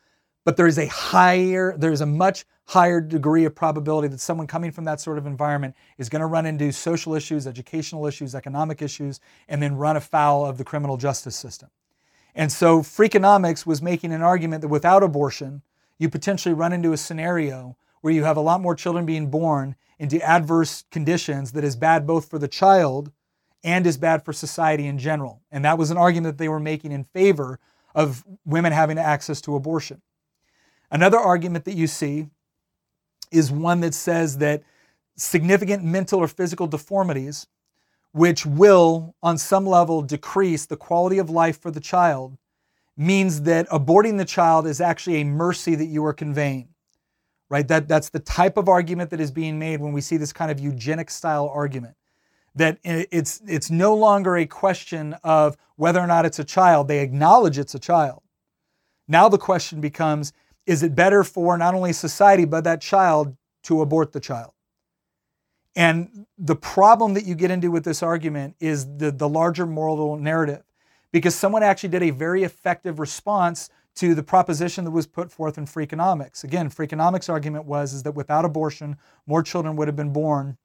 But 0.47 0.55
there 0.55 0.65
is 0.65 0.77
a 0.77 0.87
higher, 0.87 1.75
there 1.77 1.91
is 1.91 1.99
a 1.99 2.05
much 2.05 2.45
higher 2.67 3.01
degree 3.01 3.43
of 3.43 3.53
probability 3.53 4.07
that 4.07 4.21
someone 4.21 4.47
coming 4.47 4.71
from 4.71 4.85
that 4.85 5.01
sort 5.01 5.17
of 5.17 5.25
environment 5.25 5.75
is 5.97 6.07
going 6.07 6.21
to 6.21 6.25
run 6.25 6.45
into 6.45 6.71
social 6.71 7.15
issues, 7.15 7.45
educational 7.45 8.07
issues, 8.07 8.33
economic 8.33 8.81
issues, 8.81 9.19
and 9.49 9.61
then 9.61 9.75
run 9.75 9.97
afoul 9.97 10.45
of 10.45 10.57
the 10.57 10.63
criminal 10.63 10.95
justice 10.95 11.35
system. 11.35 11.67
And 12.33 12.49
so 12.49 12.79
Freakonomics 12.79 13.65
was 13.65 13.81
making 13.81 14.13
an 14.13 14.21
argument 14.21 14.61
that 14.61 14.69
without 14.69 15.03
abortion, 15.03 15.63
you 15.97 16.07
potentially 16.07 16.55
run 16.55 16.71
into 16.71 16.93
a 16.93 16.97
scenario 16.97 17.75
where 17.99 18.13
you 18.13 18.23
have 18.23 18.37
a 18.37 18.39
lot 18.39 18.61
more 18.61 18.73
children 18.73 19.05
being 19.05 19.29
born 19.29 19.75
into 19.99 20.21
adverse 20.21 20.85
conditions 20.91 21.51
that 21.51 21.65
is 21.65 21.75
bad 21.75 22.07
both 22.07 22.29
for 22.29 22.39
the 22.39 22.47
child 22.47 23.11
and 23.65 23.85
is 23.85 23.97
bad 23.97 24.23
for 24.23 24.31
society 24.31 24.87
in 24.87 24.97
general. 24.97 25.41
And 25.51 25.65
that 25.65 25.77
was 25.77 25.91
an 25.91 25.97
argument 25.97 26.37
that 26.37 26.41
they 26.41 26.47
were 26.47 26.57
making 26.57 26.93
in 26.93 27.03
favor 27.03 27.59
of 27.93 28.23
women 28.45 28.71
having 28.71 28.97
access 28.97 29.41
to 29.41 29.57
abortion. 29.57 30.01
Another 30.91 31.17
argument 31.17 31.65
that 31.65 31.75
you 31.75 31.88
see 31.88 32.27
is 33.31 33.51
one 33.51 33.81
that 33.81 33.93
says 33.93 34.38
that 34.38 34.63
significant 35.15 35.83
mental 35.83 36.19
or 36.19 36.27
physical 36.27 36.67
deformities, 36.67 37.47
which 38.13 38.45
will, 38.45 39.15
on 39.21 39.38
some 39.38 39.65
level, 39.65 40.01
decrease 40.01 40.65
the 40.65 40.77
quality 40.77 41.17
of 41.17 41.29
life 41.29 41.59
for 41.59 41.71
the 41.71 41.79
child, 41.79 42.38
means 42.95 43.41
that 43.43 43.67
aborting 43.69 44.17
the 44.17 44.25
child 44.25 44.65
is 44.65 44.81
actually 44.81 45.17
a 45.17 45.25
mercy 45.25 45.75
that 45.75 45.85
you 45.85 46.05
are 46.05 46.13
conveying. 46.13 46.69
Right? 47.49 47.67
That, 47.67 47.88
that's 47.88 48.09
the 48.09 48.19
type 48.19 48.57
of 48.57 48.67
argument 48.67 49.09
that 49.11 49.19
is 49.19 49.31
being 49.31 49.57
made 49.57 49.79
when 49.79 49.93
we 49.93 50.01
see 50.01 50.17
this 50.17 50.33
kind 50.33 50.51
of 50.51 50.59
eugenic 50.59 51.09
style 51.09 51.49
argument. 51.53 51.95
That 52.55 52.79
it's, 52.83 53.41
it's 53.47 53.69
no 53.69 53.93
longer 53.93 54.35
a 54.35 54.45
question 54.45 55.13
of 55.23 55.57
whether 55.75 55.99
or 55.99 56.07
not 56.07 56.25
it's 56.25 56.39
a 56.39 56.43
child. 56.43 56.88
They 56.88 56.99
acknowledge 56.99 57.59
it's 57.59 57.75
a 57.75 57.79
child. 57.79 58.23
Now 59.07 59.29
the 59.29 59.38
question 59.38 59.79
becomes 59.79 60.33
is 60.68 60.84
it 60.84 60.93
better 60.93 61.24
for 61.24 61.57
not 61.57 61.74
only 61.74 61.93
society, 61.93 62.45
but 62.45 62.65
that 62.65 62.82
child 62.82 63.36
to 63.63 63.82
abort 63.82 64.11
the 64.11 64.20
child? 64.20 64.51
And 65.76 66.26
the 66.38 66.55
problem 66.55 67.13
that 67.13 67.26
you 67.26 67.36
get 67.36 67.51
into 67.51 67.72
with 67.72 67.86
this 67.86 68.03
argument 68.03 68.55
is 68.59 68.97
the, 68.97 69.11
the 69.11 69.30
larger 69.30 69.65
moral 69.65 70.18
narrative, 70.18 70.63
because 71.11 71.34
someone 71.34 71.63
actually 71.63 71.89
did 71.89 72.03
a 72.03 72.09
very 72.09 72.43
effective 72.43 72.99
response 72.99 73.70
to 73.95 74.13
the 74.13 74.24
proposition 74.24 74.86
that 74.86 74.91
was 74.91 75.07
put 75.07 75.32
forth 75.32 75.57
in 75.57 75.65
Freakonomics. 75.65 76.43
Again, 76.43 76.70
Freakonomics' 76.70 77.30
argument 77.30 77.65
was 77.65 77.93
is 77.93 78.03
that 78.03 78.11
without 78.11 78.45
abortion, 78.45 78.97
more 79.26 79.41
children 79.41 79.76
would 79.76 79.88
have 79.88 79.95
been 79.95 80.13
born 80.13 80.57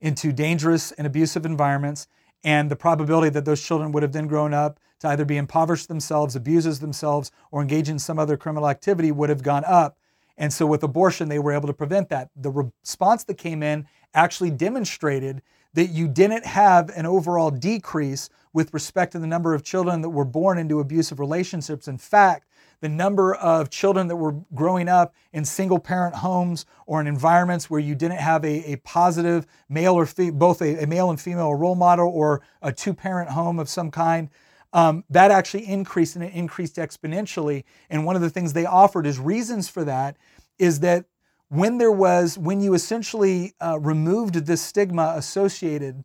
into 0.00 0.32
dangerous 0.32 0.92
and 0.92 1.06
abusive 1.06 1.46
environments, 1.46 2.06
and 2.44 2.70
the 2.70 2.76
probability 2.76 3.30
that 3.30 3.44
those 3.44 3.62
children 3.62 3.92
would 3.92 4.02
have 4.02 4.12
then 4.12 4.26
grown 4.26 4.54
up 4.54 4.78
to 5.00 5.08
either 5.08 5.24
be 5.24 5.36
impoverished 5.36 5.88
themselves, 5.88 6.36
abuses 6.36 6.80
themselves, 6.80 7.30
or 7.50 7.62
engage 7.62 7.88
in 7.88 7.98
some 7.98 8.18
other 8.18 8.36
criminal 8.36 8.68
activity 8.68 9.12
would 9.12 9.28
have 9.28 9.42
gone 9.42 9.64
up. 9.64 9.96
And 10.36 10.52
so 10.52 10.66
with 10.66 10.82
abortion, 10.82 11.28
they 11.28 11.38
were 11.38 11.52
able 11.52 11.66
to 11.66 11.72
prevent 11.72 12.08
that. 12.10 12.30
The 12.36 12.50
response 12.50 13.24
that 13.24 13.34
came 13.34 13.62
in 13.62 13.86
actually 14.14 14.50
demonstrated 14.50 15.42
that 15.74 15.86
you 15.86 16.08
didn't 16.08 16.46
have 16.46 16.90
an 16.90 17.06
overall 17.06 17.50
decrease 17.50 18.30
with 18.52 18.72
respect 18.72 19.12
to 19.12 19.18
the 19.18 19.26
number 19.26 19.54
of 19.54 19.62
children 19.62 20.00
that 20.02 20.08
were 20.10 20.24
born 20.24 20.58
into 20.58 20.80
abusive 20.80 21.20
relationships. 21.20 21.86
In 21.88 21.98
fact, 21.98 22.48
the 22.80 22.88
number 22.88 23.34
of 23.34 23.70
children 23.70 24.06
that 24.08 24.16
were 24.16 24.32
growing 24.54 24.88
up 24.88 25.14
in 25.32 25.44
single 25.44 25.78
parent 25.78 26.14
homes 26.16 26.64
or 26.86 27.00
in 27.00 27.06
environments 27.06 27.68
where 27.68 27.80
you 27.80 27.94
didn't 27.94 28.18
have 28.18 28.44
a, 28.44 28.72
a 28.72 28.76
positive 28.76 29.46
male 29.68 29.94
or 29.94 30.06
fe- 30.06 30.30
both 30.30 30.62
a, 30.62 30.84
a, 30.84 30.86
male 30.86 31.10
and 31.10 31.20
female 31.20 31.54
role 31.54 31.74
model 31.74 32.08
or 32.08 32.42
a 32.62 32.72
two 32.72 32.94
parent 32.94 33.30
home 33.30 33.58
of 33.58 33.68
some 33.68 33.90
kind. 33.90 34.30
Um, 34.72 35.04
that 35.10 35.30
actually 35.30 35.66
increased 35.66 36.14
and 36.14 36.24
it 36.24 36.34
increased 36.34 36.76
exponentially. 36.76 37.64
And 37.88 38.04
one 38.04 38.16
of 38.16 38.22
the 38.22 38.30
things 38.30 38.52
they 38.52 38.66
offered 38.66 39.06
as 39.06 39.18
reasons 39.18 39.68
for 39.68 39.84
that 39.84 40.16
is 40.58 40.80
that 40.80 41.06
when 41.48 41.78
there 41.78 41.92
was, 41.92 42.36
when 42.36 42.60
you 42.60 42.74
essentially 42.74 43.54
uh, 43.60 43.78
removed 43.80 44.34
this 44.34 44.60
stigma 44.60 45.14
associated 45.16 46.04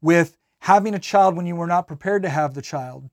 with 0.00 0.36
having 0.60 0.94
a 0.94 0.98
child 0.98 1.36
when 1.36 1.46
you 1.46 1.56
were 1.56 1.66
not 1.66 1.88
prepared 1.88 2.22
to 2.22 2.28
have 2.28 2.54
the 2.54 2.62
child, 2.62 3.10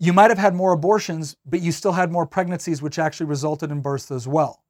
you 0.00 0.14
might 0.14 0.30
have 0.30 0.38
had 0.38 0.54
more 0.54 0.72
abortions, 0.72 1.36
but 1.44 1.60
you 1.60 1.70
still 1.70 1.92
had 1.92 2.10
more 2.10 2.26
pregnancies, 2.26 2.80
which 2.80 2.98
actually 2.98 3.26
resulted 3.26 3.70
in 3.70 3.82
births 3.82 4.10
as 4.10 4.26
well. 4.26 4.64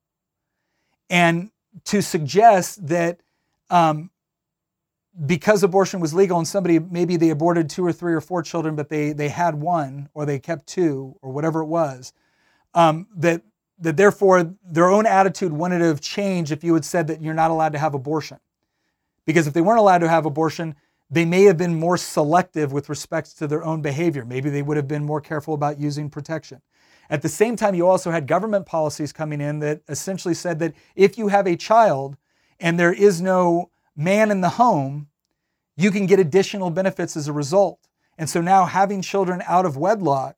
And 1.09 1.51
to 1.85 2.03
suggest 2.03 2.89
that 2.89 3.21
um, 3.71 4.11
because 5.27 5.63
abortion 5.63 6.01
was 6.01 6.13
legal 6.13 6.37
and 6.39 6.47
somebody 6.47 6.81
maybe 6.81 7.17
they 7.17 7.31
aborted 7.31 7.71
two 7.71 7.87
or 7.87 7.93
three 7.93 8.13
or 8.13 8.21
four 8.21 8.43
children, 8.43 8.75
but 8.75 8.89
they 8.89 9.13
they 9.13 9.29
had 9.29 9.55
one 9.55 10.09
or 10.15 10.27
they 10.27 10.41
kept 10.41 10.67
two 10.67 11.17
or 11.23 11.31
whatever 11.31 11.61
it 11.61 11.67
was, 11.67 12.13
um, 12.75 13.07
that 13.17 13.43
that 13.79 13.97
therefore 13.97 14.55
their 14.65 14.89
own 14.89 15.07
attitude 15.07 15.53
wouldn't 15.53 15.81
have 15.81 16.01
changed 16.01 16.51
if 16.51 16.65
you 16.65 16.75
had 16.75 16.85
said 16.85 17.07
that 17.07 17.23
you're 17.23 17.35
not 17.35 17.53
allowed 17.53 17.73
to 17.73 17.79
have 17.79 17.95
abortion, 17.95 18.39
because 19.27 19.47
if 19.47 19.55
they 19.55 19.61
weren't 19.61 19.79
allowed 19.79 19.99
to 19.99 20.09
have 20.09 20.27
abortion, 20.27 20.75
they 21.11 21.25
may 21.25 21.43
have 21.45 21.57
been 21.57 21.75
more 21.75 21.97
selective 21.97 22.73
with 22.73 22.89
respect 22.89 23.37
to 23.39 23.47
their 23.47 23.65
own 23.65 23.83
behavior. 23.83 24.25
Maybe 24.25 24.49
they 24.49 24.63
would 24.63 24.77
have 24.77 24.87
been 24.87 25.05
more 25.05 25.21
careful 25.21 25.55
about 25.55 25.81
using 25.81 26.09
protection. 26.09 26.63
At 27.11 27.23
the 27.23 27.29
same 27.29 27.57
time, 27.57 27.75
you 27.75 27.89
also 27.89 28.13
had 28.13 28.29
government 28.29 28.67
policies 28.67 29.13
coming 29.13 29.41
in 29.41 29.59
that 29.59 29.83
essentially 29.89 30.35
said 30.35 30.61
that 30.61 30.75
if 30.95 31.19
you 31.19 31.27
have 31.29 31.47
a 31.49 31.57
child 31.57 32.17
and 32.61 32.79
there 32.79 32.93
is 32.93 33.21
no 33.21 33.71
man 33.97 34.31
in 34.31 34.41
the 34.41 34.51
home, 34.51 35.09
you 35.77 35.91
can 35.91 36.07
get 36.07 36.21
additional 36.21 36.71
benefits 36.71 37.17
as 37.17 37.27
a 37.27 37.33
result. 37.33 37.81
And 38.17 38.31
so 38.31 38.41
now 38.41 38.67
having 38.67 39.03
children 39.03 39.43
out 39.47 39.67
of 39.67 39.77
wedlock 39.77 40.37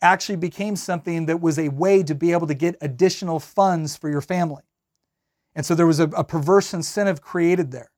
actually 0.00 0.36
became 0.36 0.76
something 0.76 1.26
that 1.26 1.40
was 1.40 1.58
a 1.58 1.70
way 1.70 2.02
to 2.04 2.14
be 2.14 2.30
able 2.30 2.46
to 2.46 2.54
get 2.54 2.76
additional 2.80 3.40
funds 3.40 3.96
for 3.96 4.08
your 4.08 4.20
family. 4.20 4.62
And 5.56 5.66
so 5.66 5.74
there 5.74 5.86
was 5.86 5.98
a, 5.98 6.04
a 6.08 6.22
perverse 6.22 6.74
incentive 6.74 7.20
created 7.20 7.72
there. 7.72 7.90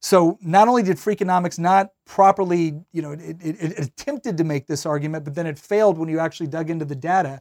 So 0.00 0.38
not 0.40 0.68
only 0.68 0.82
did 0.82 0.96
Freakonomics 0.96 1.58
not 1.58 1.90
properly, 2.06 2.80
you 2.92 3.02
know, 3.02 3.12
it, 3.12 3.36
it, 3.40 3.56
it, 3.60 3.78
attempted 3.78 4.38
to 4.38 4.44
make 4.44 4.66
this 4.66 4.86
argument, 4.86 5.24
but 5.24 5.34
then 5.34 5.46
it 5.46 5.58
failed 5.58 5.98
when 5.98 6.08
you 6.08 6.20
actually 6.20 6.46
dug 6.46 6.70
into 6.70 6.84
the 6.84 6.94
data. 6.94 7.40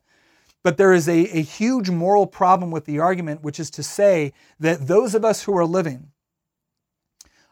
But 0.63 0.77
there 0.77 0.91
is 0.91 1.07
a, 1.07 1.19
a 1.37 1.41
huge 1.41 1.89
moral 1.89 2.25
problem 2.25 2.71
with 2.71 2.85
the 2.85 2.99
argument, 2.99 3.43
which 3.43 3.59
is 3.59 3.69
to 3.71 3.83
say 3.83 4.33
that 4.59 4.87
those 4.87 5.13
of 5.13 5.23
us 5.23 5.43
who 5.43 5.55
are 5.55 5.65
living 5.65 6.11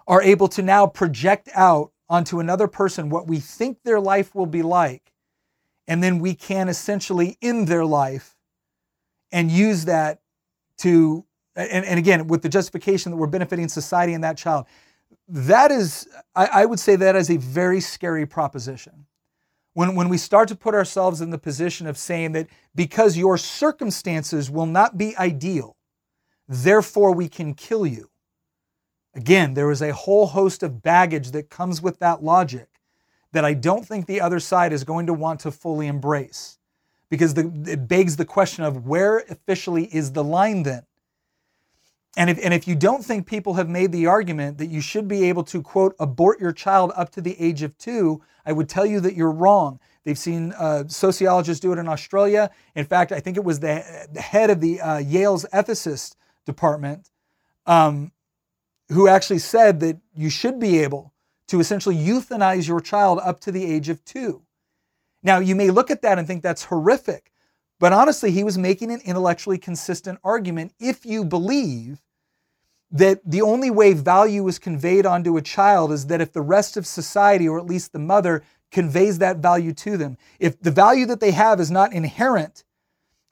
are 0.07 0.21
able 0.21 0.47
to 0.49 0.61
now 0.61 0.87
project 0.87 1.49
out 1.53 1.91
onto 2.09 2.39
another 2.39 2.67
person 2.67 3.09
what 3.09 3.27
we 3.27 3.39
think 3.39 3.77
their 3.83 3.99
life 3.99 4.33
will 4.33 4.45
be 4.45 4.63
like. 4.63 5.11
And 5.87 6.03
then 6.03 6.17
we 6.19 6.33
can 6.33 6.67
essentially 6.67 7.37
end 7.43 7.67
their 7.67 7.85
life 7.85 8.35
and 9.31 9.51
use 9.51 9.85
that 9.85 10.21
to, 10.79 11.25
and, 11.55 11.85
and 11.85 11.99
again, 11.99 12.27
with 12.27 12.41
the 12.41 12.49
justification 12.49 13.11
that 13.11 13.17
we're 13.17 13.27
benefiting 13.27 13.67
society 13.67 14.13
and 14.13 14.23
that 14.23 14.37
child 14.37 14.65
that 15.27 15.71
is, 15.71 16.07
I, 16.35 16.45
I, 16.45 16.65
would 16.65 16.79
say 16.79 16.95
that 16.95 17.15
is 17.15 17.29
a 17.29 17.37
very 17.37 17.81
scary 17.81 18.25
proposition. 18.25 19.05
When, 19.73 19.95
when 19.95 20.07
we 20.07 20.17
start 20.17 20.47
to 20.49 20.55
put 20.55 20.75
ourselves 20.75 21.19
in 21.19 21.31
the 21.31 21.37
position 21.37 21.87
of 21.87 21.97
saying 21.97 22.33
that 22.33 22.47
because 22.75 23.17
your 23.17 23.37
circumstances 23.37 24.49
will 24.49 24.65
not 24.65 24.97
be 24.97 25.17
ideal, 25.17 25.75
therefore 26.47 27.13
we 27.13 27.27
can 27.27 27.53
kill 27.53 27.85
you. 27.85 28.09
Again, 29.15 29.53
there 29.53 29.71
is 29.71 29.81
a 29.81 29.93
whole 29.93 30.27
host 30.27 30.61
of 30.61 30.83
baggage 30.83 31.31
that 31.31 31.49
comes 31.49 31.81
with 31.81 31.99
that 31.99 32.23
logic 32.23 32.67
that 33.31 33.45
I 33.45 33.53
don't 33.53 33.85
think 33.85 34.05
the 34.05 34.21
other 34.21 34.39
side 34.39 34.71
is 34.71 34.83
going 34.83 35.07
to 35.07 35.13
want 35.13 35.41
to 35.41 35.51
fully 35.51 35.87
embrace 35.87 36.57
because 37.09 37.33
the, 37.33 37.51
it 37.65 37.87
begs 37.87 38.15
the 38.15 38.25
question 38.25 38.63
of 38.63 38.85
where 38.85 39.19
officially 39.29 39.85
is 39.93 40.13
the 40.13 40.23
line 40.23 40.63
then? 40.63 40.83
And 42.17 42.29
if, 42.29 42.43
and 42.43 42.53
if 42.53 42.67
you 42.67 42.75
don't 42.75 43.03
think 43.03 43.27
people 43.27 43.55
have 43.55 43.67
made 43.67 43.91
the 43.91 44.07
argument 44.07 44.57
that 44.59 44.67
you 44.67 44.79
should 44.79 45.07
be 45.07 45.27
able 45.27 45.43
to, 45.45 45.61
quote, 45.61 45.95
abort 45.99 46.39
your 46.39 46.53
child 46.53 46.93
up 46.95 47.11
to 47.11 47.21
the 47.21 47.39
age 47.39 47.61
of 47.61 47.77
two, 47.77 48.21
I 48.45 48.53
would 48.53 48.69
tell 48.69 48.85
you 48.85 48.99
that 49.01 49.15
you're 49.15 49.31
wrong. 49.31 49.79
They've 50.05 50.17
seen 50.17 50.53
uh, 50.53 50.85
sociologists 50.87 51.59
do 51.59 51.73
it 51.73 51.79
in 51.79 51.89
Australia. 51.89 52.51
In 52.75 52.85
fact, 52.85 53.11
I 53.11 53.19
think 53.19 53.37
it 53.37 53.43
was 53.43 53.59
the, 53.59 54.07
the 54.13 54.21
head 54.21 54.49
of 54.49 54.61
the 54.61 54.79
uh, 54.79 54.97
Yale's 54.99 55.45
ethicist 55.51 56.15
department 56.45 57.09
um, 57.65 58.11
who 58.89 59.07
actually 59.07 59.39
said 59.39 59.79
that 59.81 59.97
you 60.13 60.29
should 60.29 60.59
be 60.59 60.79
able 60.79 61.11
to 61.47 61.59
essentially 61.59 61.95
euthanize 61.95 62.67
your 62.67 62.79
child 62.79 63.19
up 63.23 63.39
to 63.41 63.51
the 63.51 63.65
age 63.65 63.89
of 63.89 64.03
two. 64.05 64.43
Now, 65.21 65.39
you 65.39 65.55
may 65.55 65.71
look 65.71 65.89
at 65.91 66.03
that 66.03 66.19
and 66.19 66.27
think 66.27 66.43
that's 66.43 66.65
horrific, 66.65 67.31
but 67.79 67.91
honestly, 67.91 68.31
he 68.31 68.43
was 68.43 68.57
making 68.57 68.91
an 68.91 69.01
intellectually 69.03 69.57
consistent 69.57 70.19
argument 70.23 70.73
if 70.79 71.05
you 71.05 71.25
believe 71.25 72.01
that 72.95 73.19
the 73.25 73.41
only 73.41 73.71
way 73.71 73.93
value 73.93 74.47
is 74.47 74.59
conveyed 74.59 75.05
onto 75.05 75.37
a 75.37 75.41
child 75.41 75.91
is 75.91 76.07
that 76.07 76.21
if 76.21 76.31
the 76.33 76.41
rest 76.41 76.77
of 76.77 76.87
society, 76.87 77.47
or 77.47 77.59
at 77.59 77.65
least 77.65 77.91
the 77.91 77.99
mother, 77.99 78.43
conveys 78.71 79.19
that 79.19 79.37
value 79.37 79.73
to 79.73 79.97
them, 79.97 80.17
if 80.39 80.59
the 80.59 80.71
value 80.71 81.05
that 81.05 81.19
they 81.19 81.31
have 81.31 81.59
is 81.59 81.71
not 81.71 81.93
inherent 81.93 82.63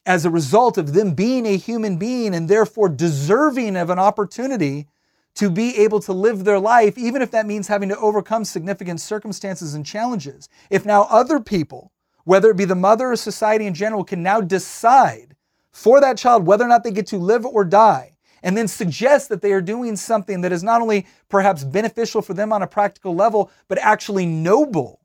as 0.06 0.26
a 0.26 0.30
result 0.30 0.78
of 0.78 0.94
them 0.94 1.14
being 1.14 1.46
a 1.46 1.58
human 1.58 1.98
being 1.98 2.36
and 2.36 2.50
therefore 2.50 2.90
deserving 2.90 3.76
of 3.76 3.90
an 3.90 4.00
opportunity 4.00 4.88
to 5.36 5.50
be 5.50 5.78
able 5.78 6.00
to 6.00 6.14
live 6.14 6.44
their 6.44 6.60
life, 6.60 6.98
even 6.98 7.22
if 7.22 7.32
that 7.32 7.46
means 7.46 7.68
having 7.68 7.90
to 7.90 7.98
overcome 7.98 8.46
significant 8.46 9.00
circumstances 9.00 9.74
and 9.74 9.86
challenges. 9.86 10.50
If 10.70 10.86
now 10.86 11.08
other 11.10 11.40
people 11.40 11.92
whether 12.24 12.50
it 12.50 12.58
be 12.58 12.66
the 12.66 12.76
mother 12.76 13.12
or 13.12 13.16
society 13.16 13.66
in 13.66 13.74
general, 13.74 14.04
can 14.04 14.24
now 14.24 14.42
decide 14.42 15.36
for 15.72 16.00
that 16.02 16.18
child 16.18 16.46
whether 16.46 16.64
or 16.64 16.68
not 16.70 16.84
they 16.84 16.92
get 16.92 17.08
to 17.08 17.18
live 17.18 17.46
or 17.46 17.66
die, 17.66 18.13
and 18.44 18.56
then 18.58 18.68
suggest 18.68 19.30
that 19.30 19.42
they 19.42 19.54
are 19.54 19.62
doing 19.62 19.96
something 19.96 20.42
that 20.42 20.52
is 20.52 20.64
not 20.64 20.82
only 20.82 21.08
perhaps 21.30 21.64
beneficial 21.64 22.22
for 22.22 22.34
them 22.34 22.54
on 22.54 22.62
a 22.62 22.68
practical 22.68 23.16
level, 23.16 23.50
but 23.70 23.80
actually 23.80 24.26
noble, 24.26 25.00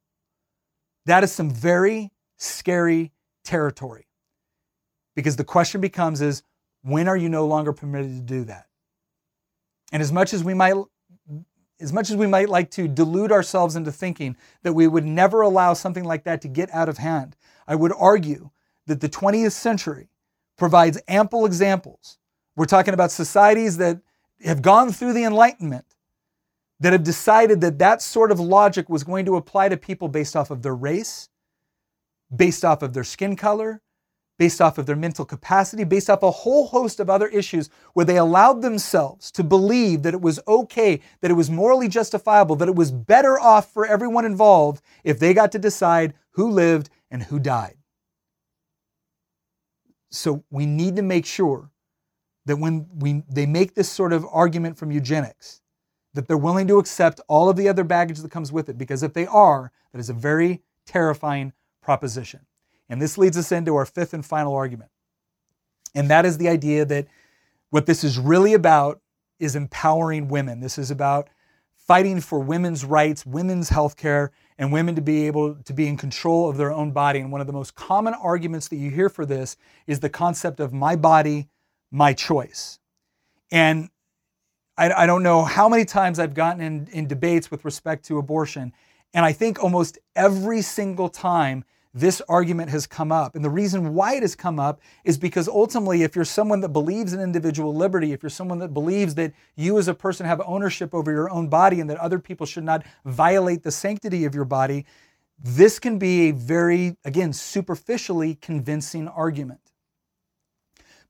that 1.07 1.25
is 1.25 1.33
some 1.33 1.49
very 1.49 2.11
scary 2.37 3.13
territory. 3.45 4.07
Because 5.15 5.37
the 5.37 5.45
question 5.45 5.81
becomes 5.81 6.21
is 6.21 6.43
when 6.83 7.09
are 7.09 7.17
you 7.17 7.29
no 7.29 7.47
longer 7.47 7.73
permitted 7.73 8.15
to 8.17 8.23
do 8.23 8.45
that? 8.45 8.67
And 9.93 10.03
as 10.03 10.13
much 10.13 10.35
as 10.35 10.45
we 10.45 10.53
might 10.53 10.75
as 11.81 11.93
much 11.93 12.11
as 12.11 12.17
we 12.17 12.27
might 12.27 12.49
like 12.49 12.73
to 12.73 12.89
delude 12.89 13.31
ourselves 13.31 13.77
into 13.77 13.93
thinking 13.93 14.37
that 14.65 14.73
we 14.73 14.89
would 14.89 15.05
never 15.05 15.43
allow 15.43 15.75
something 15.75 16.03
like 16.03 16.25
that 16.25 16.43
to 16.43 16.49
get 16.49 16.69
out 16.75 16.89
of 16.89 16.99
hand, 16.99 17.37
I 17.69 17.77
would 17.77 17.93
argue 17.97 18.51
that 18.87 19.01
the 19.01 19.09
20th 19.09 19.53
century 19.53 20.11
provides 20.57 21.01
ample 21.07 21.47
examples. 21.47 22.19
We're 22.59 22.65
talking 22.65 22.93
about 22.93 23.13
societies 23.13 23.77
that 23.77 24.01
have 24.45 24.63
gone 24.63 24.91
through 24.91 25.13
the 25.13 25.23
Enlightenment 25.23 25.85
that 26.81 26.93
have 26.93 27.05
decided 27.05 27.61
that 27.61 27.79
that 27.79 28.03
sort 28.03 28.33
of 28.33 28.41
logic 28.41 28.89
was 28.89 29.05
going 29.05 29.27
to 29.27 29.37
apply 29.37 29.69
to 29.69 29.77
people 29.77 30.09
based 30.09 30.35
off 30.35 30.51
of 30.51 30.63
their 30.63 30.75
race, 30.75 31.29
based 32.35 32.65
off 32.65 32.83
of 32.83 32.95
their 32.95 33.05
skin 33.05 33.37
color, 33.37 33.81
based 34.41 34.61
off 34.61 34.77
of 34.77 34.87
their 34.87 34.97
mental 34.97 35.25
capacity, 35.25 35.85
based 35.85 36.11
off 36.11 36.25
a 36.25 36.33
whole 36.33 36.67
host 36.67 36.99
of 36.99 37.09
other 37.09 37.29
issues 37.29 37.71
where 37.93 38.05
they 38.05 38.17
allowed 38.17 38.61
themselves 38.61 39.31
to 39.31 39.45
believe 39.45 40.03
that 40.03 40.15
it 40.15 40.21
was 40.21 40.41
okay, 40.49 41.01
that 41.21 41.31
it 41.31 41.35
was 41.35 41.49
morally 41.49 41.87
justifiable, 41.87 42.57
that 42.57 42.69
it 42.69 42.75
was 42.75 42.91
better 42.91 43.39
off 43.39 43.73
for 43.73 43.87
everyone 43.87 44.25
involved 44.25 44.83
if 45.05 45.21
they 45.21 45.33
got 45.33 45.53
to 45.53 45.61
decide 45.61 46.13
who 46.31 46.51
lived 46.51 46.91
and 47.09 47.23
who 47.23 47.39
died. 47.39 47.77
So 50.11 50.43
we 50.51 50.67
need 50.67 50.97
to 50.97 51.03
make 51.03 51.25
sure 51.25 51.71
that 52.49 52.57
when 52.57 52.87
we, 52.99 53.23
they 53.29 53.47
make 53.47 53.75
this 53.75 53.91
sort 53.91 54.13
of 54.13 54.27
argument 54.33 54.77
from 54.79 54.91
eugenics, 54.91 55.61
that 56.15 56.27
they're 56.27 56.37
willing 56.39 56.67
to 56.67 56.79
accept 56.79 57.21
all 57.29 57.51
of 57.51 57.57
the 57.57 57.69
other 57.69 57.85
baggage 57.85 58.19
that 58.21 58.31
comes 58.31 58.51
with 58.51 58.71
it, 58.71 58.79
because 58.79 59.03
if 59.03 59.13
they 59.13 59.27
are, 59.27 59.71
that 59.93 59.99
is 59.99 60.09
a 60.09 60.15
very 60.15 60.63
terrifying 60.87 61.53
proposition. 61.83 62.41
And 62.89 63.03
this 63.03 63.19
leads 63.19 63.37
us 63.37 63.53
into 63.53 63.77
our 63.77 63.85
fifth 63.85 64.15
and 64.15 64.25
final 64.25 64.55
argument. 64.55 64.91
And 65.95 66.09
that 66.11 66.25
is 66.25 66.39
the 66.39 66.49
idea 66.49 66.87
that 66.87 67.07
what 67.69 67.85
this 67.85 68.03
is 68.03 68.19
really 68.19 68.55
about 68.55 69.01
is 69.39 69.55
empowering 69.55 70.29
women. 70.29 70.61
This 70.61 70.79
is 70.79 70.91
about 70.91 71.29
fighting 71.77 72.21
for 72.21 72.39
women's 72.39 72.85
rights, 72.85 73.27
women's 73.27 73.69
health 73.69 73.97
care, 73.97 74.31
and 74.57 74.73
women 74.73 74.95
to 74.95 75.03
be 75.03 75.27
able 75.27 75.55
to 75.55 75.73
be 75.75 75.87
in 75.87 75.99
control 75.99 76.49
of 76.49 76.57
their 76.57 76.73
own 76.73 76.93
body. 76.93 77.21
And 77.21 77.31
one 77.31 77.43
of 77.43 77.47
the 77.47 77.53
most 77.53 77.75
common 77.75 78.15
arguments 78.15 78.69
that 78.69 78.77
you 78.77 78.91
hear 78.91 79.11
for 79.11 79.27
this 79.27 79.59
is 79.87 80.01
the 80.01 80.09
concept 80.09 80.61
of 80.61 80.73
my 80.73 80.97
body, 80.97 81.49
my 81.91 82.13
choice. 82.13 82.79
And 83.51 83.89
I, 84.77 84.93
I 84.93 85.07
don't 85.07 85.23
know 85.23 85.45
how 85.45 85.69
many 85.69 85.85
times 85.85 86.19
I've 86.19 86.35
gotten 86.35 86.61
in, 86.61 86.89
in 86.93 87.07
debates 87.07 87.51
with 87.51 87.65
respect 87.65 88.05
to 88.07 88.19
abortion. 88.19 88.73
And 89.15 89.25
I 89.25 89.33
think 89.33 89.63
almost 89.63 89.99
every 90.15 90.63
single 90.63 91.09
time 91.09 91.65
this 91.95 92.21
argument 92.29 92.71
has 92.71 92.87
come 92.87 93.11
up. 93.11 93.35
And 93.35 93.45
the 93.45 93.51
reason 93.51 93.95
why 93.95 94.15
it 94.15 94.23
has 94.23 94.37
come 94.37 94.61
up 94.61 94.81
is 95.05 95.19
because 95.19 95.49
ultimately, 95.49 96.03
if 96.03 96.15
you're 96.15 96.25
someone 96.25 96.61
that 96.61 96.69
believes 96.69 97.13
in 97.13 97.21
individual 97.21 97.75
liberty, 97.75 98.13
if 98.13 98.23
you're 98.23 98.31
someone 98.31 98.59
that 98.59 98.75
believes 98.75 99.15
that 99.17 99.33
you 99.57 99.79
as 99.79 99.89
a 99.89 99.95
person 99.95 100.27
have 100.27 100.41
ownership 100.47 100.95
over 100.95 101.11
your 101.11 101.31
own 101.31 101.49
body 101.49 101.81
and 101.81 101.89
that 101.89 101.99
other 101.99 102.19
people 102.19 102.47
should 102.47 102.65
not 102.65 102.85
violate 103.05 103.63
the 103.63 103.71
sanctity 103.71 104.25
of 104.27 104.35
your 104.35 104.45
body, 104.45 104.85
this 105.43 105.79
can 105.79 105.99
be 105.99 106.29
a 106.29 106.33
very, 106.33 106.97
again, 107.05 107.33
superficially 107.33 108.35
convincing 108.35 109.09
argument. 109.09 109.61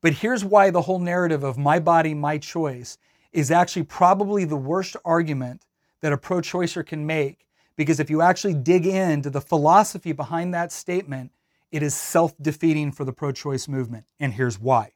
But 0.00 0.14
here's 0.14 0.44
why 0.44 0.70
the 0.70 0.82
whole 0.82 1.00
narrative 1.00 1.42
of 1.42 1.58
my 1.58 1.78
body, 1.78 2.14
my 2.14 2.38
choice 2.38 2.98
is 3.32 3.50
actually 3.50 3.82
probably 3.82 4.44
the 4.44 4.56
worst 4.56 4.96
argument 5.04 5.66
that 6.00 6.12
a 6.12 6.18
pro 6.18 6.38
choicer 6.38 6.86
can 6.86 7.06
make 7.06 7.46
because 7.76 8.00
if 8.00 8.10
you 8.10 8.22
actually 8.22 8.54
dig 8.54 8.86
into 8.86 9.30
the 9.30 9.40
philosophy 9.40 10.12
behind 10.12 10.52
that 10.54 10.72
statement, 10.72 11.32
it 11.70 11.82
is 11.82 11.94
self 11.94 12.34
defeating 12.40 12.92
for 12.92 13.04
the 13.04 13.12
pro 13.12 13.32
choice 13.32 13.68
movement. 13.68 14.04
And 14.18 14.32
here's 14.32 14.58
why. 14.58 14.92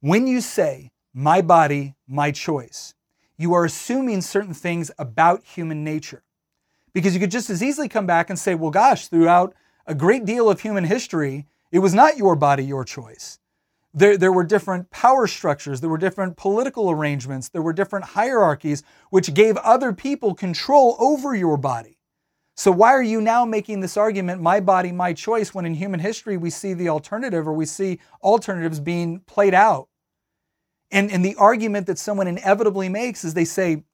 When 0.00 0.26
you 0.26 0.40
say, 0.40 0.90
my 1.12 1.42
body, 1.42 1.94
my 2.08 2.30
choice, 2.30 2.94
you 3.36 3.54
are 3.54 3.64
assuming 3.64 4.20
certain 4.20 4.54
things 4.54 4.90
about 4.98 5.44
human 5.44 5.84
nature. 5.84 6.22
Because 6.92 7.14
you 7.14 7.20
could 7.20 7.30
just 7.30 7.50
as 7.50 7.62
easily 7.62 7.88
come 7.88 8.06
back 8.06 8.30
and 8.30 8.38
say, 8.38 8.54
well, 8.54 8.70
gosh, 8.70 9.08
throughout 9.08 9.54
a 9.86 9.94
great 9.94 10.24
deal 10.24 10.50
of 10.50 10.60
human 10.60 10.84
history, 10.84 11.46
it 11.70 11.78
was 11.78 11.94
not 11.94 12.16
your 12.16 12.34
body, 12.34 12.64
your 12.64 12.84
choice. 12.84 13.38
There, 13.92 14.16
there 14.16 14.32
were 14.32 14.44
different 14.44 14.90
power 14.90 15.26
structures, 15.26 15.80
there 15.80 15.90
were 15.90 15.98
different 15.98 16.36
political 16.36 16.90
arrangements, 16.90 17.48
there 17.48 17.62
were 17.62 17.72
different 17.72 18.04
hierarchies, 18.04 18.84
which 19.10 19.34
gave 19.34 19.56
other 19.58 19.92
people 19.92 20.34
control 20.34 20.96
over 21.00 21.34
your 21.34 21.56
body. 21.56 21.98
So, 22.56 22.70
why 22.70 22.92
are 22.92 23.02
you 23.02 23.20
now 23.20 23.44
making 23.44 23.80
this 23.80 23.96
argument, 23.96 24.42
my 24.42 24.60
body, 24.60 24.92
my 24.92 25.12
choice, 25.12 25.54
when 25.54 25.66
in 25.66 25.74
human 25.74 25.98
history 25.98 26.36
we 26.36 26.50
see 26.50 26.74
the 26.74 26.88
alternative 26.88 27.48
or 27.48 27.52
we 27.52 27.66
see 27.66 27.98
alternatives 28.22 28.78
being 28.78 29.20
played 29.20 29.54
out? 29.54 29.88
And, 30.90 31.10
and 31.10 31.24
the 31.24 31.36
argument 31.36 31.86
that 31.86 31.98
someone 31.98 32.28
inevitably 32.28 32.88
makes 32.88 33.24
is 33.24 33.34
they 33.34 33.44
say, 33.44 33.84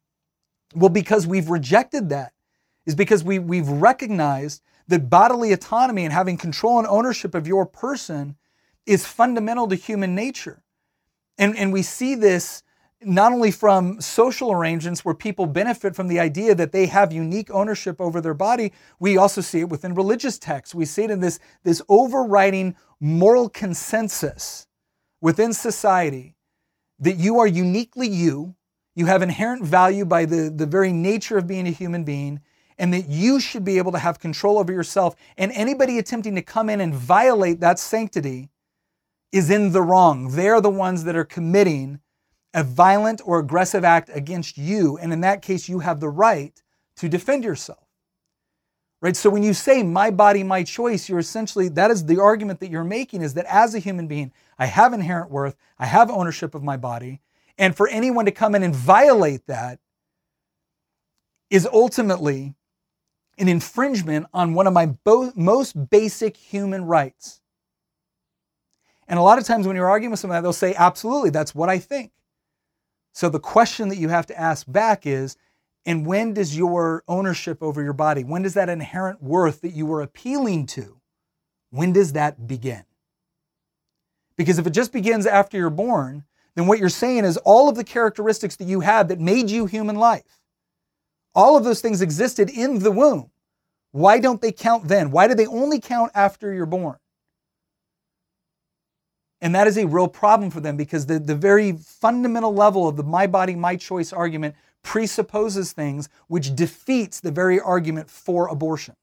well, 0.74 0.88
because 0.88 1.26
we've 1.26 1.48
rejected 1.48 2.08
that, 2.08 2.32
is 2.86 2.94
because 2.94 3.22
we, 3.22 3.38
we've 3.38 3.68
recognized 3.68 4.62
that 4.88 5.10
bodily 5.10 5.52
autonomy 5.52 6.04
and 6.04 6.12
having 6.12 6.36
control 6.36 6.78
and 6.78 6.88
ownership 6.88 7.34
of 7.34 7.46
your 7.46 7.66
person 7.66 8.36
is 8.86 9.04
fundamental 9.04 9.68
to 9.68 9.74
human 9.74 10.14
nature. 10.14 10.62
And, 11.38 11.56
and 11.56 11.72
we 11.72 11.82
see 11.82 12.14
this 12.14 12.62
not 13.02 13.32
only 13.32 13.50
from 13.50 14.00
social 14.00 14.50
arrangements 14.50 15.04
where 15.04 15.14
people 15.14 15.46
benefit 15.46 15.94
from 15.94 16.08
the 16.08 16.18
idea 16.18 16.54
that 16.54 16.72
they 16.72 16.86
have 16.86 17.12
unique 17.12 17.50
ownership 17.50 18.00
over 18.00 18.20
their 18.20 18.34
body, 18.34 18.72
we 18.98 19.18
also 19.18 19.40
see 19.40 19.60
it 19.60 19.68
within 19.68 19.94
religious 19.94 20.38
texts. 20.38 20.74
We 20.74 20.86
see 20.86 21.04
it 21.04 21.10
in 21.10 21.20
this, 21.20 21.38
this 21.62 21.82
overriding 21.88 22.74
moral 22.98 23.48
consensus 23.48 24.66
within 25.20 25.52
society 25.52 26.34
that 26.98 27.16
you 27.16 27.38
are 27.38 27.46
uniquely 27.46 28.08
you, 28.08 28.54
you 28.94 29.06
have 29.06 29.20
inherent 29.20 29.62
value 29.62 30.06
by 30.06 30.24
the, 30.24 30.50
the 30.54 30.64
very 30.64 30.92
nature 30.92 31.36
of 31.36 31.46
being 31.46 31.66
a 31.66 31.70
human 31.70 32.02
being, 32.02 32.40
and 32.78 32.92
that 32.94 33.08
you 33.08 33.40
should 33.40 33.64
be 33.64 33.76
able 33.76 33.92
to 33.92 33.98
have 33.98 34.18
control 34.18 34.58
over 34.58 34.72
yourself. 34.72 35.14
And 35.36 35.52
anybody 35.52 35.98
attempting 35.98 36.34
to 36.36 36.42
come 36.42 36.70
in 36.70 36.80
and 36.80 36.94
violate 36.94 37.60
that 37.60 37.78
sanctity 37.78 38.48
is 39.32 39.50
in 39.50 39.72
the 39.72 39.82
wrong. 39.82 40.30
They're 40.30 40.60
the 40.60 40.70
ones 40.70 41.04
that 41.04 41.16
are 41.16 41.24
committing 41.24 42.00
a 42.54 42.64
violent 42.64 43.20
or 43.24 43.38
aggressive 43.38 43.84
act 43.84 44.10
against 44.14 44.56
you. 44.56 44.96
And 44.96 45.12
in 45.12 45.20
that 45.20 45.42
case, 45.42 45.68
you 45.68 45.80
have 45.80 46.00
the 46.00 46.08
right 46.08 46.60
to 46.96 47.08
defend 47.08 47.44
yourself. 47.44 47.86
Right? 49.02 49.14
So 49.14 49.28
when 49.28 49.42
you 49.42 49.52
say 49.52 49.82
my 49.82 50.10
body, 50.10 50.42
my 50.42 50.62
choice, 50.62 51.08
you're 51.08 51.18
essentially, 51.18 51.68
that 51.68 51.90
is 51.90 52.06
the 52.06 52.20
argument 52.20 52.60
that 52.60 52.70
you're 52.70 52.82
making 52.82 53.20
is 53.22 53.34
that 53.34 53.44
as 53.46 53.74
a 53.74 53.78
human 53.78 54.08
being, 54.08 54.32
I 54.58 54.66
have 54.66 54.94
inherent 54.94 55.30
worth, 55.30 55.54
I 55.78 55.86
have 55.86 56.10
ownership 56.10 56.54
of 56.54 56.62
my 56.62 56.78
body. 56.78 57.20
And 57.58 57.76
for 57.76 57.88
anyone 57.88 58.24
to 58.24 58.32
come 58.32 58.54
in 58.54 58.62
and 58.62 58.74
violate 58.74 59.46
that 59.46 59.80
is 61.50 61.68
ultimately 61.70 62.54
an 63.38 63.48
infringement 63.48 64.26
on 64.32 64.54
one 64.54 64.66
of 64.66 64.72
my 64.72 64.86
bo- 64.86 65.32
most 65.36 65.90
basic 65.90 66.36
human 66.36 66.84
rights. 66.84 67.42
And 69.08 69.18
a 69.18 69.22
lot 69.22 69.38
of 69.38 69.44
times 69.44 69.66
when 69.66 69.76
you're 69.76 69.88
arguing 69.88 70.10
with 70.10 70.20
someone, 70.20 70.42
they'll 70.42 70.52
say, 70.52 70.74
absolutely, 70.74 71.30
that's 71.30 71.54
what 71.54 71.68
I 71.68 71.78
think. 71.78 72.12
So 73.12 73.28
the 73.28 73.40
question 73.40 73.88
that 73.88 73.96
you 73.96 74.08
have 74.08 74.26
to 74.26 74.38
ask 74.38 74.70
back 74.70 75.06
is, 75.06 75.36
and 75.86 76.04
when 76.04 76.34
does 76.34 76.56
your 76.56 77.04
ownership 77.06 77.62
over 77.62 77.82
your 77.82 77.92
body, 77.92 78.24
when 78.24 78.42
does 78.42 78.54
that 78.54 78.68
inherent 78.68 79.22
worth 79.22 79.60
that 79.60 79.72
you 79.72 79.86
were 79.86 80.02
appealing 80.02 80.66
to, 80.66 81.00
when 81.70 81.92
does 81.92 82.12
that 82.14 82.46
begin? 82.46 82.84
Because 84.36 84.58
if 84.58 84.66
it 84.66 84.70
just 84.70 84.92
begins 84.92 85.26
after 85.26 85.56
you're 85.56 85.70
born, 85.70 86.24
then 86.56 86.66
what 86.66 86.78
you're 86.78 86.88
saying 86.88 87.24
is 87.24 87.36
all 87.38 87.68
of 87.68 87.76
the 87.76 87.84
characteristics 87.84 88.56
that 88.56 88.66
you 88.66 88.80
had 88.80 89.08
that 89.08 89.20
made 89.20 89.50
you 89.50 89.66
human 89.66 89.96
life, 89.96 90.40
all 91.34 91.56
of 91.56 91.64
those 91.64 91.80
things 91.80 92.02
existed 92.02 92.50
in 92.50 92.80
the 92.80 92.90
womb. 92.90 93.30
Why 93.92 94.18
don't 94.18 94.42
they 94.42 94.52
count 94.52 94.88
then? 94.88 95.10
Why 95.10 95.28
do 95.28 95.34
they 95.34 95.46
only 95.46 95.80
count 95.80 96.12
after 96.14 96.52
you're 96.52 96.66
born? 96.66 96.96
And 99.40 99.54
that 99.54 99.66
is 99.66 99.76
a 99.76 99.86
real 99.86 100.08
problem 100.08 100.50
for 100.50 100.60
them 100.60 100.76
because 100.76 101.06
the, 101.06 101.18
the 101.18 101.34
very 101.34 101.72
fundamental 101.72 102.54
level 102.54 102.88
of 102.88 102.96
the 102.96 103.02
my 103.02 103.26
body, 103.26 103.54
my 103.54 103.76
choice 103.76 104.12
argument 104.12 104.54
presupposes 104.82 105.72
things 105.72 106.08
which 106.28 106.54
defeats 106.54 107.20
the 107.20 107.30
very 107.30 107.60
argument 107.60 108.08
for 108.08 108.48
abortion. 108.48 108.94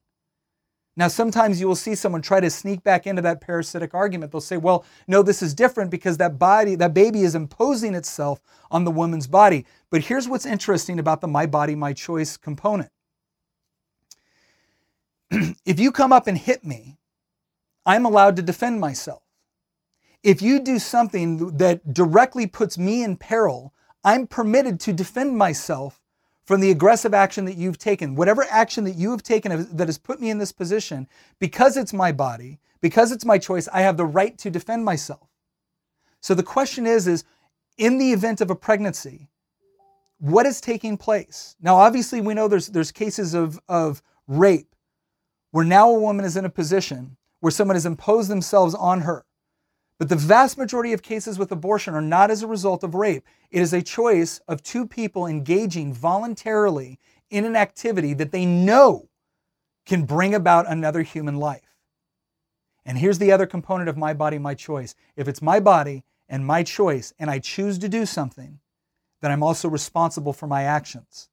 Now, 0.96 1.08
sometimes 1.08 1.60
you 1.60 1.68
will 1.68 1.76
see 1.76 1.96
someone 1.96 2.22
try 2.22 2.40
to 2.40 2.52
sneak 2.52 2.84
back 2.84 3.08
into 3.08 3.22
that 3.24 3.42
parasitic 3.42 3.96
argument. 3.96 4.32
They'll 4.32 4.42
say, 4.42 4.58
well, 4.58 4.86
no, 5.08 5.24
this 5.24 5.42
is 5.42 5.56
different 5.56 5.90
because 5.90 6.18
that 6.18 6.38
body, 6.38 6.76
that 6.76 6.94
baby 6.94 7.22
is 7.22 7.34
imposing 7.34 7.96
itself 7.96 8.42
on 8.70 8.84
the 8.84 8.92
woman's 8.92 9.26
body. 9.26 9.66
But 9.90 10.02
here's 10.02 10.28
what's 10.28 10.46
interesting 10.46 11.00
about 11.00 11.22
the 11.22 11.28
my 11.28 11.48
body, 11.48 11.74
my 11.74 11.94
choice 11.94 12.38
component. 12.38 12.92
if 15.66 15.80
you 15.80 15.92
come 15.92 16.14
up 16.14 16.28
and 16.28 16.38
hit 16.38 16.64
me, 16.64 16.98
I'm 17.86 18.06
allowed 18.06 18.36
to 18.36 18.44
defend 18.44 18.80
myself. 18.80 19.24
If 20.24 20.42
you 20.42 20.60
do 20.60 20.80
something 20.80 21.58
that 21.58 21.94
directly 21.94 22.48
puts 22.48 22.78
me 22.78 23.04
in 23.04 23.18
peril, 23.18 23.74
I'm 24.06 24.26
permitted 24.26 24.80
to 24.82 24.94
defend 24.94 25.38
myself 25.38 26.02
from 26.46 26.62
the 26.62 26.72
aggressive 26.72 27.14
action 27.14 27.46
that 27.46 27.58
you've 27.58 27.78
taken. 27.78 28.16
Whatever 28.16 28.46
action 28.50 28.86
that 28.86 28.96
you 28.96 29.12
have 29.12 29.24
taken 29.24 29.68
that 29.76 29.88
has 29.88 29.98
put 29.98 30.22
me 30.22 30.30
in 30.30 30.38
this 30.38 30.52
position, 30.52 31.08
because 31.40 31.76
it's 31.76 31.94
my 31.94 32.12
body, 32.12 32.60
because 32.82 33.12
it's 33.12 33.26
my 33.26 33.38
choice, 33.38 33.68
I 33.74 33.82
have 33.82 33.98
the 33.98 34.06
right 34.06 34.38
to 34.40 34.50
defend 34.50 34.86
myself. 34.86 35.28
So 36.22 36.34
the 36.34 36.44
question 36.44 36.88
is 36.88 37.08
is 37.08 37.26
in 37.78 37.98
the 37.98 38.14
event 38.14 38.40
of 38.40 38.50
a 38.50 38.56
pregnancy, 38.56 39.30
what 40.20 40.46
is 40.46 40.62
taking 40.62 40.98
place? 40.98 41.56
Now 41.62 41.76
obviously 41.76 42.22
we 42.22 42.34
know 42.34 42.48
there's 42.48 42.68
there's 42.68 42.92
cases 42.94 43.34
of 43.34 43.60
of 43.68 44.02
rape 44.28 44.74
where 45.52 45.66
now 45.66 45.90
a 45.90 46.00
woman 46.00 46.24
is 46.24 46.38
in 46.38 46.46
a 46.46 46.50
position 46.50 47.18
where 47.42 47.52
someone 47.52 47.76
has 47.76 47.86
imposed 47.86 48.30
themselves 48.30 48.74
on 48.74 49.02
her. 49.02 49.26
But 50.00 50.10
the 50.10 50.16
vast 50.16 50.58
majority 50.58 50.92
of 50.94 51.02
cases 51.02 51.38
with 51.38 51.52
abortion 51.52 51.94
are 51.94 52.02
not 52.02 52.32
as 52.32 52.44
a 52.44 52.48
result 52.48 52.84
of 52.84 52.96
rape. 52.96 53.24
It 53.52 53.62
is 53.62 53.74
a 53.74 53.82
choice 53.82 54.40
of 54.48 54.64
two 54.64 54.88
people 54.88 55.28
engaging 55.28 55.94
voluntarily 55.94 57.00
in 57.30 57.46
an 57.46 57.56
activity 57.56 58.14
that 58.16 58.32
they 58.32 58.46
know 58.46 59.10
can 59.86 60.06
bring 60.06 60.34
about 60.34 60.70
another 60.70 61.04
human 61.04 61.38
life. 61.38 61.78
And 62.86 62.98
here's 62.98 63.20
the 63.20 63.32
other 63.32 63.46
component 63.46 63.90
of 63.90 63.98
my 63.98 64.14
body, 64.14 64.38
my 64.38 64.56
choice. 64.56 64.96
If 65.16 65.28
it's 65.28 65.42
my 65.42 65.60
body 65.60 66.04
and 66.28 66.46
my 66.46 66.64
choice, 66.64 67.14
and 67.20 67.30
I 67.30 67.40
choose 67.40 67.78
to 67.80 67.90
do 67.90 68.06
something, 68.06 68.60
then 69.22 69.32
I'm 69.32 69.44
also 69.44 69.70
responsible 69.70 70.34
for 70.34 70.48
my 70.48 70.64
actions. 70.64 71.30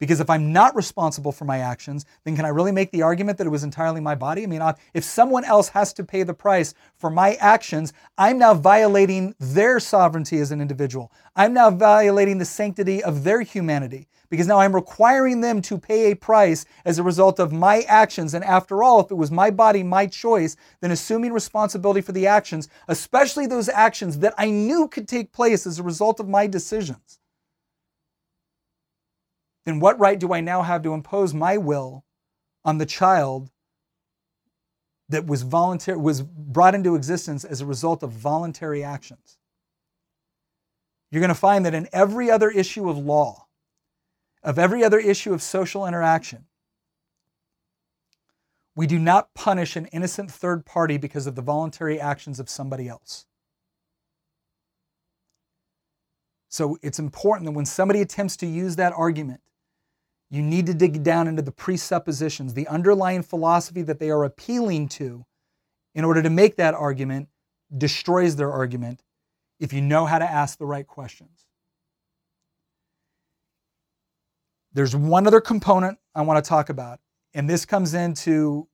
Because 0.00 0.18
if 0.18 0.30
I'm 0.30 0.50
not 0.50 0.74
responsible 0.74 1.30
for 1.30 1.44
my 1.44 1.58
actions, 1.58 2.06
then 2.24 2.34
can 2.34 2.46
I 2.46 2.48
really 2.48 2.72
make 2.72 2.90
the 2.90 3.02
argument 3.02 3.36
that 3.36 3.46
it 3.46 3.50
was 3.50 3.64
entirely 3.64 4.00
my 4.00 4.14
body? 4.14 4.42
I 4.42 4.46
mean, 4.46 4.62
uh, 4.62 4.72
if 4.94 5.04
someone 5.04 5.44
else 5.44 5.68
has 5.68 5.92
to 5.92 6.04
pay 6.04 6.22
the 6.22 6.32
price 6.32 6.72
for 6.96 7.10
my 7.10 7.34
actions, 7.34 7.92
I'm 8.16 8.38
now 8.38 8.54
violating 8.54 9.34
their 9.38 9.78
sovereignty 9.78 10.38
as 10.38 10.52
an 10.52 10.60
individual. 10.62 11.12
I'm 11.36 11.52
now 11.52 11.70
violating 11.70 12.38
the 12.38 12.46
sanctity 12.46 13.04
of 13.04 13.24
their 13.24 13.42
humanity 13.42 14.08
because 14.30 14.46
now 14.46 14.58
I'm 14.58 14.74
requiring 14.74 15.42
them 15.42 15.60
to 15.62 15.76
pay 15.76 16.10
a 16.10 16.16
price 16.16 16.64
as 16.86 16.98
a 16.98 17.02
result 17.02 17.38
of 17.38 17.52
my 17.52 17.82
actions. 17.82 18.32
And 18.32 18.42
after 18.42 18.82
all, 18.82 19.00
if 19.00 19.10
it 19.10 19.16
was 19.16 19.30
my 19.30 19.50
body, 19.50 19.82
my 19.82 20.06
choice, 20.06 20.56
then 20.80 20.92
assuming 20.92 21.32
responsibility 21.32 22.00
for 22.00 22.12
the 22.12 22.26
actions, 22.26 22.68
especially 22.88 23.46
those 23.46 23.68
actions 23.68 24.18
that 24.20 24.32
I 24.38 24.48
knew 24.50 24.88
could 24.88 25.06
take 25.06 25.32
place 25.32 25.66
as 25.66 25.78
a 25.78 25.82
result 25.82 26.20
of 26.20 26.28
my 26.28 26.46
decisions 26.46 27.19
then 29.64 29.80
what 29.80 29.98
right 29.98 30.18
do 30.18 30.32
I 30.32 30.40
now 30.40 30.62
have 30.62 30.82
to 30.82 30.94
impose 30.94 31.34
my 31.34 31.56
will 31.56 32.04
on 32.64 32.78
the 32.78 32.86
child 32.86 33.50
that 35.08 35.26
was 35.26 35.42
voluntary 35.42 35.98
was 35.98 36.22
brought 36.22 36.74
into 36.74 36.94
existence 36.94 37.44
as 37.44 37.60
a 37.60 37.66
result 37.66 38.02
of 38.02 38.12
voluntary 38.12 38.82
actions? 38.82 39.38
You're 41.10 41.20
going 41.20 41.28
to 41.28 41.34
find 41.34 41.66
that 41.66 41.74
in 41.74 41.88
every 41.92 42.30
other 42.30 42.50
issue 42.50 42.88
of 42.88 42.96
law, 42.96 43.48
of 44.42 44.58
every 44.58 44.84
other 44.84 44.98
issue 44.98 45.34
of 45.34 45.42
social 45.42 45.86
interaction, 45.86 46.46
we 48.76 48.86
do 48.86 48.98
not 48.98 49.34
punish 49.34 49.76
an 49.76 49.86
innocent 49.86 50.30
third 50.30 50.64
party 50.64 50.96
because 50.96 51.26
of 51.26 51.34
the 51.34 51.42
voluntary 51.42 52.00
actions 52.00 52.40
of 52.40 52.48
somebody 52.48 52.88
else. 52.88 53.26
So 56.48 56.78
it's 56.82 56.98
important 56.98 57.46
that 57.46 57.52
when 57.52 57.66
somebody 57.66 58.00
attempts 58.00 58.36
to 58.38 58.46
use 58.46 58.76
that 58.76 58.92
argument 58.96 59.40
you 60.30 60.42
need 60.42 60.66
to 60.66 60.74
dig 60.74 61.02
down 61.02 61.26
into 61.26 61.42
the 61.42 61.52
presuppositions, 61.52 62.54
the 62.54 62.68
underlying 62.68 63.22
philosophy 63.22 63.82
that 63.82 63.98
they 63.98 64.10
are 64.10 64.24
appealing 64.24 64.88
to 64.88 65.26
in 65.94 66.04
order 66.04 66.22
to 66.22 66.30
make 66.30 66.56
that 66.56 66.74
argument 66.74 67.28
destroys 67.76 68.36
their 68.36 68.52
argument 68.52 69.02
if 69.58 69.72
you 69.72 69.80
know 69.80 70.06
how 70.06 70.18
to 70.18 70.24
ask 70.30 70.58
the 70.58 70.66
right 70.66 70.86
questions. 70.86 71.46
There's 74.72 74.94
one 74.94 75.26
other 75.26 75.40
component 75.40 75.98
I 76.14 76.22
want 76.22 76.42
to 76.42 76.48
talk 76.48 76.68
about, 76.68 77.00
and 77.34 77.50
this 77.50 77.66
comes 77.66 77.94
into 77.94 78.68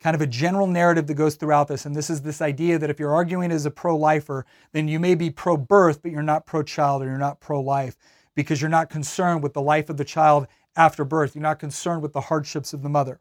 kind 0.00 0.16
of 0.16 0.22
a 0.22 0.26
general 0.26 0.66
narrative 0.66 1.06
that 1.06 1.14
goes 1.14 1.36
throughout 1.36 1.68
this. 1.68 1.84
And 1.84 1.94
this 1.94 2.10
is 2.10 2.22
this 2.22 2.40
idea 2.40 2.78
that 2.78 2.90
if 2.90 2.98
you're 2.98 3.14
arguing 3.14 3.52
as 3.52 3.66
a 3.66 3.70
pro 3.70 3.96
lifer, 3.96 4.46
then 4.72 4.88
you 4.88 4.98
may 4.98 5.14
be 5.14 5.30
pro 5.30 5.56
birth, 5.56 6.02
but 6.02 6.10
you're 6.10 6.22
not 6.22 6.46
pro 6.46 6.62
child 6.62 7.02
or 7.02 7.06
you're 7.06 7.18
not 7.18 7.38
pro 7.40 7.60
life 7.60 7.96
because 8.34 8.60
you're 8.60 8.70
not 8.70 8.88
concerned 8.88 9.42
with 9.42 9.52
the 9.52 9.60
life 9.60 9.90
of 9.90 9.98
the 9.98 10.04
child 10.04 10.46
after 10.80 11.04
birth. 11.04 11.34
You're 11.34 11.42
not 11.42 11.58
concerned 11.58 12.00
with 12.00 12.14
the 12.14 12.22
hardships 12.22 12.72
of 12.72 12.82
the 12.82 12.88
mother. 12.88 13.20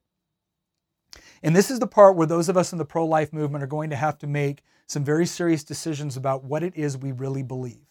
And 1.43 1.53
this 1.53 1.70
is 1.70 1.80
the 1.80 1.88
part 1.88 2.16
where 2.16 2.28
those 2.28 2.47
of 2.47 2.55
us 2.55 2.72
in 2.72 2.78
the 2.78 2.86
pro 2.86 3.05
life 3.05 3.34
movement 3.34 3.64
are 3.64 3.68
going 3.68 3.89
to 3.89 3.97
have 3.97 4.18
to 4.20 4.28
make 4.28 4.64
some 4.88 5.03
very 5.03 5.26
serious 5.26 5.64
decisions 5.64 6.16
about 6.16 6.43
what 6.43 6.64
it 6.64 6.74
is 6.76 6.97
we 6.97 7.12
really 7.12 7.43
believe. 7.43 7.86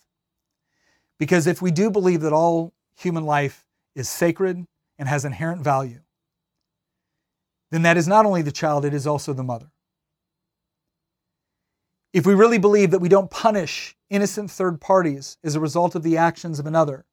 Because 1.19 1.47
if 1.47 1.61
we 1.61 1.71
do 1.71 1.91
believe 1.91 2.23
that 2.23 2.33
all 2.33 2.73
human 2.97 3.25
life 3.25 3.67
is 3.95 4.09
sacred 4.09 4.65
and 4.99 5.09
has 5.09 5.27
inherent 5.27 5.63
value, 5.63 6.01
then 7.71 7.83
that 7.83 7.99
is 7.99 8.09
not 8.09 8.25
only 8.25 8.41
the 8.41 8.53
child, 8.53 8.87
it 8.87 8.95
is 8.95 9.07
also 9.07 9.35
the 9.35 9.45
mother. 9.45 9.71
If 12.15 12.25
we 12.25 12.35
really 12.35 12.59
believe 12.59 12.91
that 12.93 13.01
we 13.01 13.11
don't 13.11 13.31
punish 13.31 13.95
innocent 14.09 14.51
third 14.51 14.81
parties 14.81 15.37
as 15.45 15.55
a 15.55 15.61
result 15.61 15.95
of 15.95 16.03
the 16.03 16.17
actions 16.17 16.59
of 16.59 16.67
another, 16.67 17.05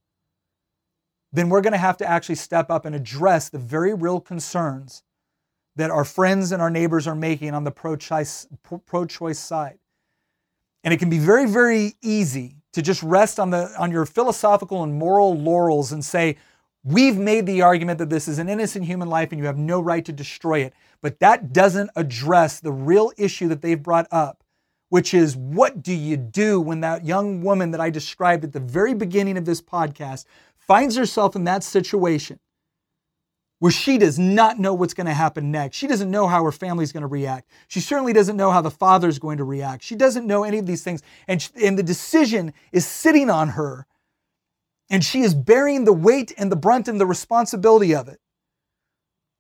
then 1.36 1.50
we're 1.50 1.62
going 1.62 1.74
to 1.74 1.78
have 1.78 1.98
to 1.98 2.08
actually 2.08 2.36
step 2.36 2.72
up 2.72 2.86
and 2.86 2.96
address 2.96 3.50
the 3.50 3.58
very 3.58 3.94
real 3.94 4.20
concerns 4.20 5.04
that 5.76 5.92
our 5.92 6.06
friends 6.06 6.52
and 6.52 6.62
our 6.62 6.70
neighbors 6.70 7.08
are 7.08 7.16
making 7.16 7.54
on 7.54 7.64
the 7.64 7.72
pro 7.72 7.96
choice, 7.98 8.48
side. 9.34 9.78
And 10.84 10.94
it 10.94 10.98
can 10.98 11.10
be 11.10 11.20
very, 11.20 11.48
very 11.48 11.96
easy 12.02 12.58
to 12.74 12.82
just 12.82 13.02
rest 13.04 13.40
on, 13.40 13.50
the, 13.50 13.74
on 13.78 13.92
your 13.92 14.06
philosophical 14.06 14.84
and 14.84 14.94
moral 14.94 15.38
laurels 15.38 15.92
and 15.92 16.04
say, 16.04 16.38
We've 16.88 17.18
made 17.18 17.48
the 17.48 17.64
argument 17.64 17.98
that 17.98 18.12
this 18.12 18.28
is 18.28 18.38
an 18.38 18.48
innocent 18.48 18.86
human 18.86 19.10
life 19.10 19.32
and 19.32 19.40
you 19.40 19.48
have 19.48 19.58
no 19.58 19.82
right 19.82 20.06
to 20.06 20.14
destroy 20.14 20.60
it. 20.60 20.74
But 21.02 21.20
that 21.20 21.52
doesn't 21.52 21.90
address 21.96 22.60
the 22.60 22.72
real 22.72 23.12
issue 23.18 23.48
that 23.48 23.64
they've 23.64 23.82
brought 23.82 24.08
up, 24.12 24.44
which 24.90 25.12
is 25.12 25.36
what 25.36 25.82
do 25.82 25.92
you 25.92 26.16
do 26.16 26.62
when 26.62 26.82
that 26.82 27.04
young 27.04 27.42
woman 27.42 27.72
that 27.72 27.82
I 27.82 27.90
described 27.90 28.44
at 28.44 28.54
the 28.54 28.60
very 28.60 28.94
beginning 28.94 29.36
of 29.36 29.46
this 29.46 29.64
podcast 29.64 30.26
finds 30.68 30.96
herself 30.96 31.36
in 31.36 31.44
that 31.46 31.64
situation 31.64 32.40
where 33.60 33.72
she 33.72 33.98
does 33.98 34.20
not 34.20 34.60
know 34.60 34.74
what's 34.74 34.94
going 34.94 35.08
to 35.08 35.14
happen 35.14 35.50
next. 35.50 35.78
She 35.78 35.88
doesn't 35.88 36.12
know 36.12 36.28
how 36.28 36.44
her 36.44 36.52
family's 36.52 36.92
going 36.92 37.02
to 37.02 37.08
react. 37.08 37.50
She 37.68 37.80
certainly 37.80 38.14
doesn't 38.14 38.36
know 38.36 38.52
how 38.52 38.62
the 38.62 38.72
father's 38.72 39.18
going 39.18 39.38
to 39.38 39.44
react. 39.44 39.84
She 39.84 39.96
doesn't 39.96 40.28
know 40.28 40.44
any 40.44 40.58
of 40.58 40.66
these 40.66 40.84
things. 40.84 41.02
And, 41.28 41.48
and 41.62 41.78
the 41.78 41.84
decision 41.84 42.54
is 42.72 42.86
sitting 42.86 43.30
on 43.30 43.50
her, 43.50 43.88
and 44.90 45.04
she 45.04 45.22
is 45.22 45.34
bearing 45.34 45.86
the 45.86 45.94
weight 45.94 46.34
and 46.38 46.52
the 46.52 46.56
brunt 46.56 46.88
and 46.88 47.00
the 47.00 47.06
responsibility 47.06 47.96
of 47.96 48.08
it. 48.08 48.20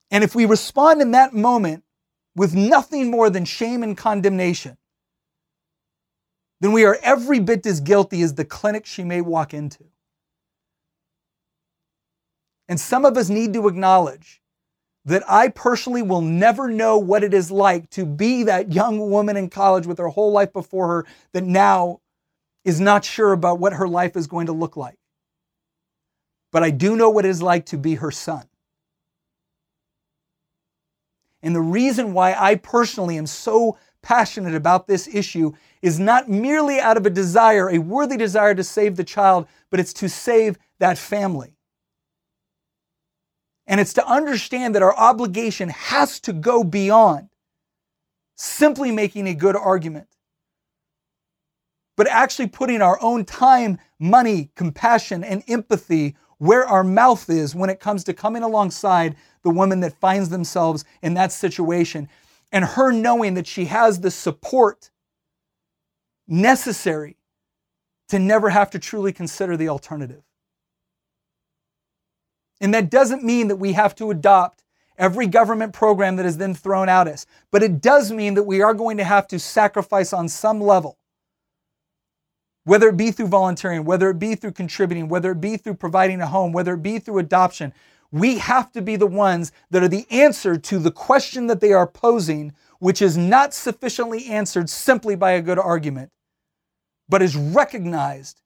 And 0.09 0.23
if 0.23 0.34
we 0.34 0.45
respond 0.45 1.01
in 1.01 1.11
that 1.11 1.34
moment 1.34 1.84
with 2.36 2.55
nothing 2.55 3.11
more 3.11 3.30
than 3.30 3.43
shame 3.45 3.84
and 3.84 3.97
condemnation, 3.97 4.78
then 6.61 6.71
we 6.71 6.86
are 6.86 6.97
every 7.03 7.39
bit 7.39 7.65
as 7.65 7.82
guilty 7.82 8.21
as 8.21 8.36
the 8.36 8.45
clinic 8.45 8.86
she 8.86 9.03
may 9.03 9.21
walk 9.21 9.53
into. 9.53 9.84
And 12.68 12.80
some 12.80 13.05
of 13.05 13.18
us 13.18 13.30
need 13.30 13.53
to 13.53 13.68
acknowledge 13.68 14.41
that 15.05 15.24
I 15.30 15.49
personally 15.49 16.01
will 16.01 16.22
never 16.22 16.68
know 16.68 16.97
what 16.97 17.24
it 17.24 17.34
is 17.34 17.51
like 17.51 17.89
to 17.91 18.05
be 18.05 18.43
that 18.43 18.74
young 18.74 19.11
woman 19.11 19.38
in 19.38 19.49
college 19.49 19.86
with 19.86 19.99
her 19.99 20.07
whole 20.07 20.32
life 20.32 20.51
before 20.51 20.88
her 20.88 21.05
that 21.34 21.43
now 21.43 22.01
is 22.63 22.80
not 22.80 23.05
sure 23.05 23.32
about 23.32 23.59
what 23.59 23.74
her 23.74 23.88
life 23.88 24.16
is 24.16 24.26
going 24.26 24.47
to 24.47 24.51
look 24.51 24.76
like. 24.76 24.97
But 26.51 26.63
I 26.63 26.72
do 26.72 26.95
know 26.95 27.11
what 27.11 27.26
it 27.26 27.30
is 27.30 27.41
like 27.41 27.68
to 27.68 27.78
be 27.78 27.95
her 27.95 28.11
son. 28.11 28.45
And 31.43 31.55
the 31.55 31.61
reason 31.61 32.13
why 32.13 32.34
I 32.34 32.55
personally 32.55 33.18
am 33.18 33.28
so 33.28 33.78
passionate 34.01 34.55
about 34.55 34.88
this 34.88 35.07
issue 35.07 35.51
is 35.84 35.99
not 35.99 36.30
merely 36.30 36.80
out 36.80 36.97
of 36.97 37.05
a 37.05 37.11
desire, 37.11 37.70
a 37.70 37.78
worthy 37.78 38.18
desire 38.18 38.55
to 38.55 38.63
save 38.63 38.95
the 38.95 39.03
child, 39.03 39.47
but 39.70 39.80
it's 39.80 39.93
to 39.93 40.09
save 40.09 40.57
that 40.80 40.97
family. 40.97 41.54
And 43.68 43.80
it's 43.80 43.93
to 43.93 44.07
understand 44.07 44.76
that 44.76 44.84
our 44.84 44.95
obligation 44.95 45.70
has 45.70 46.20
to 46.22 46.34
go 46.34 46.63
beyond 46.63 47.30
simply 48.36 48.91
making 48.91 49.28
a 49.28 49.34
good 49.34 49.55
argument, 49.55 50.07
but 51.95 52.07
actually 52.07 52.47
putting 52.47 52.82
our 52.82 53.01
own 53.01 53.26
time, 53.26 53.80
money, 53.97 54.51
compassion, 54.55 55.24
and 55.24 55.43
empathy 55.47 56.16
where 56.38 56.66
our 56.68 56.84
mouth 56.84 57.30
is 57.30 57.55
when 57.55 57.70
it 57.70 57.80
comes 57.80 58.03
to 58.03 58.13
coming 58.13 58.43
alongside 58.43 59.16
the 59.43 59.49
woman 59.49 59.80
that 59.80 59.97
finds 59.99 60.30
themselves 60.30 60.84
in 61.01 61.13
that 61.13 61.32
situation 61.32 62.09
and 62.51 62.66
her 62.66 62.91
knowing 62.91 63.34
that 63.36 63.47
she 63.47 63.66
has 63.66 64.01
the 64.01 64.11
support 64.11 64.91
necessary 66.28 67.18
to 68.09 68.20
never 68.20 68.49
have 68.49 68.70
to 68.70 68.80
truly 68.80 69.13
consider 69.13 69.55
the 69.57 69.70
alternative. 69.70 70.24
And 72.61 72.73
that 72.73 72.89
doesn't 72.89 73.23
mean 73.23 73.47
that 73.49 73.57
we 73.57 73.73
have 73.73 73.95
to 73.95 74.11
adopt 74.11 74.63
every 74.97 75.27
government 75.27 75.73
program 75.73 76.15
that 76.15 76.25
is 76.25 76.37
then 76.37 76.53
thrown 76.53 76.89
at 76.89 77.07
us. 77.07 77.25
But 77.51 77.63
it 77.63 77.81
does 77.81 78.11
mean 78.11 78.33
that 78.35 78.43
we 78.43 78.61
are 78.61 78.73
going 78.73 78.97
to 78.97 79.03
have 79.03 79.27
to 79.27 79.39
sacrifice 79.39 80.13
on 80.13 80.29
some 80.29 80.61
level, 80.61 80.97
whether 82.63 82.89
it 82.89 82.97
be 82.97 83.11
through 83.11 83.27
volunteering, 83.27 83.83
whether 83.83 84.09
it 84.09 84.19
be 84.19 84.35
through 84.35 84.53
contributing, 84.53 85.09
whether 85.09 85.31
it 85.31 85.41
be 85.41 85.57
through 85.57 85.75
providing 85.75 86.21
a 86.21 86.27
home, 86.27 86.53
whether 86.53 86.75
it 86.75 86.83
be 86.83 86.99
through 86.99 87.19
adoption. 87.19 87.73
We 88.11 88.37
have 88.37 88.71
to 88.71 88.81
be 88.81 88.95
the 88.95 89.07
ones 89.07 89.51
that 89.71 89.83
are 89.83 89.89
the 89.89 90.05
answer 90.09 90.57
to 90.57 90.79
the 90.79 90.91
question 90.91 91.47
that 91.47 91.59
they 91.59 91.73
are 91.73 91.87
posing, 91.87 92.53
which 92.79 93.01
is 93.01 93.17
not 93.17 93.53
sufficiently 93.53 94.27
answered 94.27 94.69
simply 94.69 95.15
by 95.15 95.31
a 95.31 95.41
good 95.41 95.59
argument, 95.59 96.11
but 97.09 97.21
is 97.21 97.35
recognized 97.35 98.41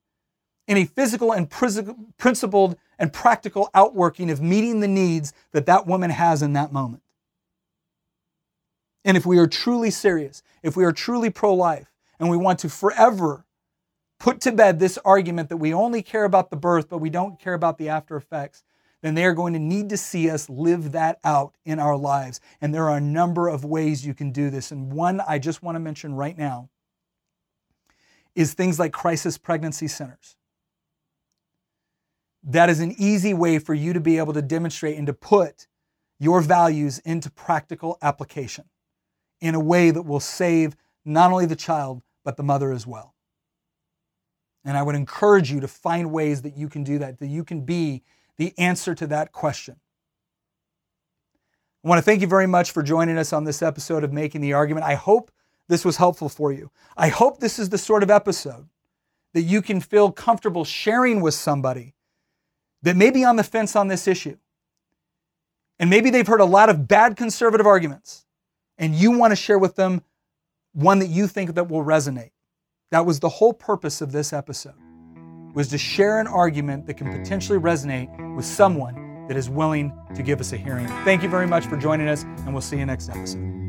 in 0.69 0.77
a 0.77 0.85
physical 0.85 1.33
and 1.33 1.49
principled 1.49 2.77
and 2.99 3.11
practical 3.11 3.71
outworking 3.73 4.29
of 4.29 4.39
meeting 4.39 4.81
the 4.81 4.87
needs 4.87 5.33
that 5.51 5.65
that 5.65 5.87
woman 5.87 6.11
has 6.11 6.43
in 6.43 6.53
that 6.53 6.71
moment. 6.71 7.01
And 9.03 9.17
if 9.17 9.25
we 9.25 9.39
are 9.39 9.47
truly 9.47 9.89
serious, 9.89 10.43
if 10.61 10.77
we 10.77 10.85
are 10.85 10.91
truly 10.91 11.31
pro 11.31 11.55
life, 11.55 11.91
and 12.19 12.29
we 12.29 12.37
want 12.37 12.59
to 12.59 12.69
forever 12.69 13.45
put 14.19 14.41
to 14.41 14.51
bed 14.51 14.77
this 14.77 14.99
argument 15.03 15.49
that 15.49 15.57
we 15.57 15.73
only 15.73 16.03
care 16.03 16.25
about 16.25 16.51
the 16.51 16.57
birth, 16.57 16.87
but 16.87 16.99
we 16.99 17.09
don't 17.09 17.39
care 17.39 17.55
about 17.55 17.79
the 17.79 17.89
after 17.89 18.15
effects, 18.15 18.63
then 19.01 19.15
they 19.15 19.23
are 19.23 19.33
going 19.33 19.53
to 19.53 19.59
need 19.59 19.89
to 19.89 19.97
see 19.97 20.29
us 20.29 20.49
live 20.49 20.91
that 20.91 21.17
out 21.23 21.55
in 21.65 21.79
our 21.79 21.97
lives. 21.97 22.41
And 22.61 22.75
there 22.75 22.89
are 22.89 22.97
a 22.97 23.01
number 23.01 23.47
of 23.47 23.65
ways 23.65 24.05
you 24.05 24.13
can 24.13 24.31
do 24.31 24.51
this. 24.51 24.71
And 24.71 24.93
one 24.93 25.21
I 25.27 25.39
just 25.39 25.63
want 25.63 25.77
to 25.77 25.79
mention 25.79 26.13
right 26.13 26.37
now 26.37 26.69
is 28.35 28.53
things 28.53 28.77
like 28.77 28.91
crisis 28.93 29.37
pregnancy 29.37 29.87
centers 29.87 30.35
that 32.49 32.69
is 32.69 32.79
an 32.79 32.95
easy 32.97 33.33
way 33.33 33.59
for 33.59 33.75
you 33.75 33.93
to 33.93 33.99
be 33.99 34.17
able 34.17 34.33
to 34.33 34.41
demonstrate 34.41 34.97
and 34.97 35.05
to 35.07 35.13
put 35.13 35.67
your 36.19 36.41
values 36.41 36.97
into 36.99 37.29
practical 37.29 37.97
application 38.01 38.65
in 39.39 39.55
a 39.55 39.59
way 39.59 39.91
that 39.91 40.01
will 40.01 40.19
save 40.19 40.75
not 41.05 41.31
only 41.31 41.45
the 41.45 41.55
child, 41.55 42.01
but 42.25 42.37
the 42.37 42.43
mother 42.43 42.71
as 42.71 42.85
well. 42.87 43.13
And 44.65 44.75
I 44.75 44.83
would 44.83 44.95
encourage 44.95 45.51
you 45.51 45.59
to 45.61 45.67
find 45.67 46.11
ways 46.11 46.41
that 46.41 46.57
you 46.57 46.67
can 46.69 46.83
do 46.83 46.97
that, 46.97 47.19
that 47.19 47.27
you 47.27 47.43
can 47.43 47.61
be 47.61 48.01
the 48.37 48.53
answer 48.57 48.95
to 48.95 49.07
that 49.07 49.31
question. 49.31 49.79
I 51.83 51.87
want 51.87 51.99
to 51.99 52.03
thank 52.03 52.21
you 52.21 52.27
very 52.27 52.47
much 52.47 52.71
for 52.71 52.83
joining 52.83 53.17
us 53.17 53.31
on 53.31 53.43
this 53.43 53.61
episode 53.61 54.03
of 54.03 54.11
Making 54.11 54.41
the 54.41 54.53
Argument. 54.53 54.85
I 54.85 54.95
hope 54.95 55.31
this 55.69 55.85
was 55.85 55.97
helpful 55.97 56.29
for 56.29 56.51
you. 56.51 56.71
I 56.97 57.09
hope 57.09 57.39
this 57.39 57.59
is 57.59 57.69
the 57.69 57.77
sort 57.77 58.03
of 58.03 58.09
episode 58.09 58.67
that 59.33 59.43
you 59.43 59.61
can 59.61 59.79
feel 59.79 60.11
comfortable 60.11 60.65
sharing 60.65 61.21
with 61.21 61.35
somebody 61.35 61.93
that 62.83 62.95
may 62.95 63.11
be 63.11 63.23
on 63.23 63.35
the 63.35 63.43
fence 63.43 63.75
on 63.75 63.87
this 63.87 64.07
issue. 64.07 64.37
And 65.79 65.89
maybe 65.89 66.09
they've 66.09 66.27
heard 66.27 66.41
a 66.41 66.45
lot 66.45 66.69
of 66.69 66.87
bad 66.87 67.15
conservative 67.15 67.65
arguments, 67.65 68.25
and 68.77 68.93
you 68.93 69.11
want 69.11 69.31
to 69.31 69.35
share 69.35 69.57
with 69.57 69.75
them 69.75 70.01
one 70.73 70.99
that 70.99 71.07
you 71.07 71.27
think 71.27 71.55
that 71.55 71.69
will 71.69 71.83
resonate. 71.83 72.31
That 72.91 73.05
was 73.05 73.19
the 73.19 73.29
whole 73.29 73.53
purpose 73.53 74.01
of 74.01 74.11
this 74.11 74.33
episode, 74.33 74.75
was 75.53 75.69
to 75.69 75.77
share 75.77 76.19
an 76.19 76.27
argument 76.27 76.85
that 76.87 76.95
can 76.95 77.11
potentially 77.11 77.59
resonate 77.59 78.35
with 78.35 78.45
someone 78.45 79.27
that 79.27 79.37
is 79.37 79.49
willing 79.49 79.93
to 80.15 80.23
give 80.23 80.39
us 80.39 80.53
a 80.53 80.57
hearing. 80.57 80.87
Thank 81.05 81.23
you 81.23 81.29
very 81.29 81.47
much 81.47 81.65
for 81.67 81.77
joining 81.77 82.07
us, 82.07 82.23
and 82.23 82.51
we'll 82.51 82.61
see 82.61 82.77
you 82.77 82.85
next 82.85 83.09
episode. 83.09 83.68